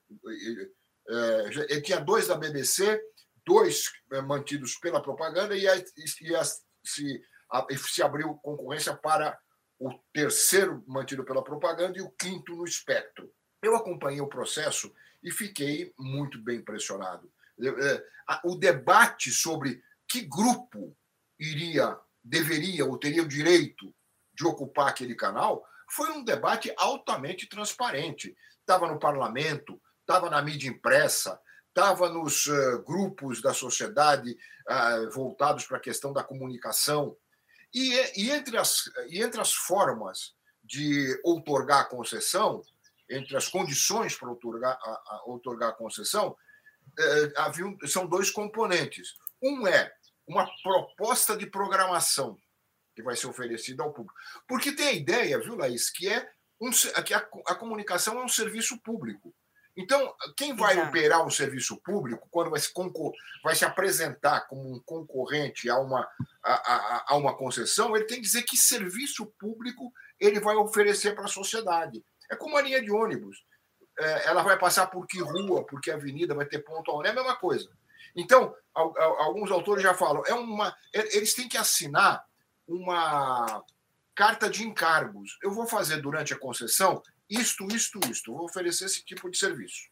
Ele 1.13 1.75
é, 1.75 1.81
tinha 1.81 2.01
dois 2.01 2.29
da 2.29 2.37
BBC, 2.37 3.01
dois 3.47 3.91
é, 4.13 4.21
mantidos 4.23 4.77
pela 4.77 5.03
propaganda, 5.03 5.57
e, 5.57 5.67
se, 6.85 7.23
se 7.77 8.03
abriu 8.03 8.35
concorrência 8.37 8.97
para 8.97 9.39
o 9.79 9.93
terceiro 10.13 10.83
mantido 10.87 11.25
pela 11.25 11.43
propaganda 11.43 11.99
e 11.99 12.03
o 12.03 12.11
quinto 12.11 12.55
no 12.55 12.65
espectro. 12.65 13.33
Eu 13.63 13.77
acompanhei 13.77 14.21
o 14.21 14.29
processo 14.29 14.93
e 15.23 15.31
fiquei 15.31 15.93
muito 15.99 16.43
bem 16.43 16.59
impressionado. 16.59 17.31
É, 17.61 18.05
o 18.45 18.57
debate 18.57 19.31
sobre 19.31 19.83
que 20.09 20.23
grupo 20.23 20.97
iria, 21.39 21.99
deveria 22.23 22.85
ou 22.85 22.99
teria 22.99 23.23
o 23.23 23.29
direito 23.29 23.95
de 24.35 24.47
ocupar 24.47 24.89
aquele 24.89 25.15
canal 25.15 25.65
foi 25.91 26.11
um 26.13 26.25
debate 26.25 26.73
altamente 26.77 27.47
transparente. 27.49 28.35
Estava 28.61 28.89
no 28.89 28.99
parlamento, 28.99 29.81
estava 30.13 30.29
na 30.29 30.43
mídia 30.43 30.69
impressa, 30.69 31.41
estava 31.69 32.09
nos 32.11 32.47
uh, 32.47 32.83
grupos 32.83 33.41
da 33.41 33.55
sociedade 33.55 34.37
uh, 34.69 35.11
voltados 35.11 35.65
para 35.65 35.79
a 35.79 35.81
questão 35.81 36.13
da 36.13 36.23
comunicação. 36.23 37.17
E, 37.73 37.95
e, 38.21 38.31
entre 38.31 38.59
as, 38.59 38.91
e 39.09 39.23
entre 39.23 39.41
as 39.41 39.55
formas 39.55 40.35
de 40.63 41.19
outorgar 41.25 41.81
a 41.81 41.85
concessão, 41.85 42.63
entre 43.09 43.35
as 43.37 43.49
condições 43.49 44.15
para 44.15 44.29
outorgar 44.29 44.79
a, 44.83 44.91
a, 44.91 45.23
outorgar 45.25 45.71
a 45.71 45.75
concessão, 45.75 46.29
uh, 46.31 47.33
havia, 47.37 47.65
são 47.87 48.07
dois 48.07 48.31
componentes. 48.31 49.15
Um 49.43 49.67
é 49.67 49.91
uma 50.27 50.47
proposta 50.63 51.35
de 51.35 51.47
programação 51.47 52.39
que 52.95 53.03
vai 53.03 53.17
ser 53.17 53.29
oferecida 53.29 53.83
ao 53.83 53.95
público. 53.95 54.15
Porque 54.47 54.73
tem 54.73 54.89
a 54.89 54.93
ideia, 54.93 55.41
viu, 55.41 55.57
Laís, 55.57 55.89
que 55.89 56.07
é 56.07 56.31
um, 56.61 56.71
que 57.03 57.15
a, 57.15 57.27
a 57.47 57.55
comunicação 57.55 58.21
é 58.21 58.25
um 58.25 58.29
serviço 58.29 58.79
público. 58.79 59.35
Então, 59.77 60.15
quem 60.37 60.55
vai 60.55 60.75
Exato. 60.75 60.89
operar 60.89 61.27
um 61.27 61.31
serviço 61.31 61.77
público, 61.79 62.29
quando 62.31 62.51
vai 62.51 62.61
se, 62.61 62.71
vai 63.43 63.55
se 63.55 63.65
apresentar 63.65 64.47
como 64.47 64.71
um 64.71 64.81
concorrente 64.81 65.71
a 65.71 65.79
uma, 65.79 66.07
a, 66.43 66.53
a, 66.53 67.05
a, 67.09 67.17
uma 67.17 67.35
concessão, 67.35 67.97
ele 67.97 68.05
tem 68.05 68.19
que 68.19 68.25
dizer 68.25 68.43
que 68.43 68.57
serviço 68.57 69.27
público 69.39 69.91
ele 70.21 70.41
vai 70.41 70.57
oferecer 70.57 71.15
para 71.15 71.25
a 71.25 71.29
sociedade. 71.29 72.05
É 72.31 72.37
como 72.37 72.57
a 72.57 72.63
linha 72.63 72.83
de 72.83 72.91
ônibus. 72.91 73.45
É, 73.99 74.29
ela 74.29 74.43
vai 74.43 74.59
passar 74.59 74.87
por 74.87 75.07
que 75.07 75.21
rua, 75.21 75.65
por 75.67 75.81
que 75.81 75.91
avenida, 75.91 76.35
vai 76.35 76.47
ter 76.47 76.61
ponto 76.61 76.91
aonde, 76.91 77.09
é 77.09 77.11
a 77.11 77.15
mesma 77.15 77.37
coisa. 77.37 77.71
Então, 78.15 78.55
alguns 78.75 79.51
autores 79.51 79.83
já 79.83 79.95
falam, 79.95 80.23
é 80.27 80.35
uma, 80.35 80.75
eles 80.93 81.35
têm 81.35 81.49
que 81.49 81.57
assinar 81.57 82.25
uma 82.67 83.63
carta 84.15 84.49
de 84.49 84.65
encargos. 84.65 85.39
Eu 85.43 85.51
vou 85.51 85.67
fazer 85.67 86.01
durante 86.01 86.33
a 86.35 86.39
concessão 86.39 87.03
isto, 87.41 87.67
isto, 87.69 88.01
isto. 88.11 88.33
Vou 88.33 88.45
oferecer 88.45 88.87
esse 88.87 89.05
tipo 89.05 89.31
de 89.31 89.39
serviço. 89.39 89.89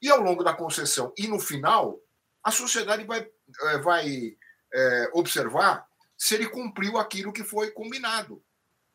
E 0.00 0.08
ao 0.08 0.20
longo 0.20 0.44
da 0.44 0.54
concessão 0.54 1.12
e 1.16 1.26
no 1.26 1.40
final, 1.40 2.00
a 2.42 2.50
sociedade 2.50 3.04
vai, 3.04 3.20
eh, 3.20 3.78
vai 3.78 4.36
é, 4.72 5.10
observar 5.12 5.86
se 6.16 6.34
ele 6.34 6.48
cumpriu 6.48 6.98
aquilo 6.98 7.32
que 7.32 7.44
foi 7.44 7.70
combinado. 7.70 8.42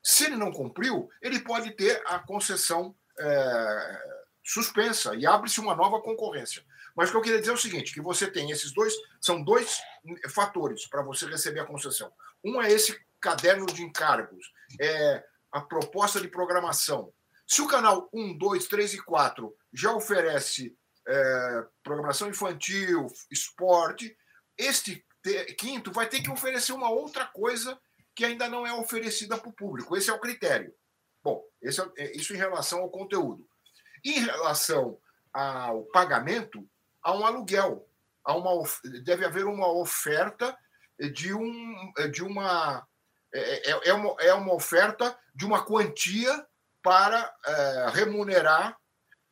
Se 0.02 0.26
ele 0.26 0.36
não 0.36 0.52
cumpriu, 0.52 1.10
ele 1.22 1.40
pode 1.40 1.72
ter 1.72 2.02
a 2.06 2.20
concessão 2.20 2.96
é, 3.18 4.02
suspensa 4.44 5.16
e 5.16 5.26
abre-se 5.26 5.60
uma 5.60 5.76
nova 5.76 6.02
concorrência. 6.02 6.64
Mas 6.96 7.10
o 7.10 7.12
que 7.12 7.18
eu 7.18 7.22
queria 7.22 7.40
dizer 7.40 7.52
é 7.52 7.56
o 7.56 7.58
seguinte: 7.58 7.94
que 7.94 8.02
você 8.02 8.30
tem 8.30 8.52
esses 8.52 8.74
dois, 8.74 8.94
são 9.22 9.42
dois 9.42 9.82
fatores 10.30 10.86
para 10.88 11.02
você 11.02 11.26
receber 11.26 11.62
a 11.62 11.66
concessão. 11.66 12.12
Um 12.44 12.62
é 12.62 12.72
esse 12.72 13.00
caderno 13.22 13.66
de 13.66 13.82
encargos, 13.82 14.52
é, 14.80 15.24
a 15.52 15.62
proposta 15.62 16.20
de 16.20 16.28
programação. 16.28 17.14
Se 17.54 17.62
o 17.62 17.68
canal 17.68 18.10
1, 18.12 18.36
2, 18.36 18.66
3 18.66 18.96
e 18.96 18.98
4 19.04 19.56
já 19.72 19.94
oferece 19.94 20.76
é, 21.08 21.66
programação 21.84 22.28
infantil, 22.28 23.06
esporte, 23.30 24.18
este 24.58 25.06
quinto 25.56 25.92
vai 25.92 26.10
ter 26.10 26.24
que 26.24 26.32
oferecer 26.32 26.74
uma 26.74 26.90
outra 26.90 27.28
coisa 27.28 27.80
que 28.16 28.26
ainda 28.26 28.50
não 28.50 28.66
é 28.66 28.74
oferecida 28.74 29.38
para 29.38 29.50
o 29.50 29.54
público. 29.54 29.96
Esse 29.96 30.10
é 30.10 30.14
o 30.14 30.20
critério. 30.20 30.74
Bom, 31.24 31.44
é, 31.62 31.70
é, 32.02 32.18
isso 32.18 32.34
em 32.34 32.38
relação 32.38 32.80
ao 32.80 32.90
conteúdo. 32.90 33.48
Em 34.04 34.20
relação 34.20 34.98
ao 35.32 35.84
pagamento, 35.94 36.68
há 37.04 37.16
um 37.16 37.24
aluguel. 37.24 37.88
Há 38.24 38.36
uma, 38.36 38.68
deve 39.04 39.26
haver 39.26 39.46
uma 39.46 39.72
oferta 39.72 40.58
de, 41.12 41.32
um, 41.36 41.94
de 42.12 42.24
uma, 42.24 42.84
é, 43.32 43.70
é, 43.70 43.90
é 43.90 43.94
uma. 43.94 44.16
É 44.20 44.34
uma 44.34 44.56
oferta 44.56 45.16
de 45.36 45.46
uma 45.46 45.64
quantia 45.64 46.48
para 46.84 47.34
é, 47.46 47.90
remunerar 47.94 48.78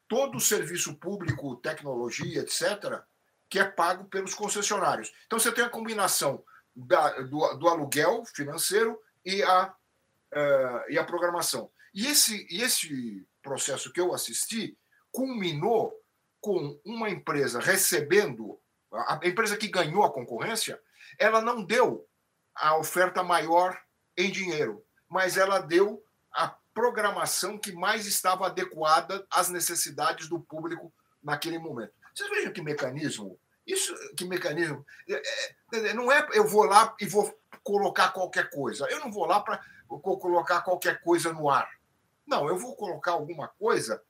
todo 0.08 0.38
o 0.38 0.42
serviço 0.42 0.96
público, 0.96 1.58
tecnologia, 1.58 2.42
etc., 2.42 3.02
que 3.50 3.60
é 3.60 3.66
pago 3.66 4.06
pelos 4.06 4.34
concessionários. 4.34 5.12
Então, 5.26 5.38
você 5.38 5.52
tem 5.52 5.64
a 5.64 5.70
combinação 5.70 6.44
da, 6.76 7.22
do, 7.22 7.54
do, 7.56 7.68
aluguel 7.68 8.24
financeiro 8.26 8.98
e 9.26 9.44
a, 9.44 9.68
uh, 9.68 10.90
e 10.90 10.98
a 10.98 11.04
programação. 11.04 11.70
E 11.94 12.08
esse, 12.08 12.48
e 12.50 12.62
esse 12.62 13.28
processo 13.44 13.92
que 13.92 14.00
eu 14.00 14.14
assisti 14.14 14.78
culminou 15.12 15.94
com 16.40 16.80
uma 16.86 17.10
empresa 17.10 17.60
recebendo, 17.60 18.60
a 18.92 19.20
empresa 19.24 19.58
que 19.58 19.68
ganhou 19.68 20.04
a 20.04 20.14
concorrência, 20.14 20.82
ela 21.20 21.42
não 21.42 21.64
deu 21.64 22.08
a 22.56 22.78
oferta 22.78 23.22
maior 23.22 23.78
em 24.18 24.32
dinheiro, 24.32 24.84
mas 25.10 25.38
ela 25.38 25.60
deu 25.60 26.04
a 26.34 26.48
programação 26.74 27.58
que 27.58 27.72
mais 27.72 28.06
estava 28.06 28.48
adequada 28.48 29.26
às 29.30 29.50
necessidades 29.50 30.28
do 30.28 30.40
público 30.40 30.94
naquele 31.24 31.60
momento. 31.60 31.94
Vocês 32.14 32.30
vejam 32.30 32.54
que 32.54 32.62
mecanismo 32.62 33.38
isso, 33.66 33.96
que 34.16 34.26
mecanismo? 34.26 34.86
É, 35.08 35.14
é, 35.14 35.90
é, 35.90 35.94
não 35.94 36.12
é 36.12 36.28
eu 36.34 36.48
vou 36.48 36.64
lá 36.64 36.96
e 37.00 37.06
vou 37.06 37.34
colocar 37.64 38.10
qualquer 38.10 38.50
coisa. 38.50 38.86
Eu 38.90 39.00
não 39.00 39.12
vou 39.12 39.26
lá 39.26 39.40
para 39.40 39.62
colocar 39.88 40.62
qualquer 40.62 41.02
coisa 41.02 41.32
no 41.32 41.50
ar. 41.50 41.70
Não, 42.26 42.48
eu 42.48 42.58
vou 42.58 42.76
colocar 42.76 43.12
alguma 43.12 43.48
coisa 43.48 44.02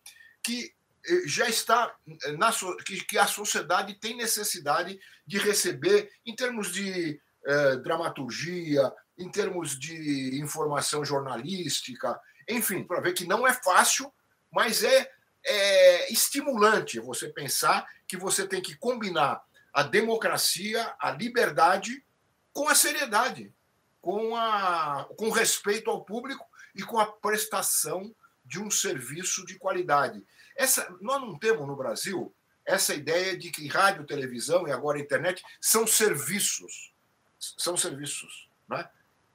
que 0.41 0.73
eh, 1.05 1.27
já 1.27 1.49
está 1.49 1.93
eh, 2.07 2.31
na 2.33 2.51
que, 2.85 3.03
que 3.03 3.17
a 3.17 3.27
sociedade 3.27 3.95
tem 3.95 4.15
necessidade 4.15 4.99
de 5.25 5.37
receber 5.37 6.11
em 6.25 6.35
termos 6.35 6.71
de 6.71 7.19
eh, 7.45 7.75
dramaturgia, 7.77 8.91
em 9.17 9.29
termos 9.29 9.77
de 9.77 10.39
informação 10.39 11.03
jornalística, 11.03 12.19
enfim, 12.47 12.83
para 12.83 13.01
ver 13.01 13.13
que 13.13 13.25
não 13.25 13.47
é 13.47 13.53
fácil, 13.53 14.11
mas 14.51 14.83
é 14.83 15.11
é 15.43 16.11
estimulante 16.11 16.99
você 16.99 17.29
pensar 17.29 17.87
que 18.07 18.17
você 18.17 18.47
tem 18.47 18.61
que 18.61 18.75
combinar 18.75 19.43
a 19.73 19.83
democracia, 19.83 20.93
a 20.99 21.11
liberdade 21.11 22.03
com 22.53 22.67
a 22.67 22.75
seriedade, 22.75 23.53
com, 24.01 24.35
a, 24.35 25.07
com 25.17 25.29
respeito 25.29 25.89
ao 25.89 26.03
público 26.03 26.45
e 26.75 26.83
com 26.83 26.99
a 26.99 27.05
prestação 27.05 28.13
de 28.45 28.59
um 28.59 28.69
serviço 28.69 29.45
de 29.45 29.57
qualidade. 29.57 30.23
Essa, 30.55 30.93
nós 30.99 31.21
não 31.21 31.37
temos 31.37 31.65
no 31.65 31.75
Brasil 31.75 32.33
essa 32.65 32.93
ideia 32.93 33.37
de 33.37 33.49
que 33.49 33.67
rádio, 33.67 34.05
televisão 34.05 34.67
e 34.67 34.71
agora 34.71 34.99
internet 34.99 35.43
são 35.59 35.87
serviços. 35.87 36.93
São 37.39 37.77
serviços. 37.77 38.49
Né? 38.67 38.87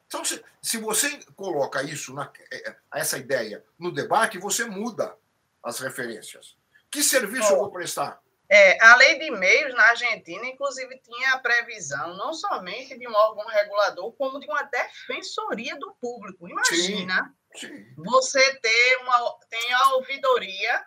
Então, 0.07 0.25
se, 0.25 0.43
se 0.63 0.79
você 0.79 1.19
coloca 1.35 1.83
isso, 1.83 2.15
na, 2.15 2.31
é, 2.53 2.77
essa 2.95 3.19
ideia, 3.19 3.65
no 3.79 3.93
debate, 3.93 4.39
você 4.39 4.65
muda 4.65 5.17
as 5.63 5.81
referências. 5.81 6.57
Que 6.91 7.03
serviço 7.03 7.53
eu 7.53 7.59
vou 7.59 7.71
prestar? 7.71 8.21
É, 8.49 8.81
a 8.81 8.97
lei 8.97 9.19
de 9.19 9.31
meios 9.33 9.75
na 9.75 9.87
Argentina, 9.87 10.47
inclusive, 10.47 10.99
tinha 10.99 11.33
a 11.33 11.39
previsão 11.39 12.17
não 12.17 12.33
somente 12.33 12.97
de 12.97 13.09
um 13.09 13.13
órgão 13.13 13.45
regulador, 13.47 14.13
como 14.13 14.39
de 14.39 14.47
uma 14.47 14.63
defensoria 14.63 15.77
do 15.77 15.93
público. 16.01 16.49
Imagina 16.49 17.35
sim, 17.57 17.67
sim. 17.67 17.95
você 17.97 18.55
ter 18.61 18.99
uma 18.99 19.37
tem 19.51 19.75
a 19.75 19.95
ouvidoria 19.95 20.87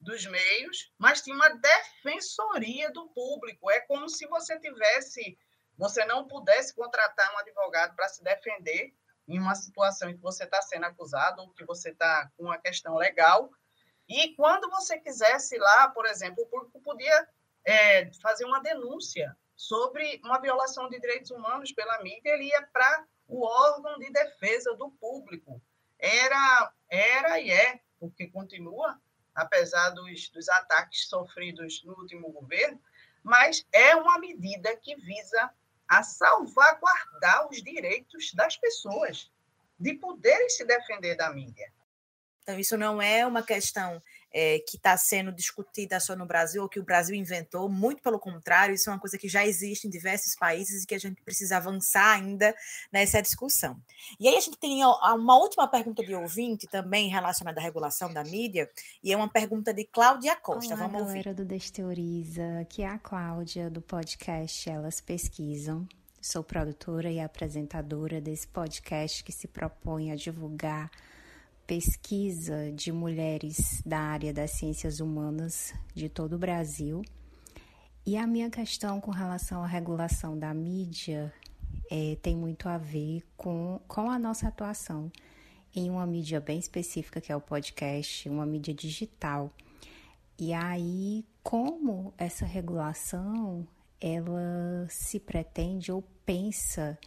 dos 0.00 0.24
meios, 0.26 0.90
mas 0.96 1.20
tem 1.20 1.34
uma 1.34 1.50
defensoria 1.50 2.90
do 2.92 3.08
público. 3.08 3.70
É 3.70 3.80
como 3.80 4.08
se 4.08 4.26
você 4.26 4.58
tivesse, 4.58 5.36
você 5.76 6.04
não 6.04 6.26
pudesse 6.26 6.74
contratar 6.74 7.34
um 7.34 7.38
advogado 7.38 7.94
para 7.94 8.08
se 8.08 8.22
defender 8.22 8.94
em 9.28 9.38
uma 9.38 9.54
situação 9.54 10.08
em 10.08 10.16
que 10.16 10.22
você 10.22 10.44
está 10.44 10.62
sendo 10.62 10.86
acusado 10.86 11.42
ou 11.42 11.50
que 11.50 11.64
você 11.64 11.90
está 11.90 12.30
com 12.36 12.44
uma 12.44 12.58
questão 12.58 12.96
legal 12.96 13.50
e 14.08 14.34
quando 14.34 14.70
você 14.70 14.98
quisesse 14.98 15.58
lá, 15.58 15.88
por 15.88 16.06
exemplo, 16.06 16.44
o 16.44 16.46
público 16.46 16.80
podia 16.80 17.28
é, 17.64 18.12
fazer 18.22 18.44
uma 18.44 18.60
denúncia 18.60 19.36
sobre 19.56 20.20
uma 20.24 20.38
violação 20.38 20.88
de 20.88 21.00
direitos 21.00 21.30
humanos 21.30 21.72
pela 21.72 22.00
mídia, 22.02 22.30
ele 22.30 22.44
ia 22.44 22.62
para 22.72 23.06
o 23.26 23.44
órgão 23.44 23.98
de 23.98 24.10
defesa 24.10 24.74
do 24.74 24.90
público. 24.90 25.60
Era, 25.98 26.72
era 26.88 27.40
e 27.40 27.50
é, 27.50 27.80
porque 27.98 28.28
continua, 28.28 29.00
apesar 29.34 29.90
dos, 29.90 30.28
dos 30.28 30.48
ataques 30.48 31.08
sofridos 31.08 31.82
no 31.84 31.94
último 31.94 32.30
governo, 32.30 32.80
mas 33.24 33.66
é 33.72 33.96
uma 33.96 34.18
medida 34.18 34.76
que 34.76 34.94
visa 34.94 35.50
a 35.88 36.02
salvaguardar 36.02 37.48
os 37.48 37.62
direitos 37.62 38.32
das 38.34 38.56
pessoas 38.56 39.30
de 39.78 39.94
poderem 39.94 40.48
se 40.48 40.64
defender 40.64 41.16
da 41.16 41.32
mídia. 41.32 41.72
Então, 42.42 42.58
isso 42.58 42.76
não 42.76 43.02
é 43.02 43.26
uma 43.26 43.42
questão 43.42 44.02
é, 44.38 44.58
que 44.58 44.76
está 44.76 44.94
sendo 44.98 45.32
discutida 45.32 45.98
só 45.98 46.14
no 46.14 46.26
Brasil 46.26 46.62
ou 46.62 46.68
que 46.68 46.78
o 46.78 46.84
Brasil 46.84 47.16
inventou, 47.16 47.70
muito 47.70 48.02
pelo 48.02 48.18
contrário, 48.18 48.74
isso 48.74 48.90
é 48.90 48.92
uma 48.92 49.00
coisa 49.00 49.16
que 49.16 49.30
já 49.30 49.46
existe 49.46 49.86
em 49.86 49.90
diversos 49.90 50.34
países 50.34 50.84
e 50.84 50.86
que 50.86 50.94
a 50.94 50.98
gente 50.98 51.22
precisa 51.22 51.56
avançar 51.56 52.16
ainda 52.16 52.54
nessa 52.92 53.22
discussão. 53.22 53.80
E 54.20 54.28
aí 54.28 54.36
a 54.36 54.40
gente 54.40 54.58
tem 54.58 54.84
uma 54.84 55.38
última 55.38 55.66
pergunta 55.66 56.04
de 56.04 56.14
ouvinte 56.14 56.66
também 56.66 57.08
relacionada 57.08 57.58
à 57.58 57.62
regulação 57.62 58.12
da 58.12 58.22
mídia, 58.22 58.70
e 59.02 59.10
é 59.10 59.16
uma 59.16 59.28
pergunta 59.28 59.72
de 59.72 59.86
Cláudia 59.86 60.36
Costa. 60.36 60.74
Olá, 60.74 60.86
Vamos 60.86 61.08
galera 61.08 61.32
do 61.32 61.46
Desteoriza, 61.46 62.60
aqui 62.60 62.82
é 62.82 62.88
a 62.88 62.98
Cláudia 62.98 63.70
do 63.70 63.80
podcast 63.80 64.68
Elas 64.68 65.00
Pesquisam. 65.00 65.88
Sou 66.20 66.44
produtora 66.44 67.10
e 67.10 67.20
apresentadora 67.20 68.20
desse 68.20 68.46
podcast 68.48 69.24
que 69.24 69.32
se 69.32 69.48
propõe 69.48 70.12
a 70.12 70.14
divulgar 70.14 70.90
pesquisa 71.66 72.70
de 72.72 72.92
mulheres 72.92 73.82
da 73.84 73.98
área 73.98 74.32
das 74.32 74.52
ciências 74.52 75.00
humanas 75.00 75.74
de 75.94 76.08
todo 76.08 76.36
o 76.36 76.38
Brasil. 76.38 77.02
E 78.06 78.16
a 78.16 78.26
minha 78.26 78.48
questão 78.48 79.00
com 79.00 79.10
relação 79.10 79.64
à 79.64 79.66
regulação 79.66 80.38
da 80.38 80.54
mídia 80.54 81.32
é, 81.90 82.16
tem 82.22 82.36
muito 82.36 82.68
a 82.68 82.78
ver 82.78 83.22
com, 83.36 83.80
com 83.88 84.10
a 84.10 84.18
nossa 84.18 84.48
atuação 84.48 85.10
em 85.74 85.90
uma 85.90 86.06
mídia 86.06 86.40
bem 86.40 86.58
específica, 86.58 87.20
que 87.20 87.32
é 87.32 87.36
o 87.36 87.40
podcast, 87.40 88.28
uma 88.28 88.46
mídia 88.46 88.72
digital. 88.72 89.52
E 90.38 90.52
aí, 90.52 91.24
como 91.42 92.14
essa 92.16 92.46
regulação 92.46 93.66
ela 94.00 94.86
se 94.88 95.18
pretende 95.18 95.90
ou 95.90 96.02
pensa 96.24 96.98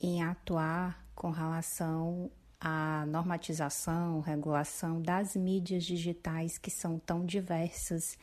em 0.00 0.22
atuar 0.22 1.04
com 1.14 1.30
relação 1.30 2.30
a 2.64 3.04
normatização, 3.06 4.20
regulação 4.20 5.02
das 5.02 5.34
mídias 5.34 5.82
digitais 5.82 6.58
que 6.58 6.70
são 6.70 6.96
tão 6.96 7.26
diversas 7.26 8.16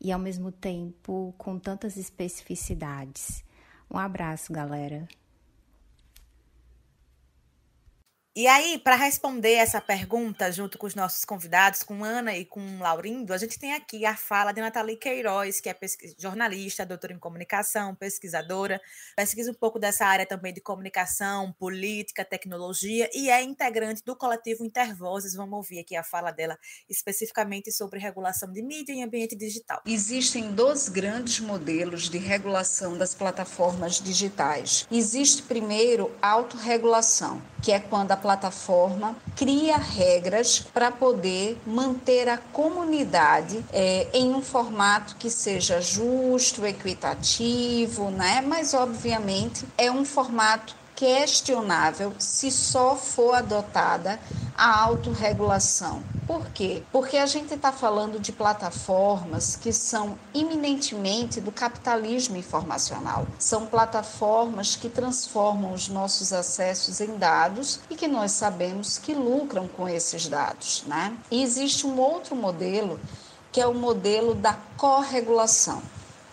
e 0.00 0.10
ao 0.10 0.18
mesmo 0.18 0.50
tempo 0.50 1.32
com 1.38 1.56
tantas 1.56 1.96
especificidades. 1.96 3.44
Um 3.88 3.96
abraço, 3.96 4.52
galera. 4.52 5.06
E 8.38 8.46
aí, 8.46 8.78
para 8.78 8.96
responder 8.96 9.54
essa 9.54 9.80
pergunta, 9.80 10.52
junto 10.52 10.76
com 10.76 10.86
os 10.86 10.94
nossos 10.94 11.24
convidados, 11.24 11.82
com 11.82 12.04
Ana 12.04 12.36
e 12.36 12.44
com 12.44 12.80
Laurindo, 12.80 13.32
a 13.32 13.38
gente 13.38 13.58
tem 13.58 13.72
aqui 13.72 14.04
a 14.04 14.14
fala 14.14 14.52
de 14.52 14.60
Nathalie 14.60 14.98
Queiroz, 14.98 15.58
que 15.58 15.70
é 15.70 15.76
jornalista, 16.18 16.84
doutora 16.84 17.14
em 17.14 17.18
comunicação, 17.18 17.94
pesquisadora, 17.94 18.78
pesquisa 19.16 19.50
um 19.50 19.54
pouco 19.54 19.78
dessa 19.78 20.04
área 20.04 20.26
também 20.26 20.52
de 20.52 20.60
comunicação, 20.60 21.50
política, 21.58 22.26
tecnologia 22.26 23.08
e 23.14 23.30
é 23.30 23.42
integrante 23.42 24.02
do 24.04 24.14
coletivo 24.14 24.66
Intervozes. 24.66 25.34
Vamos 25.34 25.56
ouvir 25.56 25.78
aqui 25.78 25.96
a 25.96 26.04
fala 26.04 26.30
dela 26.30 26.58
especificamente 26.90 27.72
sobre 27.72 27.98
regulação 27.98 28.52
de 28.52 28.60
mídia 28.60 28.92
em 28.92 29.02
ambiente 29.02 29.34
digital. 29.34 29.80
Existem 29.86 30.52
dois 30.52 30.90
grandes 30.90 31.40
modelos 31.40 32.10
de 32.10 32.18
regulação 32.18 32.98
das 32.98 33.14
plataformas 33.14 33.94
digitais. 33.94 34.86
Existe 34.90 35.42
primeiro 35.42 36.14
autorregulação, 36.20 37.40
que 37.62 37.72
é 37.72 37.80
quando 37.80 38.12
a 38.12 38.25
plataforma 38.26 39.14
cria 39.36 39.76
regras 39.76 40.58
para 40.74 40.90
poder 40.90 41.60
manter 41.64 42.28
a 42.28 42.36
comunidade 42.36 43.64
é, 43.72 44.08
em 44.12 44.34
um 44.34 44.42
formato 44.42 45.14
que 45.14 45.30
seja 45.30 45.80
justo, 45.80 46.66
equitativo, 46.66 48.10
né? 48.10 48.42
Mas 48.44 48.74
obviamente 48.74 49.64
é 49.78 49.92
um 49.92 50.04
formato 50.04 50.74
questionável 50.96 52.14
se 52.18 52.50
só 52.50 52.96
for 52.96 53.36
adotada 53.36 54.18
a 54.56 54.82
autorregulação. 54.82 56.02
Por 56.26 56.48
quê? 56.50 56.82
Porque 56.90 57.16
a 57.16 57.26
gente 57.26 57.54
está 57.54 57.70
falando 57.70 58.18
de 58.18 58.32
plataformas 58.32 59.54
que 59.54 59.72
são 59.72 60.18
iminentemente 60.34 61.40
do 61.40 61.52
capitalismo 61.52 62.36
informacional. 62.36 63.28
São 63.38 63.66
plataformas 63.66 64.74
que 64.74 64.88
transformam 64.88 65.72
os 65.72 65.88
nossos 65.88 66.32
acessos 66.32 67.00
em 67.00 67.16
dados 67.16 67.78
e 67.88 67.94
que 67.94 68.08
nós 68.08 68.32
sabemos 68.32 68.98
que 68.98 69.14
lucram 69.14 69.68
com 69.68 69.88
esses 69.88 70.26
dados. 70.26 70.82
Né? 70.86 71.16
E 71.30 71.44
existe 71.44 71.86
um 71.86 71.96
outro 72.00 72.34
modelo 72.34 72.98
que 73.52 73.60
é 73.60 73.66
o 73.66 73.74
modelo 73.74 74.34
da 74.34 74.54
corregulação. 74.76 75.80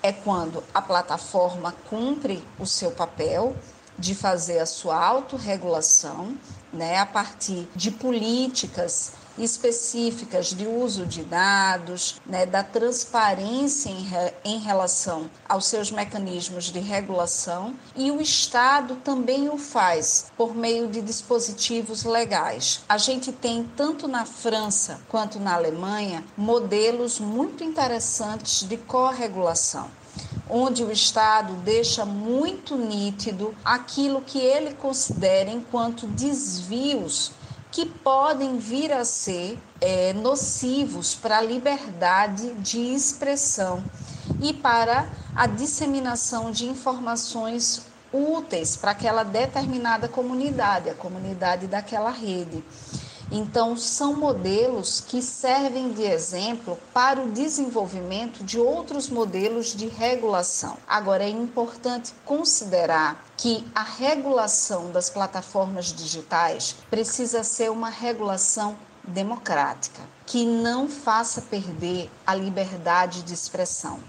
É 0.02 0.12
quando 0.12 0.64
a 0.74 0.82
plataforma 0.82 1.74
cumpre 1.88 2.44
o 2.60 2.66
seu 2.66 2.92
papel 2.92 3.56
de 3.98 4.16
fazer 4.16 4.60
a 4.60 4.66
sua 4.66 4.98
autorregulação, 4.98 6.36
né, 6.74 6.98
a 6.98 7.06
partir 7.06 7.70
de 7.76 7.92
políticas 7.92 9.14
específicas 9.38 10.48
de 10.48 10.66
uso 10.68 11.06
de 11.06 11.24
dados, 11.24 12.22
né, 12.26 12.46
da 12.46 12.64
transparência 12.64 13.90
em, 13.90 14.02
re, 14.04 14.34
em 14.44 14.60
relação 14.60 15.30
aos 15.48 15.66
seus 15.66 15.92
mecanismos 15.92 16.66
de 16.66 16.80
regulação, 16.80 17.76
e 17.96 18.12
o 18.12 18.22
Estado 18.22 18.96
também 18.98 19.50
o 19.50 19.58
faz 19.58 20.32
por 20.38 20.56
meio 20.56 20.88
de 20.88 21.02
dispositivos 21.02 22.04
legais. 22.04 22.82
A 22.88 22.98
gente 22.98 23.32
tem, 23.32 23.70
tanto 23.76 24.08
na 24.08 24.26
França 24.26 25.02
quanto 25.10 25.40
na 25.40 25.56
Alemanha, 25.56 26.24
modelos 26.38 27.20
muito 27.20 27.64
interessantes 27.64 28.68
de 28.68 28.78
corregulação 28.78 29.90
onde 30.50 30.84
o 30.84 30.92
Estado 30.92 31.54
deixa 31.64 32.06
muito 32.06 32.78
nítido 32.78 33.56
aquilo 33.64 34.22
que 34.22 34.38
ele 34.38 34.74
considera 34.74 35.50
enquanto 35.50 36.06
desvios 36.06 37.32
que 37.74 37.88
podem 37.88 38.60
vir 38.60 38.94
a 38.94 39.04
ser 39.04 39.58
é, 39.82 40.14
nocivos 40.14 41.16
para 41.16 41.40
a 41.40 41.42
liberdade 41.42 42.54
de 42.60 42.78
expressão 42.80 43.84
e 44.40 44.54
para 44.54 45.10
a 45.36 45.48
disseminação 45.48 46.52
de 46.52 46.68
informações 46.68 47.82
úteis 48.14 48.78
para 48.78 48.92
aquela 48.92 49.24
determinada 49.24 50.08
comunidade, 50.08 50.88
a 50.88 50.94
comunidade 50.94 51.66
daquela 51.66 52.12
rede. 52.12 52.64
Então, 53.36 53.76
são 53.76 54.16
modelos 54.16 55.02
que 55.02 55.20
servem 55.20 55.92
de 55.92 56.04
exemplo 56.04 56.78
para 56.94 57.20
o 57.20 57.32
desenvolvimento 57.32 58.44
de 58.44 58.60
outros 58.60 59.10
modelos 59.10 59.76
de 59.76 59.88
regulação. 59.88 60.78
Agora, 60.88 61.24
é 61.24 61.30
importante 61.30 62.14
considerar 62.24 63.26
que 63.36 63.66
a 63.74 63.82
regulação 63.82 64.92
das 64.92 65.10
plataformas 65.10 65.88
digitais 65.88 66.76
precisa 66.92 67.44
ser 67.44 67.72
uma 67.72 67.90
regulação 67.90 68.78
democrática, 69.04 70.04
que 70.28 70.46
não 70.46 70.88
faça 70.88 71.42
perder 71.42 72.12
a 72.28 72.36
liberdade 72.36 73.24
de 73.24 73.34
expressão, 73.34 74.00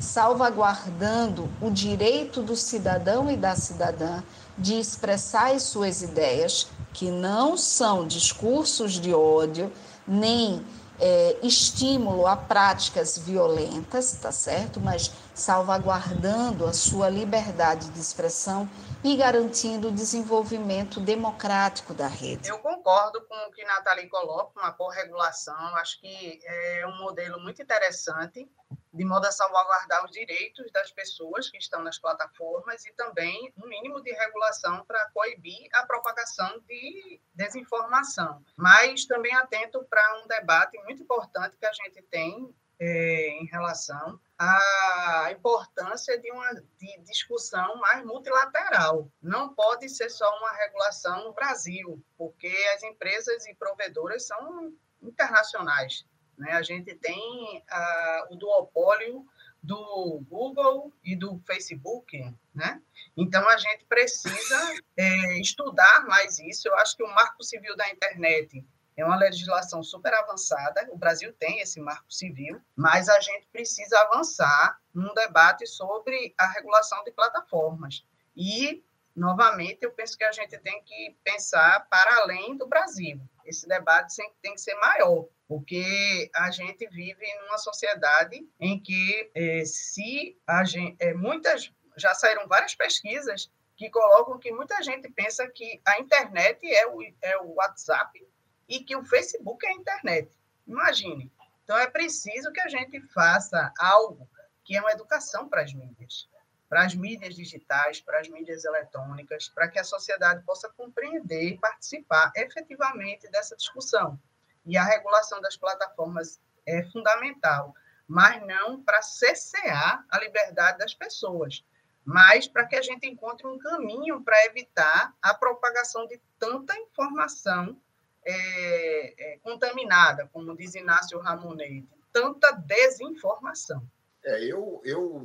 salvaguardando 0.00 1.48
o 1.62 1.70
direito 1.70 2.42
do 2.42 2.56
cidadão 2.56 3.30
e 3.30 3.36
da 3.36 3.54
cidadã 3.54 4.20
de 4.58 4.78
expressar 4.78 5.54
as 5.54 5.62
suas 5.62 6.02
ideias, 6.02 6.68
que 6.94 7.10
não 7.10 7.56
são 7.56 8.06
discursos 8.06 8.92
de 8.92 9.12
ódio, 9.12 9.70
nem 10.06 10.64
é, 10.98 11.36
estímulo 11.42 12.26
a 12.26 12.36
práticas 12.36 13.18
violentas, 13.18 14.12
tá 14.12 14.30
certo? 14.30 14.80
Mas 14.80 15.10
salvaguardando 15.34 16.64
a 16.64 16.72
sua 16.72 17.08
liberdade 17.08 17.90
de 17.90 17.98
expressão 17.98 18.70
e 19.02 19.16
garantindo 19.16 19.88
o 19.88 19.92
desenvolvimento 19.92 21.00
democrático 21.00 21.92
da 21.92 22.06
rede. 22.06 22.48
Eu 22.48 22.58
concordo 22.60 23.20
com 23.26 23.34
o 23.48 23.50
que 23.50 23.64
Nathalie 23.64 24.08
coloca, 24.08 24.58
uma 24.60 24.72
corregulação, 24.72 25.76
acho 25.76 26.00
que 26.00 26.40
é 26.44 26.86
um 26.86 26.98
modelo 26.98 27.40
muito 27.40 27.60
interessante 27.60 28.48
de 28.94 29.04
modo 29.04 29.26
a 29.26 29.32
salvaguardar 29.32 30.04
os 30.04 30.12
direitos 30.12 30.70
das 30.70 30.92
pessoas 30.92 31.50
que 31.50 31.58
estão 31.58 31.82
nas 31.82 31.98
plataformas 31.98 32.86
e 32.86 32.92
também 32.92 33.52
um 33.56 33.66
mínimo 33.68 34.00
de 34.00 34.12
regulação 34.12 34.84
para 34.84 35.10
coibir 35.10 35.68
a 35.72 35.84
propagação 35.84 36.60
de 36.60 37.20
desinformação. 37.34 38.44
Mas 38.56 39.04
também 39.04 39.34
atento 39.34 39.84
para 39.90 40.22
um 40.22 40.28
debate 40.28 40.78
muito 40.84 41.02
importante 41.02 41.56
que 41.56 41.66
a 41.66 41.72
gente 41.72 42.00
tem 42.02 42.54
é, 42.78 43.28
em 43.40 43.46
relação 43.46 44.20
à 44.38 45.28
importância 45.32 46.18
de 46.20 46.30
uma 46.30 46.54
de 46.54 46.98
discussão 47.02 47.76
mais 47.76 48.04
multilateral. 48.04 49.08
Não 49.20 49.54
pode 49.54 49.88
ser 49.88 50.08
só 50.08 50.28
uma 50.38 50.52
regulação 50.52 51.24
no 51.24 51.32
Brasil, 51.32 52.00
porque 52.16 52.54
as 52.74 52.82
empresas 52.84 53.44
e 53.46 53.54
provedoras 53.54 54.26
são 54.26 54.72
internacionais. 55.02 56.04
Né? 56.36 56.52
A 56.52 56.62
gente 56.62 56.94
tem 56.94 57.62
a, 57.70 58.26
o 58.30 58.36
duopólio 58.36 59.26
do 59.64 60.22
Google 60.28 60.92
e 61.02 61.16
do 61.16 61.40
Facebook, 61.46 62.34
né? 62.54 62.82
Então 63.16 63.48
a 63.48 63.56
gente 63.56 63.86
precisa 63.86 64.74
é, 64.94 65.40
estudar 65.40 66.04
mais 66.06 66.38
isso. 66.38 66.68
Eu 66.68 66.74
acho 66.76 66.94
que 66.94 67.02
o 67.02 67.14
Marco 67.14 67.42
Civil 67.42 67.74
da 67.74 67.88
Internet 67.88 68.62
é 68.94 69.04
uma 69.04 69.16
legislação 69.16 69.82
super 69.82 70.12
avançada. 70.12 70.86
O 70.92 70.98
Brasil 70.98 71.32
tem 71.32 71.60
esse 71.60 71.80
Marco 71.80 72.12
Civil, 72.12 72.60
mas 72.76 73.08
a 73.08 73.18
gente 73.20 73.46
precisa 73.50 73.98
avançar 74.00 74.78
num 74.92 75.14
debate 75.14 75.66
sobre 75.66 76.34
a 76.38 76.46
regulação 76.48 77.02
de 77.02 77.10
plataformas. 77.12 78.04
E 78.36 78.84
novamente 79.16 79.78
eu 79.80 79.92
penso 79.92 80.18
que 80.18 80.24
a 80.24 80.32
gente 80.32 80.58
tem 80.58 80.82
que 80.82 81.16
pensar 81.24 81.86
para 81.88 82.18
além 82.18 82.56
do 82.56 82.66
Brasil. 82.66 83.18
Esse 83.46 83.66
debate 83.66 84.14
tem 84.42 84.52
que 84.52 84.60
ser 84.60 84.74
maior 84.74 85.26
porque 85.46 86.30
a 86.34 86.50
gente 86.50 86.86
vive 86.88 87.26
numa 87.40 87.58
sociedade 87.58 88.48
em 88.58 88.80
que 88.80 89.30
é, 89.34 89.64
se 89.64 90.38
a 90.46 90.64
gente, 90.64 90.96
é, 90.98 91.12
muitas 91.12 91.72
já 91.96 92.14
saíram 92.14 92.48
várias 92.48 92.74
pesquisas 92.74 93.50
que 93.76 93.90
colocam 93.90 94.38
que 94.38 94.52
muita 94.52 94.82
gente 94.82 95.10
pensa 95.10 95.46
que 95.48 95.80
a 95.86 95.98
internet 95.98 96.66
é 96.72 96.86
o, 96.86 96.98
é 97.20 97.36
o 97.38 97.54
WhatsApp 97.54 98.26
e 98.68 98.80
que 98.80 98.96
o 98.96 99.04
Facebook 99.04 99.64
é 99.66 99.70
a 99.70 99.74
internet. 99.74 100.30
Imagine. 100.66 101.30
Então 101.62 101.76
é 101.76 101.86
preciso 101.86 102.52
que 102.52 102.60
a 102.60 102.68
gente 102.68 103.00
faça 103.08 103.72
algo 103.78 104.28
que 104.64 104.76
é 104.76 104.80
uma 104.80 104.92
educação 104.92 105.48
para 105.48 105.62
as 105.62 105.74
mídias, 105.74 106.28
para 106.68 106.84
as 106.84 106.94
mídias 106.94 107.34
digitais, 107.34 108.00
para 108.00 108.20
as 108.20 108.28
mídias 108.28 108.64
eletrônicas, 108.64 109.48
para 109.48 109.68
que 109.68 109.78
a 109.78 109.84
sociedade 109.84 110.42
possa 110.44 110.70
compreender 110.70 111.42
e 111.42 111.58
participar 111.58 112.32
efetivamente 112.34 113.28
dessa 113.30 113.54
discussão 113.56 114.18
e 114.64 114.76
a 114.76 114.84
regulação 114.84 115.40
das 115.40 115.56
plataformas 115.56 116.40
é 116.66 116.82
fundamental, 116.84 117.74
mas 118.06 118.44
não 118.46 118.82
para 118.82 119.02
cessear 119.02 120.04
a 120.10 120.18
liberdade 120.18 120.78
das 120.78 120.94
pessoas, 120.94 121.64
mas 122.04 122.46
para 122.46 122.66
que 122.66 122.76
a 122.76 122.82
gente 122.82 123.06
encontre 123.06 123.46
um 123.46 123.58
caminho 123.58 124.22
para 124.22 124.44
evitar 124.46 125.14
a 125.22 125.34
propagação 125.34 126.06
de 126.06 126.20
tanta 126.38 126.76
informação 126.78 127.80
é, 128.24 129.34
é, 129.34 129.38
contaminada, 129.38 130.28
como 130.32 130.56
diz 130.56 130.74
Inácio 130.74 131.18
Ramonet, 131.18 131.86
tanta 132.12 132.52
desinformação. 132.52 133.86
É, 134.22 134.42
eu, 134.44 134.80
eu, 134.84 135.22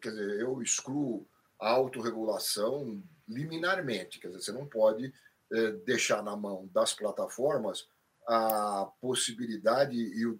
quer 0.00 0.10
dizer, 0.10 0.40
eu 0.40 0.62
excluo 0.62 1.26
a 1.60 1.70
autorregulação 1.70 3.02
liminarmente, 3.28 4.18
quer 4.18 4.28
dizer, 4.28 4.40
você 4.40 4.52
não 4.52 4.66
pode 4.66 5.12
é, 5.52 5.70
deixar 5.84 6.22
na 6.22 6.34
mão 6.34 6.68
das 6.72 6.94
plataformas 6.94 7.88
a 8.26 8.88
possibilidade 9.00 9.96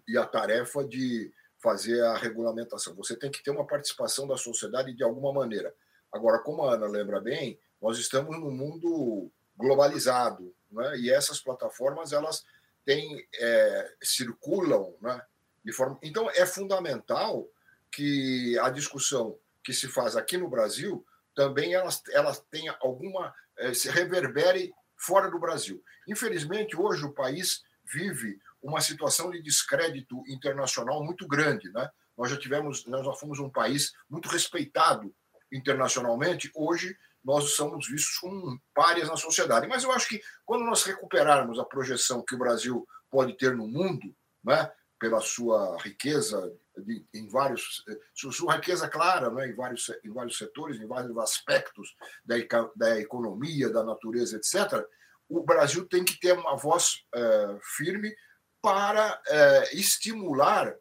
e, 0.07 0.17
a 0.17 0.25
tarefa 0.25 0.83
de 0.83 1.31
fazer 1.61 2.03
a 2.03 2.17
regulamentação. 2.17 2.95
Você 2.95 3.15
tem 3.15 3.31
que 3.31 3.43
ter 3.43 3.51
uma 3.51 3.65
participação 3.65 4.27
da 4.27 4.37
sociedade 4.37 4.93
de 4.93 5.03
alguma 5.03 5.33
maneira. 5.33 5.73
Agora, 6.11 6.39
como 6.39 6.63
a 6.63 6.73
Ana 6.73 6.87
lembra 6.87 7.21
bem, 7.21 7.59
nós 7.81 7.97
estamos 7.97 8.37
num 8.39 8.51
mundo 8.51 9.31
globalizado, 9.57 10.53
né? 10.71 10.97
e 10.97 11.09
essas 11.09 11.39
plataformas 11.39 12.11
elas 12.11 12.45
têm 12.85 13.25
é, 13.39 13.93
circulam, 14.01 14.93
né? 15.01 15.21
De 15.63 15.71
forma, 15.71 15.97
então 16.03 16.29
é 16.31 16.45
fundamental 16.45 17.47
que 17.89 18.57
a 18.59 18.69
discussão 18.69 19.37
que 19.63 19.71
se 19.71 19.87
faz 19.87 20.17
aqui 20.17 20.37
no 20.37 20.49
Brasil 20.49 21.05
também 21.33 21.73
elas, 21.73 22.03
elas 22.11 22.39
tenha 22.51 22.75
alguma 22.81 23.33
é, 23.57 23.73
se 23.73 23.89
reverbere 23.89 24.73
fora 24.97 25.31
do 25.31 25.39
Brasil. 25.39 25.81
Infelizmente 26.07 26.75
hoje 26.75 27.05
o 27.05 27.13
país 27.13 27.63
vive 27.93 28.39
uma 28.61 28.81
situação 28.81 29.29
de 29.29 29.41
descrédito 29.41 30.23
internacional 30.27 31.03
muito 31.03 31.27
grande, 31.27 31.71
né? 31.71 31.89
Nós 32.17 32.31
já 32.31 32.37
tivemos, 32.37 32.85
nós 32.85 33.05
já 33.05 33.13
fomos 33.13 33.39
um 33.39 33.49
país 33.49 33.93
muito 34.09 34.29
respeitado 34.29 35.13
internacionalmente. 35.51 36.51
Hoje 36.55 36.97
nós 37.23 37.51
somos 37.51 37.87
vistos 37.87 38.17
como 38.17 38.59
párias 38.73 39.07
na 39.07 39.15
sociedade. 39.15 39.67
Mas 39.67 39.83
eu 39.83 39.91
acho 39.91 40.07
que 40.07 40.21
quando 40.45 40.65
nós 40.65 40.83
recuperarmos 40.83 41.59
a 41.59 41.65
projeção 41.65 42.23
que 42.23 42.35
o 42.35 42.37
Brasil 42.37 42.87
pode 43.09 43.37
ter 43.37 43.55
no 43.55 43.67
mundo, 43.67 44.15
né, 44.43 44.71
pela 44.99 45.19
sua 45.19 45.77
riqueza 45.81 46.53
de, 46.77 47.05
em 47.13 47.27
vários 47.27 47.83
sua 48.15 48.55
riqueza 48.55 48.87
clara 48.87 49.29
né, 49.29 49.47
em 49.47 49.53
vários 49.53 49.91
em 50.03 50.11
vários 50.11 50.37
setores 50.37 50.79
em 50.79 50.87
vários 50.87 51.15
aspectos 51.17 51.93
da, 52.25 52.35
da 52.75 52.99
economia 52.99 53.69
da 53.69 53.83
natureza 53.83 54.37
etc 54.37 54.83
o 55.29 55.43
Brasil 55.43 55.87
tem 55.87 56.03
que 56.03 56.19
ter 56.19 56.33
uma 56.33 56.55
voz 56.55 57.03
é, 57.13 57.57
firme 57.75 58.13
para 58.61 59.21
é, 59.27 59.75
estimular 59.75 60.73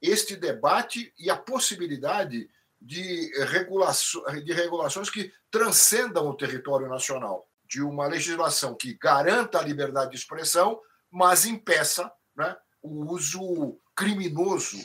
este 0.00 0.36
debate 0.36 1.12
e 1.18 1.30
a 1.30 1.36
possibilidade 1.36 2.48
de, 2.80 3.30
regulaço, 3.44 4.22
de 4.44 4.52
regulações 4.52 5.10
que 5.10 5.32
transcendam 5.50 6.28
o 6.28 6.36
território 6.36 6.88
nacional, 6.88 7.46
de 7.64 7.82
uma 7.82 8.06
legislação 8.06 8.74
que 8.74 8.94
garanta 8.94 9.58
a 9.58 9.62
liberdade 9.62 10.12
de 10.12 10.16
expressão, 10.16 10.80
mas 11.10 11.44
impeça 11.44 12.10
né, 12.34 12.56
o 12.82 13.12
uso 13.12 13.78
criminoso 13.94 14.78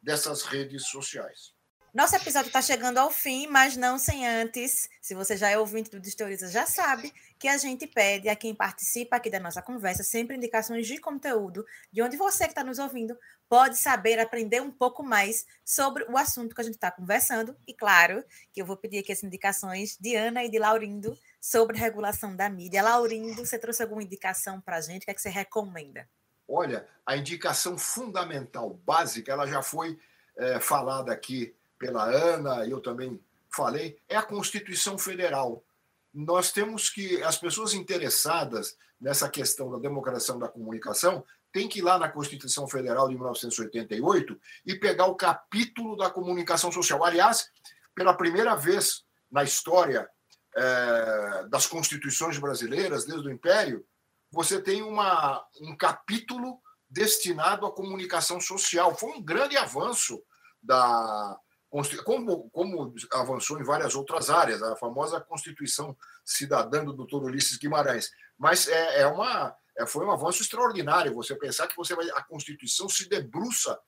dessas 0.00 0.42
redes 0.42 0.88
sociais. 0.88 1.54
Nosso 1.94 2.16
episódio 2.16 2.46
está 2.46 2.62
chegando 2.62 2.96
ao 2.96 3.10
fim, 3.10 3.46
mas 3.48 3.76
não 3.76 3.98
sem 3.98 4.26
antes. 4.26 4.88
Se 4.98 5.14
você 5.14 5.36
já 5.36 5.50
é 5.50 5.58
ouvinte 5.58 5.90
do 5.90 6.00
Distoriza, 6.00 6.48
já 6.48 6.64
sabe 6.64 7.12
que 7.38 7.46
a 7.46 7.58
gente 7.58 7.86
pede 7.86 8.30
a 8.30 8.34
quem 8.34 8.54
participa 8.54 9.16
aqui 9.16 9.28
da 9.28 9.38
nossa 9.38 9.60
conversa 9.60 10.02
sempre 10.02 10.34
indicações 10.34 10.86
de 10.86 10.96
conteúdo, 10.96 11.66
de 11.92 12.00
onde 12.00 12.16
você 12.16 12.44
que 12.44 12.52
está 12.52 12.64
nos 12.64 12.78
ouvindo 12.78 13.14
pode 13.46 13.76
saber, 13.76 14.18
aprender 14.18 14.62
um 14.62 14.70
pouco 14.70 15.02
mais 15.02 15.44
sobre 15.62 16.04
o 16.04 16.16
assunto 16.16 16.54
que 16.54 16.62
a 16.62 16.64
gente 16.64 16.76
está 16.76 16.90
conversando. 16.90 17.54
E 17.68 17.74
claro 17.74 18.24
que 18.54 18.62
eu 18.62 18.64
vou 18.64 18.78
pedir 18.78 19.00
aqui 19.00 19.12
as 19.12 19.22
indicações 19.22 19.98
de 20.00 20.16
Ana 20.16 20.42
e 20.42 20.50
de 20.50 20.58
Laurindo 20.58 21.14
sobre 21.38 21.76
regulação 21.76 22.34
da 22.34 22.48
mídia. 22.48 22.82
Laurindo, 22.82 23.44
você 23.44 23.58
trouxe 23.58 23.82
alguma 23.82 24.02
indicação 24.02 24.62
para 24.62 24.78
a 24.78 24.80
gente? 24.80 25.02
O 25.02 25.04
que, 25.04 25.10
é 25.10 25.14
que 25.14 25.20
você 25.20 25.28
recomenda? 25.28 26.08
Olha, 26.48 26.88
a 27.04 27.18
indicação 27.18 27.76
fundamental, 27.76 28.70
básica, 28.70 29.30
ela 29.30 29.46
já 29.46 29.62
foi 29.62 29.98
é, 30.38 30.58
falada 30.58 31.12
aqui 31.12 31.54
pela 31.82 32.04
Ana, 32.04 32.64
eu 32.64 32.80
também 32.80 33.20
falei, 33.52 33.98
é 34.08 34.16
a 34.16 34.22
Constituição 34.22 34.96
Federal. 34.96 35.64
Nós 36.14 36.52
temos 36.52 36.88
que, 36.88 37.20
as 37.24 37.36
pessoas 37.36 37.74
interessadas 37.74 38.76
nessa 39.00 39.28
questão 39.28 39.68
da 39.68 39.78
democracia 39.78 40.32
da 40.36 40.46
comunicação, 40.46 41.24
tem 41.52 41.68
que 41.68 41.80
ir 41.80 41.82
lá 41.82 41.98
na 41.98 42.08
Constituição 42.08 42.68
Federal 42.68 43.08
de 43.08 43.16
1988 43.16 44.40
e 44.64 44.76
pegar 44.76 45.06
o 45.06 45.16
capítulo 45.16 45.96
da 45.96 46.08
comunicação 46.08 46.70
social. 46.70 47.04
Aliás, 47.04 47.50
pela 47.96 48.14
primeira 48.14 48.54
vez 48.54 49.02
na 49.28 49.42
história 49.42 50.08
é, 50.56 51.46
das 51.48 51.66
constituições 51.66 52.38
brasileiras, 52.38 53.04
desde 53.04 53.26
o 53.26 53.32
Império, 53.32 53.84
você 54.30 54.62
tem 54.62 54.82
uma, 54.82 55.44
um 55.60 55.76
capítulo 55.76 56.62
destinado 56.88 57.66
à 57.66 57.72
comunicação 57.72 58.40
social. 58.40 58.94
Foi 58.94 59.10
um 59.10 59.22
grande 59.22 59.56
avanço 59.56 60.22
da, 60.62 61.36
como, 62.04 62.50
como 62.50 62.94
avançou 63.12 63.58
em 63.58 63.64
várias 63.64 63.94
outras 63.94 64.28
áreas, 64.28 64.62
a 64.62 64.76
famosa 64.76 65.20
Constituição 65.20 65.96
Cidadã 66.22 66.84
do 66.84 66.92
Dr. 66.92 67.24
Ulisses 67.24 67.56
Guimarães. 67.56 68.10
Mas 68.36 68.68
é, 68.68 69.00
é 69.00 69.06
uma, 69.06 69.56
é, 69.78 69.86
foi 69.86 70.04
um 70.04 70.10
avanço 70.10 70.42
extraordinário 70.42 71.14
você 71.14 71.34
pensar 71.34 71.66
que 71.66 71.76
você 71.76 71.94
vai, 71.94 72.08
a 72.10 72.22
Constituição 72.22 72.88
se 72.90 73.08
debruça 73.08 73.80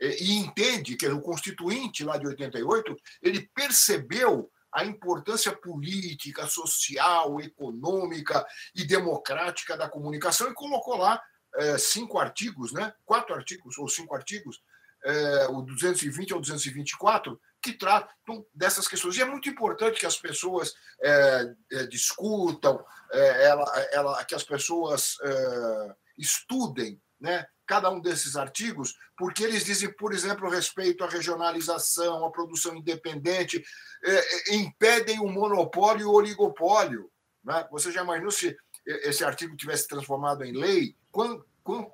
é, 0.00 0.22
e 0.22 0.36
entende 0.36 0.96
que 0.96 1.06
o 1.06 1.20
Constituinte 1.20 2.02
lá 2.02 2.16
de 2.16 2.26
88 2.26 2.96
ele 3.20 3.46
percebeu 3.54 4.50
a 4.72 4.84
importância 4.84 5.54
política, 5.54 6.46
social, 6.46 7.40
econômica 7.40 8.46
e 8.74 8.86
democrática 8.86 9.76
da 9.76 9.88
comunicação 9.88 10.50
e 10.50 10.54
colocou 10.54 10.96
lá 10.96 11.20
é, 11.56 11.76
cinco 11.76 12.18
artigos, 12.18 12.72
né? 12.72 12.92
quatro 13.04 13.34
artigos 13.34 13.76
ou 13.76 13.88
cinco 13.88 14.14
artigos 14.14 14.62
é, 15.04 15.46
o 15.48 15.62
220 15.62 16.34
ou 16.34 16.40
224, 16.40 17.40
que 17.60 17.72
tratam 17.72 18.44
dessas 18.54 18.86
questões. 18.86 19.16
E 19.16 19.22
é 19.22 19.24
muito 19.24 19.48
importante 19.48 19.98
que 19.98 20.06
as 20.06 20.16
pessoas 20.16 20.74
é, 21.02 21.54
é, 21.72 21.86
discutam, 21.86 22.84
é, 23.12 23.46
ela, 23.46 23.88
ela, 23.92 24.24
que 24.24 24.34
as 24.34 24.44
pessoas 24.44 25.16
é, 25.22 25.94
estudem 26.16 27.00
né, 27.20 27.46
cada 27.66 27.90
um 27.90 28.00
desses 28.00 28.36
artigos, 28.36 28.94
porque 29.16 29.42
eles 29.42 29.64
dizem, 29.64 29.92
por 29.92 30.12
exemplo, 30.12 30.48
respeito 30.48 31.04
à 31.04 31.08
regionalização, 31.08 32.24
à 32.24 32.30
produção 32.30 32.76
independente, 32.76 33.62
é, 34.04 34.54
impedem 34.54 35.20
o 35.20 35.28
monopólio 35.28 36.02
e 36.02 36.04
o 36.04 36.12
oligopólio. 36.12 37.10
Né? 37.42 37.66
Você 37.70 37.90
já 37.90 38.02
imaginou 38.02 38.30
se 38.30 38.56
esse 38.86 39.24
artigo 39.24 39.56
tivesse 39.56 39.86
transformado 39.86 40.44
em 40.44 40.52
lei? 40.52 40.96
Quanto, 41.10 41.44
quanto, 41.62 41.90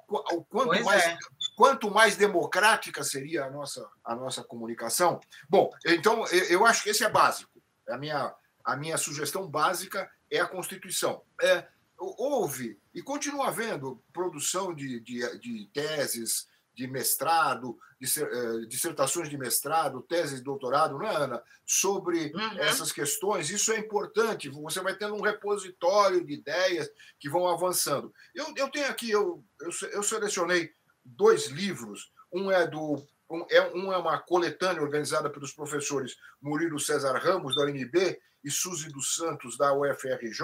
quanto 0.49 0.85
mais, 0.85 1.03
é 1.05 1.19
quanto 1.57 1.91
mais 1.91 2.17
democrática 2.17 3.03
seria 3.05 3.45
a 3.45 3.51
nossa, 3.51 3.89
a 4.05 4.15
nossa 4.15 4.43
comunicação. 4.43 5.21
Bom, 5.49 5.71
então 5.85 6.27
eu 6.49 6.67
acho 6.67 6.83
que 6.83 6.91
esse 6.91 7.05
é 7.05 7.09
básico. 7.09 7.63
A 7.89 7.97
minha, 7.99 8.35
a 8.65 8.77
minha 8.77 8.97
sugestão 8.97 9.49
básica 9.49 10.11
é 10.31 10.41
a 10.41 10.47
Constituição. 10.47 11.23
É, 11.41 11.67
houve 11.99 12.79
e 12.95 13.03
continua 13.03 13.49
havendo 13.49 14.03
produção 14.13 14.75
de, 14.75 15.01
de, 15.01 15.39
de 15.39 15.71
teses 15.73 16.49
de 16.75 16.89
mestrado, 16.89 17.79
de, 18.01 18.21
eh, 18.21 18.67
dissertações 18.67 19.31
de 19.31 19.39
mestrado, 19.39 20.03
teses 20.03 20.39
de 20.39 20.45
doutorado, 20.45 20.99
não 20.99 21.07
é, 21.07 21.15
Ana? 21.15 21.43
Sobre 21.65 22.33
uhum. 22.35 22.59
essas 22.59 22.91
questões. 22.91 23.49
Isso 23.49 23.73
é 23.73 23.79
importante. 23.79 24.49
Você 24.49 24.81
vai 24.81 24.97
tendo 24.97 25.15
um 25.15 25.23
repositório 25.23 26.25
de 26.25 26.35
ideias 26.35 26.91
que 27.19 27.29
vão 27.29 27.47
avançando. 27.47 28.13
Eu, 28.35 28.53
eu 28.57 28.69
tenho 28.71 28.89
aqui, 28.89 29.09
eu, 29.11 29.45
eu, 29.61 29.71
eu 29.93 30.03
selecionei 30.03 30.73
dois 31.05 31.47
livros. 31.47 32.13
Um 32.33 32.51
é 32.51 32.67
do 32.67 33.05
um 33.31 33.47
é, 33.51 33.75
um 33.75 33.93
é 33.93 33.97
uma 33.97 34.19
coletânea 34.19 34.83
organizada 34.83 35.31
pelos 35.31 35.53
professores 35.53 36.17
Murilo 36.41 36.79
César 36.79 37.17
Ramos, 37.19 37.57
da 37.57 37.65
UNB, 37.65 38.19
e 38.45 38.51
Suzy 38.51 38.91
dos 38.91 39.15
Santos, 39.15 39.57
da 39.57 39.73
UFRJ, 39.73 40.43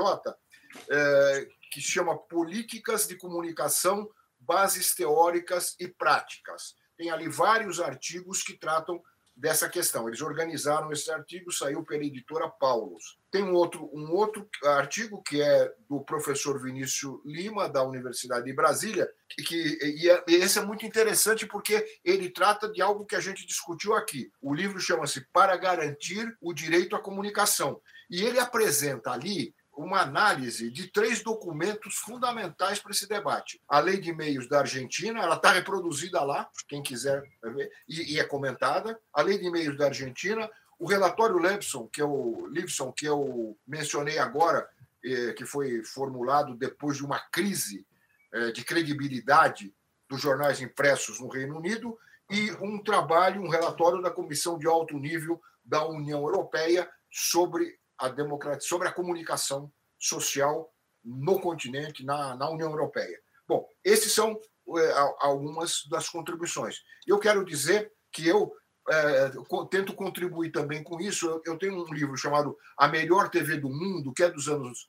é, 0.89 1.49
que 1.71 1.81
chama 1.81 2.17
Políticas 2.17 3.07
de 3.07 3.17
Comunicação, 3.17 4.09
Bases 4.39 4.95
Teóricas 4.95 5.77
e 5.79 5.87
Práticas. 5.87 6.75
Tem 6.97 7.11
ali 7.11 7.29
vários 7.29 7.79
artigos 7.79 8.43
que 8.43 8.59
tratam 8.59 9.03
dessa 9.41 9.69
questão. 9.69 10.07
Eles 10.07 10.21
organizaram 10.21 10.93
esse 10.93 11.11
artigo, 11.11 11.51
saiu 11.51 11.83
pela 11.83 12.05
editora 12.05 12.49
Paulos. 12.49 13.19
Tem 13.31 13.43
um 13.43 13.55
outro, 13.55 13.91
um 13.93 14.13
outro 14.13 14.47
artigo 14.65 15.23
que 15.23 15.41
é 15.41 15.73
do 15.89 16.01
professor 16.05 16.63
Vinícius 16.63 17.21
Lima, 17.25 17.69
da 17.69 17.83
Universidade 17.83 18.45
de 18.45 18.53
Brasília, 18.53 19.11
que, 19.47 19.79
e, 19.83 20.11
é, 20.11 20.25
e 20.29 20.35
esse 20.35 20.59
é 20.59 20.65
muito 20.65 20.85
interessante 20.85 21.47
porque 21.47 21.85
ele 22.05 22.29
trata 22.29 22.71
de 22.71 22.83
algo 22.83 23.07
que 23.07 23.17
a 23.17 23.21
gente 23.21 23.47
discutiu 23.47 23.95
aqui. 23.95 24.31
O 24.43 24.55
livro 24.55 24.79
chama-se 24.79 25.23
Para 25.33 25.57
Garantir 25.57 26.37
o 26.41 26.53
Direito 26.53 26.95
à 26.95 27.01
Comunicação. 27.01 27.81
E 28.11 28.23
ele 28.23 28.39
apresenta 28.39 29.13
ali 29.13 29.55
uma 29.81 30.01
análise 30.01 30.71
de 30.71 30.89
três 30.89 31.23
documentos 31.23 31.97
fundamentais 31.97 32.79
para 32.79 32.93
esse 32.93 33.09
debate. 33.09 33.61
A 33.69 33.81
Lei 33.81 33.99
de 33.99 34.13
Meios 34.13 34.49
da 34.49 34.61
Argentina, 34.61 35.21
ela 35.21 35.37
está 35.37 35.53
reproduzida 35.53 36.23
lá, 36.23 36.49
quem 36.69 36.83
quiser 36.83 37.23
ver, 37.43 37.71
e, 37.89 38.15
e, 38.15 38.21
é 38.21 38.25
comentada. 38.25 38.99
A 39.13 39.23
Lei 39.23 39.39
de 39.39 39.51
Meios 39.51 39.77
da 39.77 39.87
Argentina, 39.87 40.51
o 40.79 40.87
relatório 40.87 41.39
Levson, 41.39 41.89
que 41.89 42.03
eu, 42.03 42.47
Levson, 42.51 42.93
que 42.93 43.07
eu 43.07 43.57
mencionei 43.67 44.19
agora, 44.19 44.69
eh, 45.05 45.33
que 45.33 45.47
foi 45.47 45.83
formulado 45.83 46.55
depois 46.55 46.99
de 46.99 47.05
uma 47.05 47.19
crise 47.19 47.87
eh, 48.33 48.53
de 48.53 48.65
credibilidade 48.65 49.75
dos 50.09 50.21
jornais 50.21 50.61
impressos 50.61 51.21
no 51.21 51.29
Reino 51.29 51.57
Unido, 51.57 51.99
e 52.31 52.53
um 52.61 52.83
trabalho, 52.83 53.43
um 53.43 53.49
relatório 53.49 54.03
da 54.03 54.11
Comissão 54.11 54.59
de 54.59 54.67
Alto 54.67 54.97
Nível 54.99 55.41
da 55.65 55.85
União 55.87 56.21
Europeia 56.21 56.89
sobre 57.11 57.80
a 58.01 58.09
democracia, 58.09 58.61
sobre 58.67 58.89
a 58.89 58.93
comunicação 58.93 59.71
social 59.99 60.73
no 61.05 61.39
continente, 61.39 62.05
na, 62.05 62.35
na 62.35 62.49
União 62.49 62.71
Europeia. 62.71 63.21
Bom, 63.47 63.69
esses 63.85 64.13
são 64.13 64.41
é, 64.79 64.93
algumas 65.19 65.85
das 65.87 66.09
contribuições. 66.09 66.83
Eu 67.07 67.19
quero 67.19 67.45
dizer 67.45 67.93
que 68.11 68.27
eu 68.27 68.53
é, 68.89 69.31
tento 69.71 69.95
contribuir 69.95 70.51
também 70.51 70.83
com 70.83 70.99
isso. 71.01 71.43
Eu, 71.45 71.59
tenho 71.59 71.85
um 71.85 71.93
livro 71.93 72.17
chamado 72.17 72.57
A 72.77 72.89
Melhor 72.89 73.29
TV 73.29 73.59
do 73.59 73.69
Mundo, 73.69 74.13
que 74.13 74.23
é 74.23 74.31
dos 74.31 74.49
anos 74.49 74.89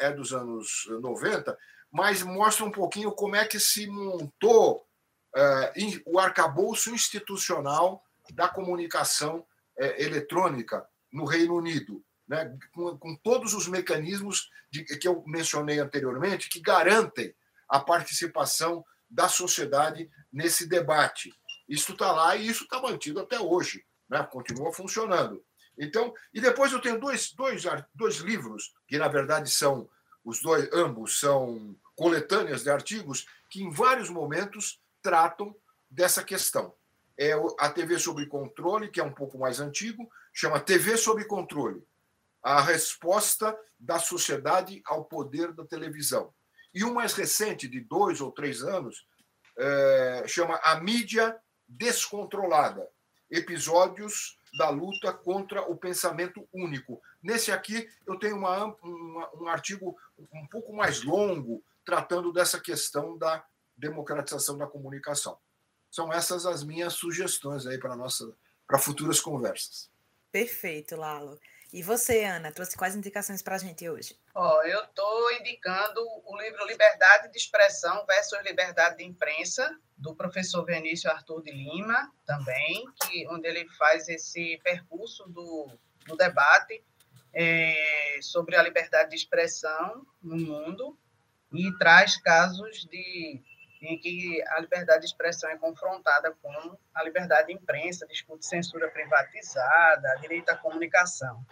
é 0.00 0.10
dos 0.12 0.32
anos 0.32 0.88
90, 1.00 1.56
mas 1.92 2.24
mostra 2.24 2.64
um 2.64 2.70
pouquinho 2.70 3.12
como 3.12 3.36
é 3.36 3.46
que 3.46 3.60
se 3.60 3.86
montou 3.86 4.84
é, 5.36 5.72
o 6.04 6.18
arcabouço 6.18 6.92
institucional 6.92 8.02
da 8.32 8.48
comunicação 8.48 9.46
é, 9.78 10.02
eletrônica 10.02 10.84
no 11.12 11.24
Reino 11.24 11.54
Unido 11.54 12.02
né, 12.28 12.56
com, 12.72 12.96
com, 12.98 13.16
todos 13.16 13.54
os 13.54 13.66
mecanismos 13.66 14.50
de, 14.70 14.84
que 14.84 15.08
eu 15.08 15.24
mencionei 15.26 15.78
anteriormente, 15.78 16.48
que 16.48 16.60
garantem 16.60 17.34
a 17.68 17.80
participação 17.80 18.84
da 19.08 19.28
sociedade 19.28 20.10
nesse 20.32 20.66
debate. 20.66 21.32
Isso 21.68 21.92
está 21.92 22.12
lá 22.12 22.36
e 22.36 22.46
isso 22.46 22.64
está 22.64 22.80
mantido 22.80 23.20
até 23.20 23.40
hoje, 23.40 23.84
né, 24.08 24.22
continua 24.30 24.72
funcionando. 24.72 25.42
Então, 25.78 26.12
e 26.34 26.40
depois 26.40 26.72
eu 26.72 26.80
tenho 26.80 26.98
dois, 26.98 27.32
dois, 27.32 27.62
dois 27.94 28.16
livros, 28.16 28.74
que 28.86 28.98
na 28.98 29.08
verdade 29.08 29.48
são, 29.50 29.88
os 30.24 30.42
dois, 30.42 30.68
ambos 30.72 31.20
são 31.20 31.76
coletâneas 31.96 32.62
de 32.62 32.70
artigos, 32.70 33.26
que 33.48 33.62
em 33.62 33.70
vários 33.70 34.10
momentos 34.10 34.80
tratam 35.00 35.54
dessa 35.90 36.22
questão. 36.22 36.74
é 37.16 37.32
a 37.58 37.70
TV 37.70 37.98
sob 37.98 38.24
controle, 38.26 38.88
que 38.88 39.00
é 39.00 39.04
um 39.04 39.12
pouco 39.12 39.38
mais 39.38 39.58
antigo, 39.58 40.08
chama 40.32 40.60
TV 40.60 40.96
sob 40.96 41.24
controle. 41.24 41.82
A 42.42 42.60
resposta 42.60 43.58
da 43.78 43.98
sociedade 43.98 44.82
ao 44.86 45.04
poder 45.04 45.52
da 45.52 45.64
televisão. 45.64 46.32
E 46.74 46.84
o 46.84 46.94
mais 46.94 47.14
recente, 47.14 47.66
de 47.68 47.80
dois 47.80 48.20
ou 48.20 48.30
três 48.30 48.62
anos, 48.62 49.06
é, 49.56 50.24
chama 50.26 50.60
A 50.62 50.80
Mídia 50.80 51.36
Descontrolada 51.66 52.88
Episódios 53.30 54.38
da 54.56 54.70
luta 54.70 55.12
contra 55.12 55.62
o 55.62 55.76
pensamento 55.76 56.48
único. 56.52 57.02
Nesse 57.22 57.52
aqui, 57.52 57.88
eu 58.06 58.18
tenho 58.18 58.36
uma, 58.36 58.64
uma, 58.82 59.34
um 59.34 59.48
artigo 59.48 59.96
um 60.32 60.46
pouco 60.46 60.72
mais 60.72 61.02
longo 61.02 61.62
tratando 61.84 62.32
dessa 62.32 62.58
questão 62.58 63.18
da 63.18 63.44
democratização 63.76 64.56
da 64.56 64.66
comunicação. 64.66 65.38
São 65.90 66.12
essas 66.12 66.46
as 66.46 66.62
minhas 66.64 66.94
sugestões 66.94 67.66
aí 67.66 67.78
para 67.78 67.96
nossa 67.96 68.34
para 68.66 68.78
futuras 68.78 69.18
conversas. 69.18 69.90
Perfeito, 70.30 70.94
Lalo. 70.94 71.40
E 71.72 71.82
você, 71.82 72.24
Ana, 72.24 72.50
trouxe 72.50 72.76
quais 72.76 72.96
indicações 72.96 73.42
para 73.42 73.56
a 73.56 73.58
gente 73.58 73.88
hoje? 73.88 74.16
Oh, 74.34 74.62
eu 74.62 74.84
estou 74.84 75.32
indicando 75.32 76.00
o 76.24 76.36
livro 76.38 76.66
Liberdade 76.66 77.30
de 77.30 77.36
Expressão 77.36 78.06
versus 78.06 78.42
Liberdade 78.42 78.96
de 78.96 79.04
Imprensa, 79.04 79.78
do 79.96 80.14
professor 80.14 80.64
Vinícius 80.64 81.12
Arthur 81.12 81.42
de 81.42 81.50
Lima, 81.50 82.10
também, 82.24 82.86
que, 83.02 83.28
onde 83.28 83.46
ele 83.48 83.68
faz 83.76 84.08
esse 84.08 84.58
percurso 84.64 85.28
do, 85.28 85.78
do 86.06 86.16
debate 86.16 86.82
é, 87.34 88.18
sobre 88.22 88.56
a 88.56 88.62
liberdade 88.62 89.10
de 89.10 89.16
expressão 89.16 90.06
no 90.22 90.36
mundo 90.36 90.98
e 91.52 91.70
traz 91.78 92.16
casos 92.16 92.86
de 92.86 93.42
em 93.80 93.98
que 93.98 94.42
a 94.48 94.60
liberdade 94.60 95.00
de 95.00 95.06
expressão 95.06 95.50
é 95.50 95.56
confrontada 95.56 96.34
com 96.42 96.78
a 96.94 97.04
liberdade 97.04 97.48
de 97.48 97.54
imprensa, 97.54 98.06
discute 98.06 98.46
censura 98.46 98.90
privatizada, 98.90 100.16
direito 100.20 100.50
à 100.50 100.56
comunicação. 100.56 101.44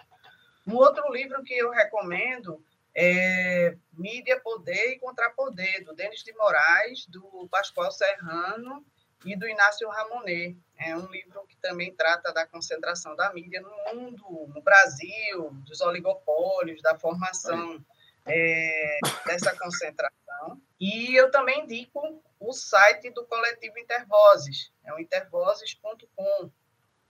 Um 0.67 0.75
outro 0.75 1.11
livro 1.13 1.43
que 1.45 1.55
eu 1.55 1.71
recomendo 1.71 2.63
é 2.95 3.77
Mídia, 3.93 4.41
Poder 4.41 4.93
e 4.93 4.99
Contrapoder, 4.99 5.85
do 5.85 5.95
Denis 5.95 6.25
de 6.25 6.33
Moraes, 6.33 7.07
do 7.07 7.47
Pascoal 7.51 7.93
Serrano 7.93 8.85
e 9.25 9.37
do 9.37 9.47
Inácio 9.47 9.89
Ramonet. 9.89 10.57
É 10.79 10.97
um 10.97 11.07
livro 11.07 11.47
que 11.47 11.57
também 11.59 11.95
trata 11.95 12.33
da 12.33 12.47
concentração 12.47 13.15
da 13.15 13.33
mídia 13.33 13.61
no 13.61 13.71
mundo, 13.95 14.53
no 14.53 14.63
Brasil, 14.63 15.51
dos 15.67 15.81
oligopólios, 15.81 16.83
da 16.83 16.99
formação 16.99 17.85
é, 18.27 18.99
dessa 19.27 19.57
concentração. 19.57 20.61
E 20.79 21.17
eu 21.17 21.31
também 21.31 21.65
indico 21.65 22.23
o 22.39 22.53
site 22.53 23.11
do 23.11 23.25
coletivo 23.27 23.79
Intervozes, 23.79 24.71
é 24.85 24.93
o 24.93 24.99
intervozes.com, 24.99 26.51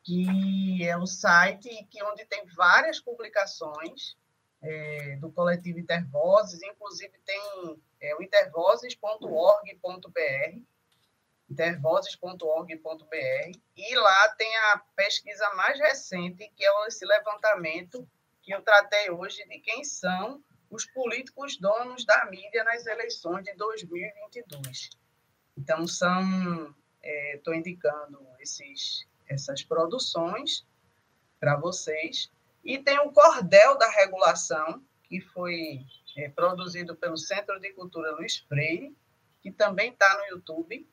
que 0.05 0.87
é 0.87 0.97
o 0.97 1.07
site 1.07 1.85
que, 1.91 2.01
onde 2.05 2.25
tem 2.27 2.47
várias 2.47 3.01
publicações 3.01 4.17
é, 4.63 5.17
do 5.17 5.33
coletivo 5.33 5.81
Intervozes, 5.81 6.63
inclusive 6.63 7.19
tem 7.25 7.81
é, 8.01 8.15
o 8.15 8.23
intervozes.org.br, 8.23 10.63
intervozes.org.br, 11.51 13.59
e 13.77 13.95
lá 13.97 14.29
tem 14.37 14.57
a 14.57 14.81
pesquisa 14.95 15.51
mais 15.55 15.77
recente, 15.81 16.49
que 16.57 16.65
é 16.65 16.87
esse 16.87 17.05
levantamento 17.05 18.09
que 18.43 18.55
eu 18.55 18.63
tratei 18.63 19.11
hoje 19.11 19.45
de 19.49 19.59
quem 19.59 19.83
são 19.83 20.41
os 20.71 20.87
políticos 20.87 21.57
donos 21.59 22.05
da 22.05 22.27
mídia 22.27 22.65
nas 22.65 22.87
eleições 22.87 23.45
de 23.45 23.55
2022. 23.55 24.91
Então, 25.57 25.87
são, 25.87 26.75
estou 27.03 27.55
é, 27.55 27.59
indicando 27.59 28.21
esses 28.41 29.07
essas 29.29 29.63
produções 29.63 30.67
para 31.39 31.57
vocês. 31.57 32.31
E 32.65 32.79
tem 32.79 32.99
o 33.01 33.13
Cordel 33.13 33.77
da 33.77 33.89
Regulação, 33.91 34.83
que 35.05 35.21
foi 35.21 35.85
é, 36.17 36.29
produzido 36.29 36.97
pelo 36.97 37.17
Centro 37.17 37.59
de 37.61 37.73
Cultura 37.73 38.13
Luiz 38.13 38.39
Freire, 38.39 38.97
que 39.41 39.51
também 39.51 39.93
está 39.93 40.19
no 40.19 40.37
YouTube, 40.37 40.89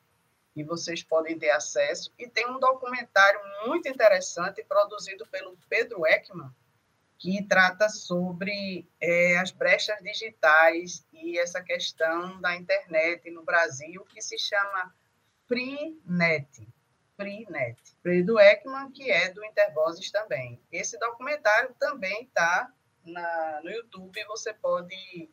e 0.54 0.62
vocês 0.62 1.02
podem 1.02 1.36
ter 1.36 1.50
acesso. 1.50 2.12
E 2.18 2.28
tem 2.28 2.48
um 2.48 2.60
documentário 2.60 3.40
muito 3.66 3.88
interessante 3.88 4.62
produzido 4.64 5.26
pelo 5.26 5.56
Pedro 5.68 6.06
Ekman, 6.06 6.54
que 7.24 7.42
trata 7.42 7.88
sobre 7.88 8.86
é, 9.00 9.38
as 9.38 9.50
brechas 9.50 9.96
digitais 10.02 11.06
e 11.10 11.38
essa 11.38 11.62
questão 11.62 12.38
da 12.38 12.54
internet 12.54 13.30
no 13.30 13.42
Brasil, 13.42 14.04
que 14.04 14.20
se 14.20 14.38
chama 14.38 14.94
FreeNet. 15.48 16.68
FreeNet. 17.16 17.80
Fredo 18.02 18.38
Ekman, 18.38 18.92
que 18.92 19.10
é 19.10 19.32
do 19.32 19.42
Intervozes 19.42 20.10
também. 20.10 20.60
Esse 20.70 20.98
documentário 20.98 21.74
também 21.80 22.24
está 22.24 22.70
no 23.06 23.70
YouTube, 23.70 24.22
você 24.26 24.52
pode 24.52 25.30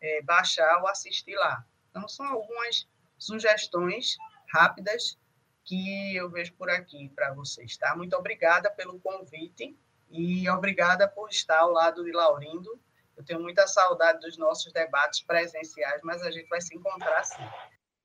é, 0.00 0.22
baixar 0.22 0.80
ou 0.80 0.86
assistir 0.86 1.34
lá. 1.34 1.66
Então, 1.90 2.06
são 2.06 2.26
algumas 2.26 2.86
sugestões 3.18 4.16
rápidas 4.52 5.18
que 5.64 6.14
eu 6.14 6.30
vejo 6.30 6.54
por 6.54 6.70
aqui 6.70 7.08
para 7.08 7.34
vocês, 7.34 7.76
tá? 7.76 7.96
Muito 7.96 8.14
obrigada 8.14 8.70
pelo 8.70 9.00
convite 9.00 9.76
e 10.10 10.48
obrigada 10.50 11.08
por 11.08 11.28
estar 11.28 11.58
ao 11.58 11.70
lado 11.70 12.04
de 12.04 12.12
Laurindo. 12.12 12.80
Eu 13.16 13.24
tenho 13.24 13.40
muita 13.40 13.66
saudade 13.66 14.20
dos 14.20 14.36
nossos 14.36 14.72
debates 14.72 15.20
presenciais, 15.22 16.00
mas 16.04 16.22
a 16.22 16.30
gente 16.30 16.48
vai 16.48 16.60
se 16.60 16.74
encontrar 16.74 17.24
sim 17.24 17.42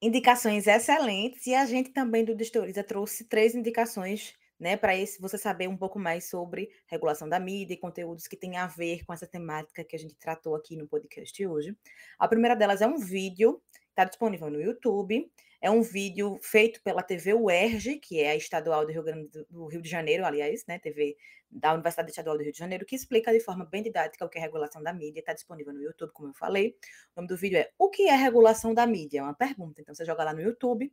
indicações 0.04 0.68
excelentes 0.68 1.48
e 1.48 1.56
a 1.56 1.66
gente 1.66 1.92
também 1.92 2.26
do 2.26 2.36
Distoriza 2.36 2.84
trouxe 2.84 3.24
três 3.24 3.56
indicações 3.56 4.34
né, 4.60 4.76
para 4.76 4.92
você 5.18 5.38
saber 5.38 5.70
um 5.70 5.78
pouco 5.78 5.98
mais 5.98 6.30
sobre 6.30 6.70
regulação 6.88 7.28
da 7.30 7.40
mídia 7.40 7.74
e 7.74 7.78
conteúdos 7.78 8.28
que 8.28 8.36
têm 8.36 8.58
a 8.58 8.68
ver 8.68 9.06
com 9.06 9.14
essa 9.14 9.26
temática 9.26 9.82
que 9.82 9.96
a 9.96 10.00
gente 10.00 10.14
tratou 10.16 10.56
aqui 10.56 10.76
no 10.76 10.86
podcast 10.90 11.48
hoje. 11.48 11.74
A 12.20 12.28
primeira 12.28 12.54
delas 12.54 12.82
é 12.82 12.88
um 12.88 12.98
vídeo, 12.98 13.62
está 13.90 14.04
disponível 14.04 14.50
no 14.50 14.62
YouTube, 14.62 15.32
é 15.64 15.72
um 15.72 15.82
vídeo 15.82 16.38
feito 16.42 16.84
pela 16.84 17.02
TV 17.02 17.34
UERJ, 17.34 17.98
que 17.98 18.20
é 18.20 18.32
a 18.32 18.36
estadual 18.36 18.86
do 18.86 18.92
Rio, 18.92 19.02
Grande 19.02 19.30
do 19.50 19.66
Rio 19.68 19.82
de 19.82 19.90
Janeiro, 19.90 20.26
aliás, 20.26 20.66
né, 20.68 20.78
TV 20.78 21.16
da 21.50 21.72
Universidade 21.72 22.10
Estadual 22.10 22.38
do 22.38 22.44
Rio 22.44 22.52
de 22.52 22.58
Janeiro, 22.58 22.86
que 22.86 22.94
explica 22.94 23.32
de 23.32 23.40
forma 23.40 23.64
bem 23.64 23.82
didática 23.82 24.26
o 24.26 24.30
que 24.30 24.38
é 24.38 24.42
regulação 24.42 24.84
da 24.84 24.92
mídia. 24.92 25.22
Está 25.22 25.32
disponível 25.32 25.72
no 25.72 25.82
YouTube, 25.82 26.12
como 26.12 26.28
eu 26.28 26.34
falei. 26.34 26.76
O 27.16 27.22
nome 27.22 27.30
do 27.30 27.38
vídeo 27.38 27.58
é 27.60 27.72
O 27.80 27.90
que 27.90 28.10
é 28.10 28.14
regulação 28.14 28.74
da 28.74 28.86
mídia? 28.86 29.20
É 29.20 29.24
uma 29.24 29.34
pergunta. 29.34 29.80
Então, 29.80 29.96
você 29.96 30.04
joga 30.04 30.26
lá 30.26 30.34
no 30.34 30.42
YouTube, 30.42 30.92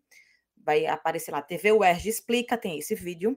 vai 0.57 0.87
aparecer 0.87 1.33
lá 1.33 1.43
TV 1.43 1.73
UERJ 1.73 2.09
Explica, 2.09 2.57
tem 2.57 2.79
esse 2.79 2.95
vídeo. 2.95 3.37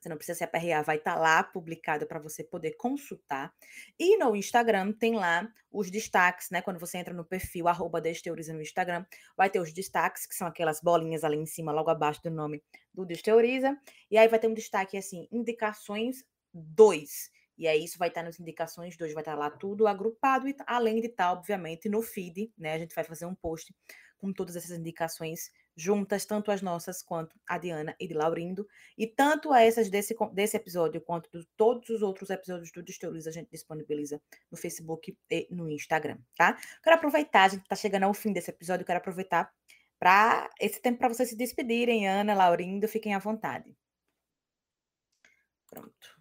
Você 0.05 0.09
não 0.09 0.17
precisa 0.17 0.37
se 0.37 0.43
aperrear, 0.43 0.83
vai 0.83 0.97
estar 0.97 1.15
tá 1.15 1.19
lá 1.19 1.43
publicado 1.43 2.05
para 2.05 2.19
você 2.19 2.43
poder 2.43 2.73
consultar. 2.73 3.51
E 3.97 4.15
no 4.17 4.35
Instagram 4.35 4.91
tem 4.91 5.15
lá 5.15 5.51
os 5.71 5.89
destaques, 5.89 6.51
né? 6.51 6.61
Quando 6.61 6.79
você 6.79 6.99
entra 6.99 7.11
no 7.11 7.25
perfil 7.25 7.67
arroba 7.67 7.99
Desteoriza 7.99 8.53
no 8.53 8.61
Instagram, 8.61 9.03
vai 9.35 9.49
ter 9.49 9.59
os 9.59 9.73
destaques, 9.73 10.27
que 10.27 10.35
são 10.35 10.45
aquelas 10.45 10.79
bolinhas 10.79 11.23
ali 11.23 11.37
em 11.37 11.45
cima, 11.47 11.71
logo 11.71 11.89
abaixo 11.89 12.21
do 12.21 12.29
nome 12.29 12.61
do 12.93 13.03
Desteoriza. 13.03 13.75
E 14.11 14.15
aí 14.15 14.27
vai 14.27 14.37
ter 14.37 14.47
um 14.47 14.53
destaque 14.53 14.95
assim, 14.95 15.27
indicações 15.31 16.23
2. 16.53 17.31
E 17.57 17.67
aí 17.67 17.83
isso 17.83 17.97
vai 17.97 18.09
estar 18.09 18.21
nas 18.21 18.39
indicações 18.39 18.95
2, 18.95 19.11
vai 19.11 19.23
estar 19.23 19.33
lá 19.33 19.49
tudo 19.49 19.87
agrupado, 19.87 20.47
e 20.47 20.55
além 20.67 21.01
de 21.01 21.07
estar, 21.07 21.31
obviamente, 21.31 21.89
no 21.89 22.03
feed, 22.03 22.53
né? 22.55 22.73
A 22.73 22.77
gente 22.77 22.93
vai 22.93 23.03
fazer 23.03 23.25
um 23.25 23.33
post 23.33 23.73
com 24.19 24.31
todas 24.31 24.55
essas 24.55 24.77
indicações 24.77 25.49
juntas, 25.75 26.25
tanto 26.25 26.51
as 26.51 26.61
nossas 26.61 27.03
quanto 27.03 27.35
a 27.47 27.57
Diana 27.57 27.95
e 27.99 28.07
de 28.07 28.13
Laurindo, 28.13 28.67
e 28.97 29.05
tanto 29.05 29.53
essas 29.53 29.89
desse, 29.89 30.15
desse 30.31 30.55
episódio 30.55 31.01
quanto 31.01 31.29
de 31.31 31.45
todos 31.57 31.89
os 31.89 32.01
outros 32.01 32.29
episódios 32.29 32.71
do 32.71 32.81
Desteoriza 32.81 33.29
a 33.29 33.33
gente 33.33 33.49
disponibiliza 33.51 34.21
no 34.49 34.57
Facebook 34.57 35.17
e 35.29 35.47
no 35.51 35.69
Instagram, 35.69 36.17
tá? 36.37 36.57
Quero 36.83 36.95
aproveitar, 36.95 37.43
a 37.43 37.49
gente 37.49 37.63
está 37.63 37.75
chegando 37.75 38.03
ao 38.03 38.13
fim 38.13 38.31
desse 38.31 38.49
episódio, 38.49 38.85
quero 38.85 38.99
aproveitar 38.99 39.51
para 39.99 40.49
esse 40.59 40.81
tempo 40.81 40.99
para 40.99 41.09
vocês 41.09 41.29
se 41.29 41.35
despedirem, 41.35 42.07
Ana, 42.07 42.33
Laurindo, 42.33 42.87
fiquem 42.87 43.13
à 43.13 43.19
vontade. 43.19 43.75
Pronto. 45.67 46.15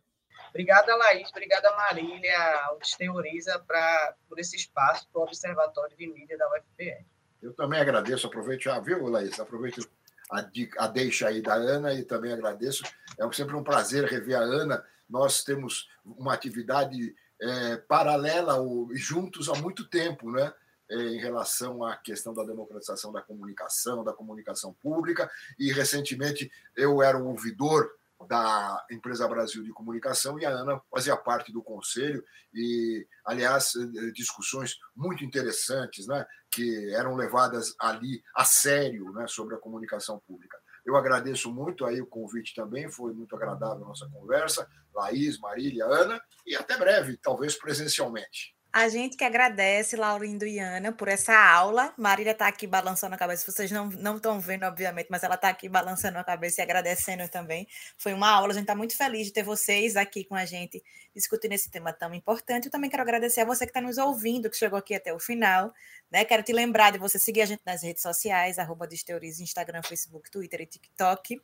Obrigada, 0.51 0.95
Laís. 0.95 1.29
Obrigada, 1.31 1.75
Marília, 1.75 2.39
ao 2.67 2.79
Desteoriza, 2.79 3.59
pra, 3.67 4.17
por 4.29 4.39
esse 4.39 4.55
espaço 4.57 5.09
para 5.11 5.21
o 5.21 5.25
Observatório 5.25 5.97
de 5.97 6.07
Mídia 6.07 6.39
da 6.39 6.49
UFPR. 6.49 7.05
Eu 7.45 7.53
também 7.53 7.79
agradeço, 7.79 8.27
aproveite, 8.27 8.71
ah, 8.71 8.81
viu, 8.81 9.07
Laís? 9.07 9.39
Aproveite 9.39 9.87
a, 10.33 10.49
a 10.79 10.87
deixa 10.87 11.29
aí 11.29 11.43
da 11.43 11.53
Ana 11.53 11.93
e 11.93 12.03
também 12.03 12.33
agradeço. 12.33 12.83
É 13.19 13.33
sempre 13.35 13.55
um 13.55 13.63
prazer 13.63 14.05
rever 14.05 14.39
a 14.39 14.41
Ana. 14.41 14.83
Nós 15.07 15.45
temos 15.45 15.91
uma 16.07 16.33
atividade 16.33 17.15
é, 17.39 17.77
paralela 17.77 18.57
e 18.91 18.97
juntos 18.97 19.51
há 19.51 19.55
muito 19.57 19.87
tempo, 19.87 20.31
né? 20.31 20.55
É, 20.91 20.97
em 20.97 21.19
relação 21.19 21.85
à 21.85 21.97
questão 21.99 22.33
da 22.33 22.45
democratização 22.45 23.13
da 23.13 23.21
comunicação, 23.21 24.03
da 24.03 24.15
comunicação 24.15 24.73
pública, 24.83 25.31
e 25.59 25.71
recentemente 25.71 26.51
eu 26.75 27.03
era 27.03 27.19
um 27.19 27.27
ouvidor 27.27 27.91
da 28.29 28.85
Empresa 28.91 29.29
Brasil 29.29 29.63
de 29.63 29.73
Comunicação 29.73 30.39
e 30.39 30.45
a 30.45 30.51
Ana 30.51 30.81
fazia 30.91 31.17
parte 31.17 31.53
do 31.53 31.63
conselho 31.63 32.23
e, 32.53 33.07
aliás, 33.25 33.73
eh, 33.77 34.11
discussões 34.13 34.77
muito 34.95 35.25
interessantes, 35.25 36.07
né, 36.07 36.25
que 36.51 36.95
eram 36.95 37.15
levadas 37.15 37.75
ali 37.81 38.23
a 38.37 38.45
sério, 38.45 39.13
né, 39.13 39.27
sobre 39.27 39.55
a 39.55 39.59
comunicação 39.59 40.21
pública. 40.27 40.57
Eu 40.85 40.97
agradeço 40.97 41.53
muito 41.53 41.85
aí 41.85 42.01
o 42.01 42.07
convite 42.07 42.55
também, 42.55 42.91
foi 42.91 43.13
muito 43.13 43.35
agradável 43.35 43.85
a 43.85 43.89
nossa 43.89 44.09
conversa, 44.09 44.69
Laís, 44.95 45.39
Marília, 45.39 45.87
Ana, 45.87 46.21
e 46.47 46.55
até 46.55 46.77
breve, 46.77 47.17
talvez 47.17 47.57
presencialmente. 47.59 48.54
A 48.77 48.89
gente 48.89 49.17
que 49.17 49.23
agradece, 49.23 49.95
Laurindo 49.95 50.45
e 50.45 50.59
Ana, 50.59 50.91
por 50.91 51.07
essa 51.07 51.33
aula. 51.33 51.95
Marília 51.97 52.33
está 52.33 52.49
aqui 52.49 52.67
balançando 52.67 53.15
a 53.15 53.17
cabeça. 53.17 53.49
Vocês 53.49 53.71
não 53.71 54.17
estão 54.17 54.41
vendo, 54.41 54.65
obviamente, 54.65 55.07
mas 55.09 55.23
ela 55.23 55.37
está 55.37 55.49
aqui 55.49 55.69
balançando 55.69 56.19
a 56.19 56.25
cabeça 56.25 56.61
e 56.61 56.65
agradecendo 56.65 57.29
também. 57.29 57.69
Foi 57.97 58.13
uma 58.13 58.29
aula. 58.29 58.51
A 58.51 58.53
gente 58.53 58.63
está 58.63 58.75
muito 58.75 58.97
feliz 58.97 59.29
de 59.29 59.33
ter 59.33 59.45
vocês 59.45 59.95
aqui 59.95 60.25
com 60.25 60.35
a 60.35 60.45
gente 60.45 60.83
discutindo 61.15 61.53
esse 61.53 61.71
tema 61.71 61.93
tão 61.93 62.13
importante. 62.13 62.65
Eu 62.65 62.73
também 62.73 62.91
quero 62.91 63.05
agradecer 63.05 63.43
a 63.43 63.45
você 63.45 63.65
que 63.65 63.71
está 63.71 63.81
nos 63.81 63.97
ouvindo, 63.97 64.51
que 64.51 64.57
chegou 64.57 64.77
aqui 64.77 64.93
até 64.93 65.15
o 65.15 65.21
final. 65.21 65.73
Né? 66.11 66.25
Quero 66.25 66.43
te 66.43 66.53
lembrar 66.53 66.91
de 66.91 66.99
você 66.99 67.17
seguir 67.17 67.43
a 67.43 67.47
gente 67.47 67.63
nas 67.65 67.81
redes 67.85 68.03
sociais, 68.03 68.59
arroba 68.59 68.89
Instagram, 68.91 69.83
Facebook, 69.85 70.29
Twitter 70.33 70.63
e 70.63 70.67
TikTok. 70.67 71.41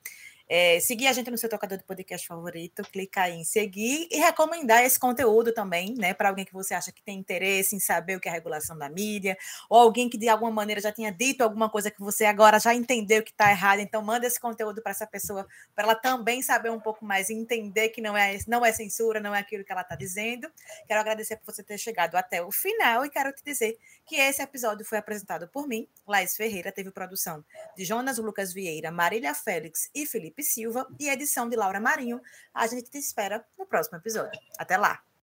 É, 0.53 0.81
seguir 0.81 1.07
a 1.07 1.13
gente 1.13 1.31
no 1.31 1.39
seu 1.39 1.49
tocador 1.49 1.79
de 1.79 1.85
podcast 1.85 2.27
favorito, 2.27 2.83
clicar 2.83 3.31
em 3.31 3.45
seguir 3.45 4.09
e 4.11 4.19
recomendar 4.19 4.85
esse 4.85 4.99
conteúdo 4.99 5.53
também, 5.53 5.95
né, 5.95 6.13
para 6.13 6.29
alguém 6.29 6.45
que 6.45 6.53
você 6.53 6.75
acha 6.75 6.91
que 6.91 7.01
tem 7.01 7.17
interesse 7.21 7.77
em 7.77 7.79
saber 7.79 8.17
o 8.17 8.21
que 8.21 8.29
é 8.29 8.33
a 8.33 8.35
regulação 8.35 8.77
da 8.77 8.91
mídia, 8.91 9.39
ou 9.69 9.79
alguém 9.79 10.11
que 10.11 10.19
de 10.19 10.29
alguma 10.29 10.51
maneira 10.51 10.81
já 10.81 10.91
tinha 10.91 11.13
dito 11.13 11.43
alguma 11.43 11.71
coisa 11.71 11.89
que 11.89 12.01
você 12.01 12.25
agora 12.25 12.59
já 12.59 12.75
entendeu 12.75 13.23
que 13.23 13.31
está 13.31 13.49
errado, 13.49 13.79
então 13.79 14.03
manda 14.03 14.27
esse 14.27 14.41
conteúdo 14.41 14.83
para 14.83 14.91
essa 14.91 15.07
pessoa, 15.07 15.47
para 15.73 15.85
ela 15.85 15.95
também 15.95 16.43
saber 16.43 16.71
um 16.71 16.81
pouco 16.81 17.05
mais 17.05 17.31
e 17.31 17.35
entender 17.35 17.91
que 17.91 18.01
não 18.01 18.17
é, 18.17 18.37
não 18.49 18.67
é 18.67 18.73
censura, 18.73 19.21
não 19.21 19.33
é 19.33 19.39
aquilo 19.39 19.65
que 19.65 19.71
ela 19.71 19.83
está 19.83 19.95
dizendo. 19.95 20.51
Quero 20.85 20.99
agradecer 20.99 21.37
por 21.37 21.55
você 21.55 21.63
ter 21.63 21.79
chegado 21.79 22.17
até 22.17 22.43
o 22.43 22.51
final 22.51 23.07
e 23.07 23.09
quero 23.09 23.33
te 23.33 23.45
dizer 23.45 23.79
que 24.05 24.17
esse 24.17 24.43
episódio 24.43 24.85
foi 24.85 24.99
apresentado 24.99 25.47
por 25.47 25.69
mim, 25.69 25.87
Laís 26.05 26.37
Ferreira, 26.37 26.73
teve 26.73 26.91
produção 26.91 27.45
de 27.77 27.85
Jonas 27.85 28.19
Lucas 28.19 28.53
Vieira, 28.53 28.91
Marília 28.91 29.33
Félix 29.33 29.89
e 29.95 30.05
Felipe 30.05 30.40
Silva 30.43 30.87
e 30.99 31.09
edição 31.09 31.49
de 31.49 31.57
Laura 31.57 31.81
Marinho. 31.81 32.21
A 32.55 32.67
gente 32.67 32.91
te 32.91 32.99
espera 32.99 33.45
no 33.59 33.67
próximo 33.67 33.99
episódio. 33.99 34.39
Até 34.59 34.77
lá! 34.77 35.03